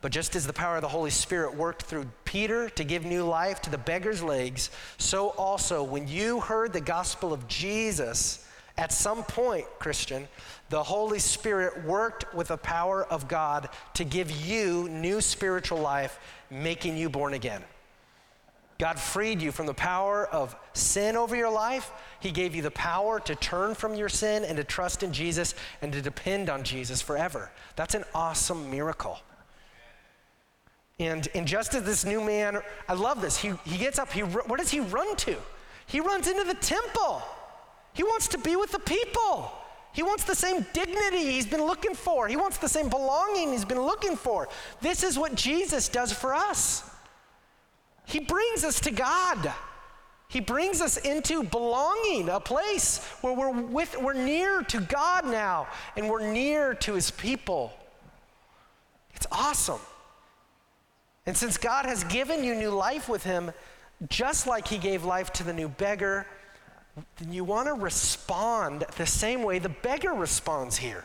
But 0.00 0.12
just 0.12 0.36
as 0.36 0.46
the 0.46 0.52
power 0.52 0.76
of 0.76 0.82
the 0.82 0.88
Holy 0.88 1.10
Spirit 1.10 1.56
worked 1.56 1.82
through 1.82 2.06
Peter 2.24 2.68
to 2.70 2.84
give 2.84 3.04
new 3.04 3.24
life 3.24 3.60
to 3.62 3.70
the 3.70 3.78
beggar's 3.78 4.22
legs, 4.22 4.70
so 4.96 5.30
also 5.30 5.82
when 5.82 6.06
you 6.06 6.40
heard 6.40 6.72
the 6.72 6.80
gospel 6.80 7.32
of 7.32 7.48
Jesus, 7.48 8.46
at 8.76 8.92
some 8.92 9.24
point, 9.24 9.66
Christian, 9.80 10.28
the 10.70 10.82
Holy 10.82 11.18
Spirit 11.18 11.84
worked 11.84 12.32
with 12.32 12.48
the 12.48 12.56
power 12.56 13.04
of 13.06 13.26
God 13.26 13.70
to 13.94 14.04
give 14.04 14.30
you 14.30 14.88
new 14.88 15.20
spiritual 15.20 15.78
life, 15.78 16.20
making 16.48 16.96
you 16.96 17.08
born 17.08 17.34
again. 17.34 17.64
God 18.78 19.00
freed 19.00 19.42
you 19.42 19.50
from 19.50 19.66
the 19.66 19.74
power 19.74 20.26
of 20.28 20.54
sin 20.74 21.16
over 21.16 21.34
your 21.34 21.50
life. 21.50 21.90
He 22.20 22.30
gave 22.30 22.54
you 22.54 22.62
the 22.62 22.70
power 22.70 23.18
to 23.18 23.34
turn 23.34 23.74
from 23.74 23.96
your 23.96 24.08
sin 24.08 24.44
and 24.44 24.56
to 24.56 24.62
trust 24.62 25.02
in 25.02 25.12
Jesus 25.12 25.56
and 25.82 25.92
to 25.92 26.00
depend 26.00 26.48
on 26.48 26.62
Jesus 26.62 27.02
forever. 27.02 27.50
That's 27.74 27.96
an 27.96 28.04
awesome 28.14 28.70
miracle. 28.70 29.18
And, 30.98 31.28
and 31.34 31.46
just 31.46 31.74
as 31.74 31.84
this 31.84 32.04
new 32.04 32.22
man, 32.22 32.60
I 32.88 32.94
love 32.94 33.20
this, 33.20 33.36
he, 33.36 33.52
he 33.64 33.78
gets 33.78 33.98
up, 33.98 34.12
he, 34.12 34.22
what 34.22 34.58
does 34.58 34.70
he 34.70 34.80
run 34.80 35.14
to? 35.16 35.36
He 35.86 36.00
runs 36.00 36.26
into 36.26 36.44
the 36.44 36.54
temple. 36.54 37.22
He 37.94 38.02
wants 38.02 38.28
to 38.28 38.38
be 38.38 38.56
with 38.56 38.72
the 38.72 38.80
people. 38.80 39.52
He 39.92 40.02
wants 40.02 40.24
the 40.24 40.34
same 40.34 40.66
dignity 40.72 41.32
he's 41.32 41.46
been 41.46 41.64
looking 41.64 41.94
for. 41.94 42.28
He 42.28 42.36
wants 42.36 42.58
the 42.58 42.68
same 42.68 42.88
belonging 42.88 43.52
he's 43.52 43.64
been 43.64 43.80
looking 43.80 44.16
for. 44.16 44.48
This 44.80 45.02
is 45.02 45.18
what 45.18 45.34
Jesus 45.34 45.88
does 45.88 46.12
for 46.12 46.34
us. 46.34 46.88
He 48.04 48.20
brings 48.20 48.64
us 48.64 48.80
to 48.80 48.90
God. 48.90 49.52
He 50.28 50.40
brings 50.40 50.80
us 50.80 50.98
into 50.98 51.42
belonging, 51.42 52.28
a 52.28 52.38
place 52.38 53.04
where 53.22 53.32
we're 53.32 53.50
with 53.50 53.96
we're 54.00 54.12
near 54.12 54.62
to 54.64 54.80
God 54.80 55.26
now 55.26 55.68
and 55.96 56.08
we're 56.08 56.30
near 56.30 56.74
to 56.74 56.94
his 56.94 57.10
people. 57.10 57.72
It's 59.14 59.26
awesome. 59.32 59.80
And 61.28 61.36
since 61.36 61.58
God 61.58 61.84
has 61.84 62.04
given 62.04 62.42
you 62.42 62.54
new 62.54 62.70
life 62.70 63.06
with 63.06 63.22
Him, 63.22 63.52
just 64.08 64.46
like 64.46 64.66
He 64.66 64.78
gave 64.78 65.04
life 65.04 65.30
to 65.34 65.44
the 65.44 65.52
new 65.52 65.68
beggar, 65.68 66.26
then 67.18 67.34
you 67.34 67.44
want 67.44 67.68
to 67.68 67.74
respond 67.74 68.86
the 68.96 69.04
same 69.04 69.42
way 69.42 69.58
the 69.58 69.68
beggar 69.68 70.14
responds 70.14 70.78
here 70.78 71.04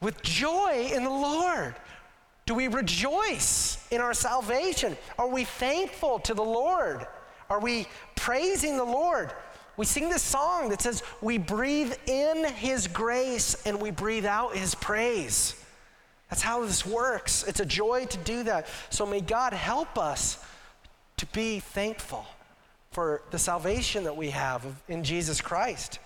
with 0.00 0.20
joy 0.24 0.90
in 0.92 1.04
the 1.04 1.10
Lord. 1.10 1.76
Do 2.46 2.54
we 2.54 2.66
rejoice 2.66 3.78
in 3.92 4.00
our 4.00 4.12
salvation? 4.12 4.96
Are 5.20 5.28
we 5.28 5.44
thankful 5.44 6.18
to 6.18 6.34
the 6.34 6.42
Lord? 6.42 7.06
Are 7.48 7.60
we 7.60 7.86
praising 8.16 8.76
the 8.76 8.82
Lord? 8.82 9.32
We 9.76 9.86
sing 9.86 10.08
this 10.08 10.22
song 10.22 10.70
that 10.70 10.82
says, 10.82 11.04
We 11.20 11.38
breathe 11.38 11.94
in 12.06 12.44
His 12.54 12.88
grace 12.88 13.64
and 13.64 13.80
we 13.80 13.92
breathe 13.92 14.26
out 14.26 14.56
His 14.56 14.74
praise. 14.74 15.54
That's 16.30 16.42
how 16.42 16.64
this 16.64 16.84
works. 16.84 17.44
It's 17.46 17.60
a 17.60 17.66
joy 17.66 18.06
to 18.06 18.18
do 18.18 18.42
that. 18.44 18.66
So 18.90 19.06
may 19.06 19.20
God 19.20 19.52
help 19.52 19.96
us 19.98 20.44
to 21.16 21.26
be 21.26 21.60
thankful 21.60 22.26
for 22.90 23.22
the 23.30 23.38
salvation 23.38 24.04
that 24.04 24.16
we 24.16 24.30
have 24.30 24.64
in 24.88 25.04
Jesus 25.04 25.40
Christ. 25.40 25.98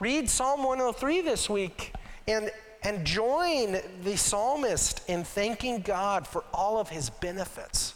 Read 0.00 0.28
Psalm 0.28 0.62
103 0.62 1.22
this 1.22 1.50
week 1.50 1.92
and, 2.26 2.50
and 2.82 3.04
join 3.04 3.78
the 4.04 4.16
psalmist 4.16 5.08
in 5.08 5.24
thanking 5.24 5.80
God 5.80 6.26
for 6.26 6.44
all 6.52 6.78
of 6.78 6.88
his 6.88 7.10
benefits. 7.10 7.94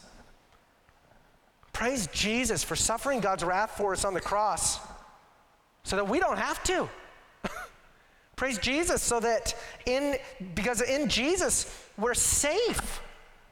Praise 1.73 2.07
Jesus 2.09 2.63
for 2.63 2.77
suffering 2.77 3.21
God's 3.21 3.45
wrath 3.45 3.77
for 3.77 3.93
us 3.93 4.05
on 4.05 4.15
the 4.15 4.21
cross 4.21 4.79
so 5.85 5.97
that 5.97 6.09
we 6.09 6.21
don't 6.21 6.39
have 6.39 6.63
to. 6.65 6.89
Praise 8.43 8.59
Jesus 8.59 9.01
so 9.01 9.21
that 9.21 9.55
in 9.87 10.17
because 10.57 10.81
in 10.81 11.09
Jesus 11.09 11.73
we're 11.97 12.13
safe. 12.13 13.01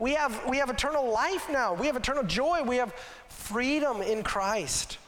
We 0.01 0.15
have 0.15 0.45
we 0.49 0.57
have 0.57 0.69
eternal 0.69 1.13
life 1.13 1.49
now. 1.49 1.75
We 1.75 1.87
have 1.87 1.95
eternal 1.95 2.25
joy. 2.25 2.65
We 2.65 2.79
have 2.79 2.93
freedom 3.29 4.03
in 4.03 4.25
Christ. 4.25 4.99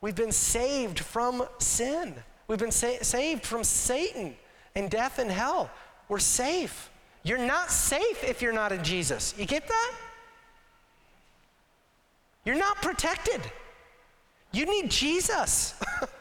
We've 0.00 0.14
been 0.14 0.32
saved 0.32 0.98
from 0.98 1.46
sin. 1.58 2.14
We've 2.48 2.58
been 2.58 2.70
sa- 2.70 3.02
saved 3.02 3.44
from 3.44 3.62
Satan 3.62 4.34
and 4.74 4.90
death 4.90 5.18
and 5.18 5.30
hell. 5.30 5.68
We're 6.08 6.18
safe. 6.18 6.88
You're 7.22 7.36
not 7.36 7.70
safe 7.70 8.24
if 8.24 8.40
you're 8.40 8.50
not 8.50 8.72
in 8.72 8.82
Jesus. 8.82 9.34
You 9.36 9.44
get 9.44 9.68
that? 9.68 9.94
You're 12.46 12.56
not 12.56 12.76
protected. 12.80 13.42
You 14.52 14.64
need 14.64 14.90
Jesus. 14.90 15.74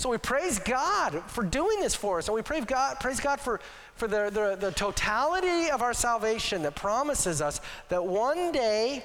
So 0.00 0.08
we 0.08 0.16
praise 0.16 0.58
God 0.58 1.22
for 1.26 1.44
doing 1.44 1.78
this 1.80 1.94
for 1.94 2.16
us. 2.16 2.26
And 2.26 2.34
we 2.34 2.40
praise 2.40 2.64
God, 2.64 2.98
praise 3.00 3.20
God 3.20 3.38
for, 3.38 3.60
for 3.96 4.08
the, 4.08 4.30
the, 4.30 4.56
the 4.58 4.72
totality 4.72 5.70
of 5.70 5.82
our 5.82 5.92
salvation 5.92 6.62
that 6.62 6.74
promises 6.74 7.42
us 7.42 7.60
that 7.90 8.02
one 8.02 8.50
day 8.50 9.04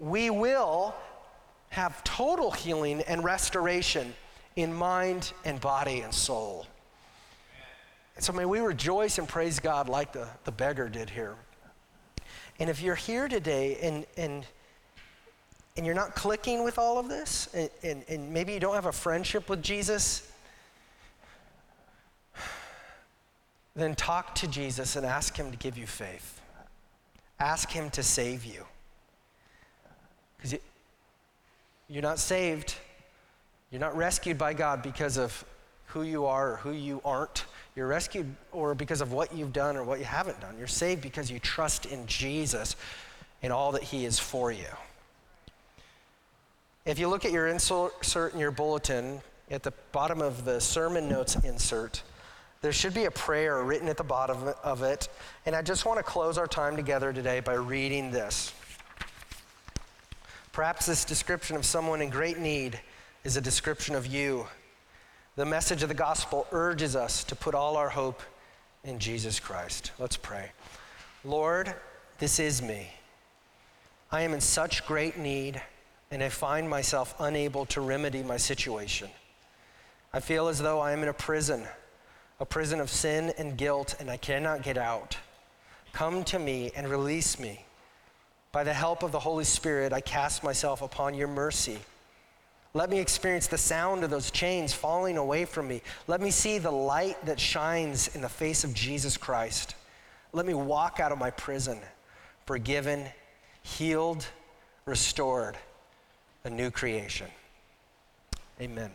we 0.00 0.30
will 0.30 0.96
have 1.68 2.02
total 2.02 2.50
healing 2.50 3.02
and 3.02 3.22
restoration 3.22 4.12
in 4.56 4.74
mind 4.74 5.32
and 5.44 5.60
body 5.60 6.00
and 6.00 6.12
soul. 6.12 6.66
And 8.16 8.24
so 8.24 8.32
may 8.32 8.44
we 8.44 8.58
rejoice 8.58 9.18
and 9.18 9.28
praise 9.28 9.60
God 9.60 9.88
like 9.88 10.12
the, 10.12 10.26
the 10.42 10.50
beggar 10.50 10.88
did 10.88 11.08
here. 11.08 11.36
And 12.58 12.68
if 12.68 12.82
you're 12.82 12.96
here 12.96 13.28
today 13.28 13.78
and, 13.80 14.06
and 14.16 14.44
and 15.74 15.86
you're 15.86 15.94
not 15.94 16.14
clicking 16.14 16.64
with 16.64 16.78
all 16.78 16.98
of 16.98 17.08
this, 17.08 17.48
and, 17.54 17.70
and, 17.82 18.04
and, 18.06 18.30
maybe 18.30 18.52
you 18.52 18.60
don't 18.60 18.74
have 18.74 18.84
a 18.84 18.92
friendship 18.92 19.48
with 19.48 19.62
Jesus, 19.62 20.31
then 23.74 23.94
talk 23.94 24.34
to 24.36 24.46
Jesus 24.46 24.96
and 24.96 25.06
ask 25.06 25.36
Him 25.36 25.50
to 25.50 25.56
give 25.56 25.78
you 25.78 25.86
faith. 25.86 26.40
Ask 27.40 27.70
Him 27.70 27.90
to 27.90 28.02
save 28.02 28.44
you. 28.44 28.64
Because 30.36 30.58
you're 31.88 32.02
not 32.02 32.18
saved, 32.18 32.74
you're 33.70 33.80
not 33.80 33.96
rescued 33.96 34.36
by 34.36 34.54
God 34.54 34.82
because 34.82 35.16
of 35.16 35.44
who 35.86 36.02
you 36.02 36.26
are 36.26 36.52
or 36.52 36.56
who 36.56 36.72
you 36.72 37.00
aren't. 37.04 37.44
You're 37.74 37.86
rescued 37.86 38.34
or 38.50 38.74
because 38.74 39.00
of 39.00 39.12
what 39.12 39.34
you've 39.34 39.52
done 39.52 39.76
or 39.76 39.84
what 39.84 39.98
you 39.98 40.04
haven't 40.04 40.40
done. 40.40 40.56
You're 40.58 40.66
saved 40.66 41.00
because 41.00 41.30
you 41.30 41.38
trust 41.38 41.86
in 41.86 42.06
Jesus 42.06 42.76
and 43.42 43.52
all 43.52 43.72
that 43.72 43.82
He 43.82 44.04
is 44.04 44.18
for 44.18 44.52
you. 44.52 44.68
If 46.84 46.98
you 46.98 47.08
look 47.08 47.24
at 47.24 47.30
your 47.30 47.46
insert 47.46 48.34
in 48.34 48.40
your 48.40 48.50
bulletin, 48.50 49.20
at 49.50 49.62
the 49.62 49.72
bottom 49.92 50.20
of 50.20 50.44
the 50.44 50.60
sermon 50.60 51.08
notes 51.08 51.36
insert, 51.44 52.02
there 52.62 52.72
should 52.72 52.94
be 52.94 53.04
a 53.04 53.10
prayer 53.10 53.62
written 53.64 53.88
at 53.88 53.96
the 53.96 54.04
bottom 54.04 54.54
of 54.62 54.82
it. 54.82 55.08
And 55.44 55.54
I 55.54 55.62
just 55.62 55.84
want 55.84 55.98
to 55.98 56.04
close 56.04 56.38
our 56.38 56.46
time 56.46 56.76
together 56.76 57.12
today 57.12 57.40
by 57.40 57.54
reading 57.54 58.12
this. 58.12 58.54
Perhaps 60.52 60.86
this 60.86 61.04
description 61.04 61.56
of 61.56 61.66
someone 61.66 62.00
in 62.00 62.08
great 62.08 62.38
need 62.38 62.80
is 63.24 63.36
a 63.36 63.40
description 63.40 63.96
of 63.96 64.06
you. 64.06 64.46
The 65.34 65.44
message 65.44 65.82
of 65.82 65.88
the 65.88 65.94
gospel 65.94 66.46
urges 66.52 66.94
us 66.94 67.24
to 67.24 67.34
put 67.34 67.54
all 67.54 67.76
our 67.76 67.88
hope 67.88 68.22
in 68.84 68.98
Jesus 68.98 69.40
Christ. 69.40 69.90
Let's 69.98 70.16
pray. 70.16 70.52
Lord, 71.24 71.74
this 72.18 72.38
is 72.38 72.62
me. 72.62 72.88
I 74.12 74.22
am 74.22 74.34
in 74.34 74.40
such 74.40 74.86
great 74.86 75.16
need, 75.16 75.60
and 76.10 76.22
I 76.22 76.28
find 76.28 76.68
myself 76.68 77.14
unable 77.18 77.64
to 77.66 77.80
remedy 77.80 78.22
my 78.22 78.36
situation. 78.36 79.08
I 80.12 80.20
feel 80.20 80.48
as 80.48 80.60
though 80.60 80.80
I 80.80 80.92
am 80.92 81.02
in 81.02 81.08
a 81.08 81.14
prison 81.14 81.66
a 82.42 82.44
prison 82.44 82.80
of 82.80 82.90
sin 82.90 83.32
and 83.38 83.56
guilt, 83.56 83.94
and 84.00 84.10
I 84.10 84.16
cannot 84.16 84.62
get 84.62 84.76
out. 84.76 85.16
Come 85.92 86.24
to 86.24 86.40
me 86.40 86.72
and 86.74 86.88
release 86.88 87.38
me. 87.38 87.64
By 88.50 88.64
the 88.64 88.72
help 88.74 89.04
of 89.04 89.12
the 89.12 89.20
Holy 89.20 89.44
Spirit, 89.44 89.92
I 89.92 90.00
cast 90.00 90.42
myself 90.42 90.82
upon 90.82 91.14
your 91.14 91.28
mercy. 91.28 91.78
Let 92.74 92.90
me 92.90 92.98
experience 92.98 93.46
the 93.46 93.58
sound 93.58 94.02
of 94.02 94.10
those 94.10 94.32
chains 94.32 94.72
falling 94.72 95.18
away 95.18 95.44
from 95.44 95.68
me. 95.68 95.82
Let 96.08 96.20
me 96.20 96.32
see 96.32 96.58
the 96.58 96.72
light 96.72 97.24
that 97.26 97.38
shines 97.38 98.12
in 98.12 98.20
the 98.20 98.28
face 98.28 98.64
of 98.64 98.74
Jesus 98.74 99.16
Christ. 99.16 99.76
Let 100.32 100.44
me 100.44 100.54
walk 100.54 100.98
out 100.98 101.12
of 101.12 101.18
my 101.18 101.30
prison, 101.30 101.78
forgiven, 102.44 103.04
healed, 103.62 104.26
restored, 104.84 105.56
a 106.42 106.50
new 106.50 106.72
creation. 106.72 107.28
Amen. 108.60 108.90